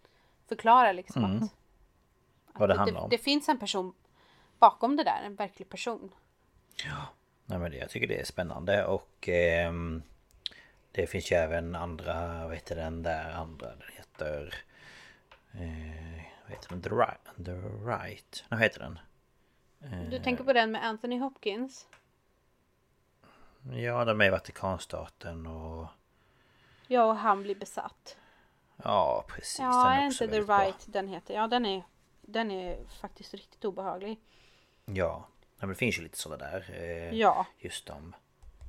förklara 0.49 0.93
liksom 0.93 1.25
att, 1.25 1.51
Vad 2.53 2.69
det 2.69 2.75
handlar 2.75 3.01
det, 3.01 3.05
om. 3.05 3.11
det 3.11 3.19
finns 3.19 3.49
en 3.49 3.59
person 3.59 3.95
bakom 4.59 4.97
det 4.97 5.05
där, 5.05 5.23
en 5.25 5.35
verklig 5.35 5.69
person. 5.69 6.15
Nej 7.47 7.59
men 7.59 7.71
det, 7.71 7.77
jag 7.77 7.91
tycker 7.91 8.07
det 8.07 8.21
är 8.21 8.25
spännande 8.25 8.85
och 8.87 9.29
ehm, 9.29 10.03
Det 10.93 11.07
finns 11.07 11.33
ju 11.33 11.37
även 11.37 11.75
andra, 11.75 12.45
vad 12.47 12.55
heter 12.55 12.77
den 12.77 13.03
där 13.03 13.31
andra? 13.33 13.67
Den 13.69 13.89
heter 13.97 14.55
eh, 15.53 16.23
Vad 16.43 16.51
heter 16.51 16.69
den? 16.69 16.83
The 16.83 16.89
Right? 16.91 17.21
The 17.45 17.53
right. 17.87 18.45
Nej, 18.49 18.57
vad 18.59 18.61
heter 18.61 18.81
den? 18.81 18.99
Du 20.11 20.17
Eh. 20.17 20.23
tänker 20.23 20.45
på 20.45 20.53
den 20.53 20.73
med 20.73 20.85
Anthony 20.87 21.19
Hopkins? 21.19 21.87
Ja, 23.73 24.05
de 24.05 24.21
är 24.21 24.25
i 24.25 24.31
Vatikanstaten 24.31 25.47
och 25.47 25.87
Ja, 26.87 27.05
och 27.05 27.17
han 27.17 27.43
blir 27.43 27.55
besatt. 27.55 28.17
Ja, 28.85 29.25
precis. 29.29 29.59
Ja, 29.59 29.85
den 29.85 29.93
är 29.93 30.01
är 30.03 30.07
inte 30.07 30.19
The 30.19 30.27
väldigt 30.27 30.47
bra. 30.47 30.59
Right 30.59 30.85
den 30.87 31.09
heter? 31.09 31.35
Ja, 31.35 31.47
den 31.47 31.67
är, 31.67 31.83
den 32.33 32.51
är 32.51 32.79
faktiskt 33.01 33.35
riktigt 33.35 33.65
obehaglig. 33.65 34.21
Ja, 34.85 35.27
men 35.59 35.69
det 35.69 35.75
finns 35.75 35.99
ju 35.99 36.03
lite 36.03 36.19
sådana 36.19 36.45
där. 36.45 36.71
Eh, 36.75 37.15
Ja. 37.15 37.47
Just 37.59 37.91
om, 37.91 38.15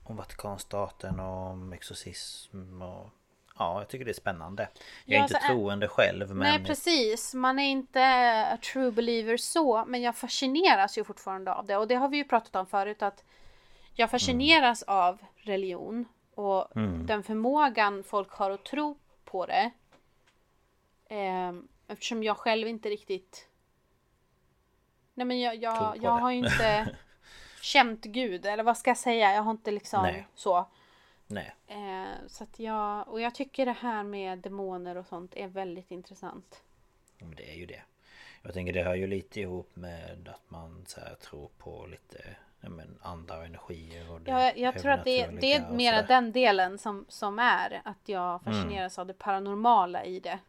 om 0.04 0.16
Vatikanstaten 0.16 1.20
och 1.20 1.48
om 1.52 1.74
exorcism 1.74 2.82
och... 2.82 3.10
Ja, 3.58 3.80
jag 3.82 3.90
tycker 3.90 4.06
det 4.06 4.12
är 4.12 4.14
spännande. 4.14 4.68
Jag 5.06 5.16
är 5.16 5.20
Ja, 5.20 5.24
inte 5.24 5.34
så 5.34 5.46
är- 5.46 5.48
troende 5.48 5.88
själv 5.88 6.28
men... 6.30 6.38
Nej 6.38 6.64
precis, 6.66 7.34
man 7.34 7.60
är 7.60 7.70
inte 7.70 8.02
a 8.54 8.58
true 8.74 8.92
believer 8.92 9.38
så, 9.38 9.86
men 9.86 10.02
jag 10.02 10.16
fascineras 10.18 10.98
ju 10.98 11.04
fortfarande 11.04 11.54
av 11.54 11.66
det. 11.66 11.78
Och 11.78 11.88
det 11.88 11.96
har 11.96 12.10
vi 12.10 12.18
ju 12.18 12.24
pratat 12.24 12.56
om 12.56 12.66
förut 12.68 13.02
att 13.02 13.24
jag 13.94 14.12
fascineras 14.12 14.84
av 14.84 15.18
religion 15.36 16.06
och 16.36 16.68
den 17.06 17.24
förmågan 17.24 18.04
folk 18.04 18.32
har 18.32 18.52
att 18.52 18.66
tro 18.66 18.98
på 19.26 19.46
det. 19.46 19.72
Ehm, 21.10 21.68
eftersom 21.88 22.24
jag 22.24 22.38
själv 22.38 22.68
inte 22.68 22.90
riktigt... 22.90 23.48
Nej 25.14 25.26
men 25.26 25.40
jag, 25.40 25.56
jag, 25.56 25.98
jag 26.02 26.18
det. 26.18 26.22
har 26.22 26.32
ju 26.32 26.38
inte 26.38 26.90
känt 27.62 28.06
Gud, 28.06 28.46
eller 28.46 28.64
vad 28.64 28.78
ska 28.78 28.90
jag 28.90 28.98
säga? 28.98 29.34
Jag 29.34 29.42
har 29.42 29.52
inte 29.52 29.72
liksom 29.72 30.04
Nej. 30.04 30.28
så. 30.36 30.66
Nej. 31.28 31.54
Eh, 31.68 32.28
så 32.28 32.44
att 32.44 32.60
jag, 32.60 33.08
och 33.08 33.22
jag 33.22 33.36
tycker 33.36 33.66
det 33.66 33.72
här 33.72 34.04
med 34.04 34.40
demoner 34.40 34.96
och 34.98 35.06
sånt 35.08 35.36
är 35.36 35.48
väldigt 35.48 35.92
intressant. 35.92 36.62
Men 37.18 37.36
det 37.36 37.52
är 37.52 37.56
ju 37.56 37.66
det. 37.66 37.82
Jag 38.42 38.54
tänker 38.54 38.74
det 38.74 38.84
hör 38.84 38.96
ju 38.96 39.08
lite 39.08 39.42
ihop 39.42 39.76
med 39.76 40.30
att 40.34 40.50
man 40.50 40.86
så 40.88 41.00
här, 41.00 41.16
tror 41.16 41.50
på 41.58 41.86
lite 41.92 42.36
ja, 42.62 42.70
men, 42.70 43.00
andar 43.02 43.38
och 43.38 43.46
energier 43.46 44.12
och 44.12 44.22
det 44.22 44.32
Ja, 44.32 44.52
jag, 44.56 44.80
tror 44.80 44.92
att 44.92 45.04
det, 45.06 45.28
det 45.28 45.54
är 45.54 45.70
mera 45.72 46.02
den 46.02 46.32
delen 46.32 46.78
som, 46.78 47.06
som 47.10 47.40
är 47.40 47.82
att 47.86 48.10
jag 48.10 48.30
Mm. 48.30 48.40
fascineras 48.40 49.00
av 49.00 49.08
det 49.08 49.14
paranormala 49.14 50.04
i 50.06 50.20
det. 50.20 50.40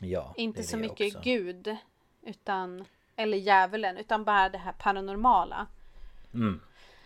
Ja, 0.00 0.32
det 0.36 0.42
Inte 0.42 0.60
är 0.60 0.62
så 0.62 0.76
det 0.76 0.82
mycket 0.82 1.06
också. 1.06 1.20
Gud, 1.24 1.76
utan, 2.22 2.84
eller 3.16 3.38
djävulen, 3.38 3.96
utan 3.96 4.24
bara 4.24 4.48
det 4.48 4.58
här 4.58 4.72
paranormala. 4.72 5.66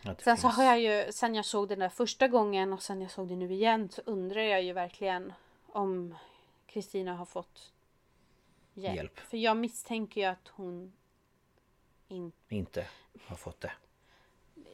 Det 0.03 0.23
Sen 0.23 0.37
så 0.37 0.49
har 0.49 0.65
jag 0.65 0.81
ju, 0.81 1.13
sen 1.13 1.35
jag 1.35 1.45
såg 1.45 1.69
den 1.69 1.79
där 1.79 1.89
första 1.89 2.29
gången 2.29 2.73
och 2.73 2.83
sen 2.83 3.03
jag 3.03 3.11
såg 3.11 3.29
det 3.29 3.37
nu 3.37 3.53
igen 3.53 3.89
så 3.89 4.03
undrar 4.05 4.41
jag 4.41 4.63
ju 4.63 4.73
verkligen 4.73 5.33
om 5.67 6.15
Kristina 6.67 7.15
har 7.15 7.25
fått 7.25 7.73
hjälp. 8.75 8.97
Hjälp. 8.97 9.19
För 9.19 9.37
jag 9.37 9.57
misstänker 9.57 10.21
ju 10.21 10.27
att 10.27 10.49
hon 10.49 10.93
inte... 12.09 12.55
Inte 12.55 12.87
har 13.27 13.37
fått 13.37 13.61
det. 13.61 13.73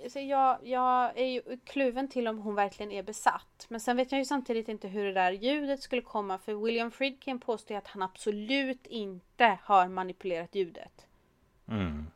Så 0.09 0.21
jag, 0.21 0.59
jag 0.67 1.19
är 1.19 1.27
ju 1.27 1.59
kluven 1.65 2.09
till 2.09 2.29
om 2.29 2.39
hon 2.39 2.55
verkligen 2.55 2.93
är 2.93 3.03
besatt. 3.03 3.67
Men 3.69 3.81
sen 3.81 3.97
vet 3.97 4.13
jag 4.13 4.19
ju 4.19 4.25
samtidigt 4.25 4.69
inte 4.69 4.89
hur 4.89 5.05
det 5.05 5.13
där 5.13 5.33
ljudet 5.33 5.83
skulle 5.83 6.03
komma. 6.03 6.39
För 6.39 6.55
William 6.55 6.91
Friedkin 6.91 7.41
påstår 7.41 7.75
ju 7.75 7.79
att 7.79 7.87
han 7.87 8.03
absolut 8.03 8.87
inte 8.87 9.59
har 9.63 9.89
manipulerat 9.89 10.55
ljudet. 10.55 11.07
Mm. 11.69 12.07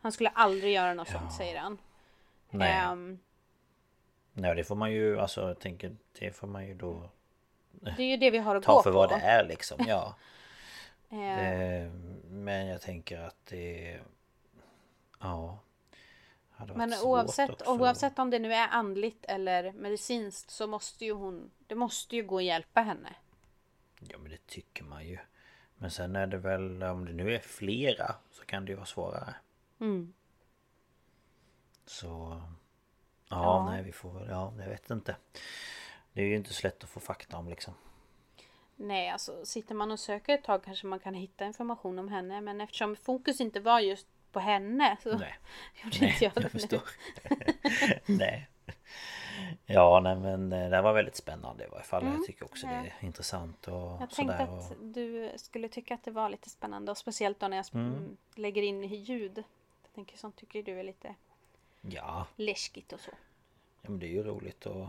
Han 0.00 0.12
skulle 0.12 0.28
aldrig 0.28 0.74
göra 0.74 0.94
något 0.94 1.08
sånt 1.08 1.32
säger 1.32 1.58
han. 1.60 1.78
Nej. 2.50 2.72
Ehm, 2.72 3.18
Nej 4.32 4.54
det 4.54 4.64
får 4.64 4.74
man 4.74 4.92
ju 4.92 5.20
alltså 5.20 5.40
jag 5.48 5.58
tänker 5.60 5.96
Det 6.18 6.32
får 6.36 6.46
man 6.46 6.66
ju 6.66 6.74
då 6.74 7.10
det 7.70 8.02
är 8.02 8.06
ju 8.06 8.16
det 8.16 8.30
vi 8.30 8.38
har 8.38 8.56
att 8.56 8.62
Ta 8.62 8.72
gå 8.74 8.82
för 8.82 8.92
på. 8.92 8.96
vad 8.98 9.08
det 9.08 9.14
är 9.14 9.44
liksom 9.48 9.84
ja 9.88 10.16
Ehm, 11.10 11.38
det, 11.38 11.90
Men 12.28 12.66
jag 12.66 12.80
tänker 12.80 13.18
att 13.20 13.46
det 13.46 14.00
Ja 15.20 15.58
Men 16.74 16.94
oavsett, 17.02 17.68
oavsett 17.68 18.18
om 18.18 18.30
det 18.30 18.38
nu 18.38 18.52
är 18.54 18.68
andligt 18.68 19.24
eller 19.24 19.72
medicinskt 19.72 20.50
så 20.50 20.66
måste 20.66 21.04
ju 21.04 21.12
hon 21.12 21.50
Det 21.66 21.74
måste 21.74 22.16
ju 22.16 22.22
gå 22.22 22.36
att 22.38 22.44
hjälpa 22.44 22.80
henne. 22.80 23.14
Ja 24.00 24.18
men 24.18 24.30
det 24.30 24.46
tycker 24.46 24.84
man 24.84 25.06
ju 25.06 25.18
Men 25.82 25.90
sen 25.90 26.16
är 26.16 26.26
det 26.26 26.38
väl 26.38 26.82
om 26.82 27.04
det 27.04 27.12
nu 27.12 27.34
är 27.34 27.38
flera 27.38 28.14
Så 28.30 28.44
kan 28.44 28.64
det 28.64 28.70
ju 28.70 28.76
vara 28.76 28.86
svårare 28.86 29.34
Mm. 29.80 30.12
Så 31.86 32.06
Ja, 33.28 33.36
Ja. 33.44 33.70
nej 33.70 33.82
vi 33.82 33.92
får 33.92 34.12
väl 34.12 34.28
Ja 34.28 34.52
jag 34.58 34.68
vet 34.68 34.90
inte 34.90 35.16
Det 36.12 36.22
är 36.22 36.26
ju 36.26 36.36
inte 36.36 36.52
så 36.54 36.66
lätt 36.66 36.84
att 36.84 36.90
få 36.90 37.00
fakta 37.00 37.36
om 37.36 37.48
liksom 37.48 37.74
Nej, 38.76 39.10
alltså 39.10 39.44
sitter 39.46 39.74
man 39.74 39.90
och 39.90 40.00
söker 40.00 40.34
ett 40.34 40.44
tag 40.44 40.64
kanske 40.64 40.86
man 40.86 40.98
kan 41.00 41.14
hitta 41.14 41.44
information 41.44 41.98
om 41.98 42.08
henne. 42.08 42.40
Men 42.40 42.60
eftersom 42.60 42.96
fokus 42.96 43.40
inte 43.40 43.60
var 43.60 43.80
just 43.80 44.06
på 44.32 44.40
henne 44.40 44.96
så 45.02 45.16
Nej 45.18 45.34
gjorde 45.84 45.96
Nej, 46.00 46.10
inte 46.12 46.24
jag 46.24 46.34
det 46.34 46.40
jag 46.42 46.54
nu. 46.54 46.60
förstår. 46.60 46.82
nej. 48.18 48.48
Ja, 49.66 50.00
nej 50.00 50.16
men 50.16 50.52
eh, 50.52 50.70
det 50.70 50.82
var 50.82 50.92
väldigt 50.92 51.16
spännande 51.16 51.64
i 51.64 51.68
varje 51.68 51.84
fall. 51.84 52.04
Jag 52.06 52.24
tycker 52.26 52.44
också 52.44 52.66
det 52.66 52.72
är 52.72 52.94
intressant 53.00 53.68
och 53.68 53.74
Mm. 53.88 54.00
Jag 54.00 54.10
tänkte 54.10 54.36
sådär. 54.38 54.58
att 54.58 54.70
Och... 54.70 54.76
du 54.86 55.32
skulle 55.36 55.68
tycka 55.68 55.94
att 55.94 56.04
det 56.04 56.10
var 56.10 56.28
lite 56.28 56.50
spännande 56.50 56.90
och 56.90 56.98
speciellt 56.98 57.40
då 57.40 57.48
när 57.48 57.56
jag 57.56 57.66
Mm. 57.74 58.16
lägger 58.34 58.62
in 58.62 58.82
ljud. 58.84 59.38
Jag 59.82 59.92
tänker 59.94 60.16
sånt 60.16 60.36
tycker 60.36 60.62
du 60.62 60.78
är 60.80 60.84
lite 60.84 61.14
Ja, 61.80 62.26
läskigt 62.36 62.92
och 62.92 63.00
så. 63.00 63.10
ja, 63.82 63.90
men 63.90 63.98
det 63.98 64.06
är 64.06 64.10
ju 64.10 64.22
roligt 64.22 64.66
att 64.66 64.88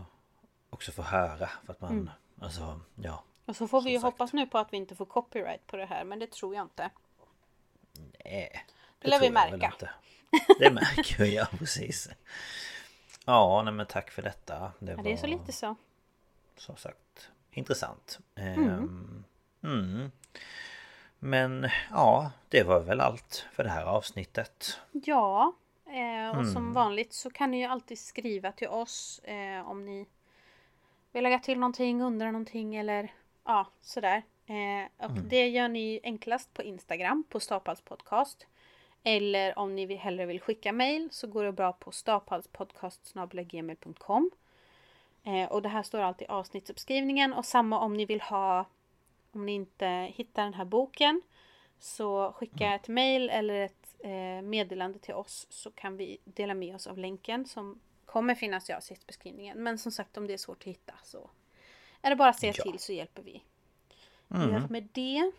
också 0.70 0.92
få 0.92 1.02
höra 1.02 1.48
för 1.64 1.72
att 1.72 1.80
man 1.80 1.90
Mm. 1.92 2.10
Alltså, 2.40 2.80
ja. 2.94 3.22
Och 3.46 3.56
så 3.56 3.68
får 3.68 3.82
vi 3.82 3.90
ju 3.90 3.96
sagt. 3.98 4.04
hoppas 4.04 4.32
nu 4.32 4.46
på 4.46 4.58
att 4.58 4.72
vi 4.72 4.76
inte 4.76 4.94
får 4.96 5.06
copyright 5.06 5.66
på 5.66 5.76
det 5.76 5.86
här 5.86 6.04
men 6.04 6.18
det 6.18 6.30
tror 6.30 6.54
jag 6.54 6.64
inte. 6.64 6.90
Nej. 8.24 8.64
Det 8.98 9.08
lär 9.08 9.20
vi 9.20 9.26
jag 9.26 9.32
märka. 9.34 9.72
Det 10.58 10.70
märker 10.70 11.18
vi, 11.18 11.34
ja 11.36 11.46
precis. 11.58 12.08
Ja, 13.24 13.62
nej 13.64 13.72
men 13.74 13.86
tack 13.86 14.10
för 14.10 14.22
detta. 14.22 14.72
Det, 14.78 14.90
Ja, 14.90 14.96
var 14.96 15.04
det 15.04 15.12
är 15.12 15.16
så 15.16 15.26
lite 15.26 15.52
så. 15.52 15.76
som 16.56 16.76
sagt 16.76 17.30
intressant. 17.50 18.18
Ehm, 18.34 19.24
mm. 19.62 20.10
Men 21.18 21.68
ja, 21.90 22.30
det 22.48 22.62
var 22.62 22.80
väl 22.80 23.00
allt 23.00 23.46
för 23.52 23.64
det 23.64 23.70
här 23.70 23.84
avsnittet. 23.84 24.80
Ja, 24.92 25.52
eh, 25.86 26.38
och 26.38 26.46
som 26.46 26.56
Mm. 26.56 26.72
vanligt 26.72 27.12
så 27.12 27.30
kan 27.30 27.50
ni 27.50 27.58
ju 27.58 27.64
alltid 27.64 27.98
skriva 27.98 28.52
till 28.52 28.68
oss 28.68 29.18
eh, 29.18 29.68
om 29.70 29.84
ni 29.84 30.06
vill 31.12 31.22
lägga 31.22 31.38
till 31.38 31.58
någonting, 31.58 32.02
undrar 32.02 32.32
någonting 32.32 32.76
eller 32.76 33.12
ja, 33.44 33.66
sådär. 33.80 34.22
Eh, 34.46 35.04
och 35.04 35.10
Mm. 35.10 35.28
det 35.28 35.48
gör 35.48 35.68
ni 35.68 36.00
enklast 36.02 36.54
på 36.54 36.62
Instagram 36.62 37.24
på 37.28 37.40
Stapals 37.40 37.80
podcast. 37.80 38.46
Eller 39.06 39.58
om 39.58 39.74
ni 39.74 39.94
hellre 39.94 40.26
vill 40.26 40.40
skicka 40.40 40.72
mail 40.72 41.08
så 41.12 41.26
går 41.26 41.44
det 41.44 41.52
bra 41.52 41.72
på 41.72 41.92
staphalspodcast.gmail.com 41.92 44.30
eh, 45.24 45.52
Och 45.52 45.62
det 45.62 45.68
här 45.68 45.82
står 45.82 45.98
alltid 45.98 46.26
i 46.26 46.30
avsnittsuppskrivningen 46.30 47.32
och 47.32 47.44
samma 47.44 47.78
om 47.78 47.96
ni 47.96 48.04
vill 48.04 48.20
ha 48.20 48.64
om 49.32 49.46
ni 49.46 49.52
inte 49.52 49.86
hittar 50.14 50.44
den 50.44 50.54
här 50.54 50.64
boken 50.64 51.22
så 51.78 52.32
skicka 52.32 52.74
ett 52.74 52.88
mail 52.88 53.30
eller 53.30 53.54
ett 53.54 53.94
eh, 53.98 54.42
meddelande 54.42 54.98
till 54.98 55.14
oss 55.14 55.46
så 55.50 55.70
kan 55.70 55.96
vi 55.96 56.18
dela 56.24 56.54
med 56.54 56.74
oss 56.74 56.86
av 56.86 56.98
länken 56.98 57.46
som 57.46 57.80
kommer 58.06 58.34
finnas 58.34 58.70
i 58.70 58.72
avsnittsbeskrivningen. 58.72 59.62
Men 59.62 59.78
som 59.78 59.92
sagt 59.92 60.16
om 60.16 60.26
det 60.26 60.32
är 60.32 60.38
svårt 60.38 60.62
att 60.62 60.66
hitta 60.66 60.94
så 61.02 61.30
är 62.02 62.10
det 62.10 62.16
bara 62.16 62.28
att 62.28 62.40
säga 62.40 62.52
Ja. 62.56 62.62
till 62.62 62.78
så 62.78 62.92
hjälper 62.92 63.22
vi. 63.22 63.42
Mm. 64.30 64.62
Med 64.70 64.88
det. 64.92 65.32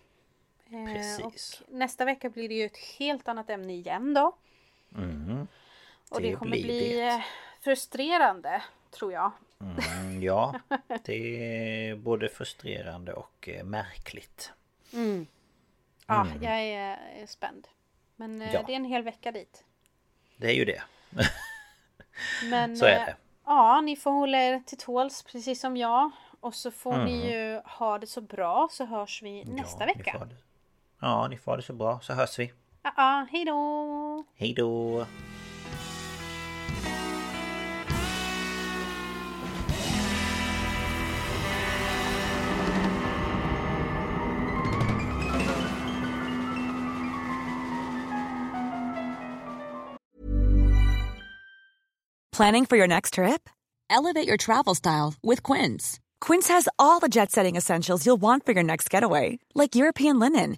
Eh, 0.70 0.86
Precis. 0.94 1.62
och 1.62 1.68
nästa 1.74 2.06
vecka 2.06 2.30
blir 2.30 2.50
det 2.50 2.56
ju 2.56 2.66
ett 2.66 2.78
helt 3.00 3.28
annat 3.28 3.50
ämne 3.50 3.74
igen 3.74 4.14
då. 4.14 4.36
Mm. 4.96 5.48
Och 6.10 6.22
det, 6.22 6.30
Det 6.30 6.36
kommer 6.36 6.52
bli 6.52 6.94
det. 6.96 7.08
eh, 7.08 7.22
frustrerande 7.62 8.64
tror 8.92 9.14
jag. 9.14 9.32
Mm, 9.62 10.24
ja, 10.24 10.60
det 11.04 11.14
är 11.90 11.96
både 11.96 12.30
frustrerande 12.30 13.14
och 13.14 13.50
eh, 13.50 13.64
märkligt. 13.64 14.52
Ja, 16.08 16.28
jag 16.42 16.54
är, 16.62 16.98
är 17.22 17.26
spänd. 17.28 17.68
Men 18.16 18.42
Ja. 18.42 18.64
det 18.68 18.72
är 18.74 18.76
en 18.76 18.86
hel 18.86 19.04
vecka 19.04 19.32
dit. 19.32 19.64
Det 20.38 20.48
är 20.48 20.54
ju 20.54 20.66
det. 20.66 20.82
Men 22.50 22.78
Så 22.78 22.86
är 22.86 23.06
det. 23.06 23.16
ja, 23.46 23.82
ni 23.82 23.96
får 23.96 24.12
hålla 24.12 24.38
er 24.44 24.60
till 24.66 24.78
tåls 24.78 25.24
precis 25.24 25.60
som 25.62 25.78
jag. 25.78 26.12
Och 26.40 26.56
så 26.56 26.72
får 26.72 26.98
ni 26.98 27.14
Mm. 27.22 27.30
ju 27.30 27.62
ha 27.66 27.98
det 28.00 28.08
så 28.08 28.22
bra 28.22 28.68
så 28.72 28.86
hörs 28.86 29.22
vi 29.24 29.46
nästa 29.46 29.80
ja, 29.88 29.94
vecka. 29.94 30.28
Får 31.00 31.08
ha 31.08 31.14
det. 31.14 31.22
Ja, 31.22 31.28
ni 31.28 31.38
får 31.38 31.52
ha 31.52 31.58
det 31.58 31.64
så 31.64 31.74
bra 31.74 32.00
så 32.02 32.14
hörs 32.14 32.40
vi. 32.40 32.52
Ja, 32.84 32.92
ja, 32.98 33.28
hej 33.32 33.46
då! 33.46 34.24
Hej 34.36 34.54
då! 34.54 35.06
Planning 52.38 52.66
for 52.66 52.76
your 52.76 52.88
next 52.88 53.14
trip? 53.14 53.50
Elevate 53.90 54.28
your 54.28 54.36
travel 54.36 54.76
style 54.76 55.14
with 55.24 55.42
Quince. 55.42 56.02
Quince 56.20 56.50
has 56.50 56.68
all 56.78 57.00
the 57.00 57.08
jet 57.08 57.32
setting 57.32 57.56
essentials 57.56 58.06
you'll 58.06 58.22
want 58.22 58.46
for 58.46 58.52
your 58.52 58.64
next 58.64 58.90
getaway, 58.90 59.40
like 59.54 59.76
European 59.76 60.20
linen, 60.20 60.58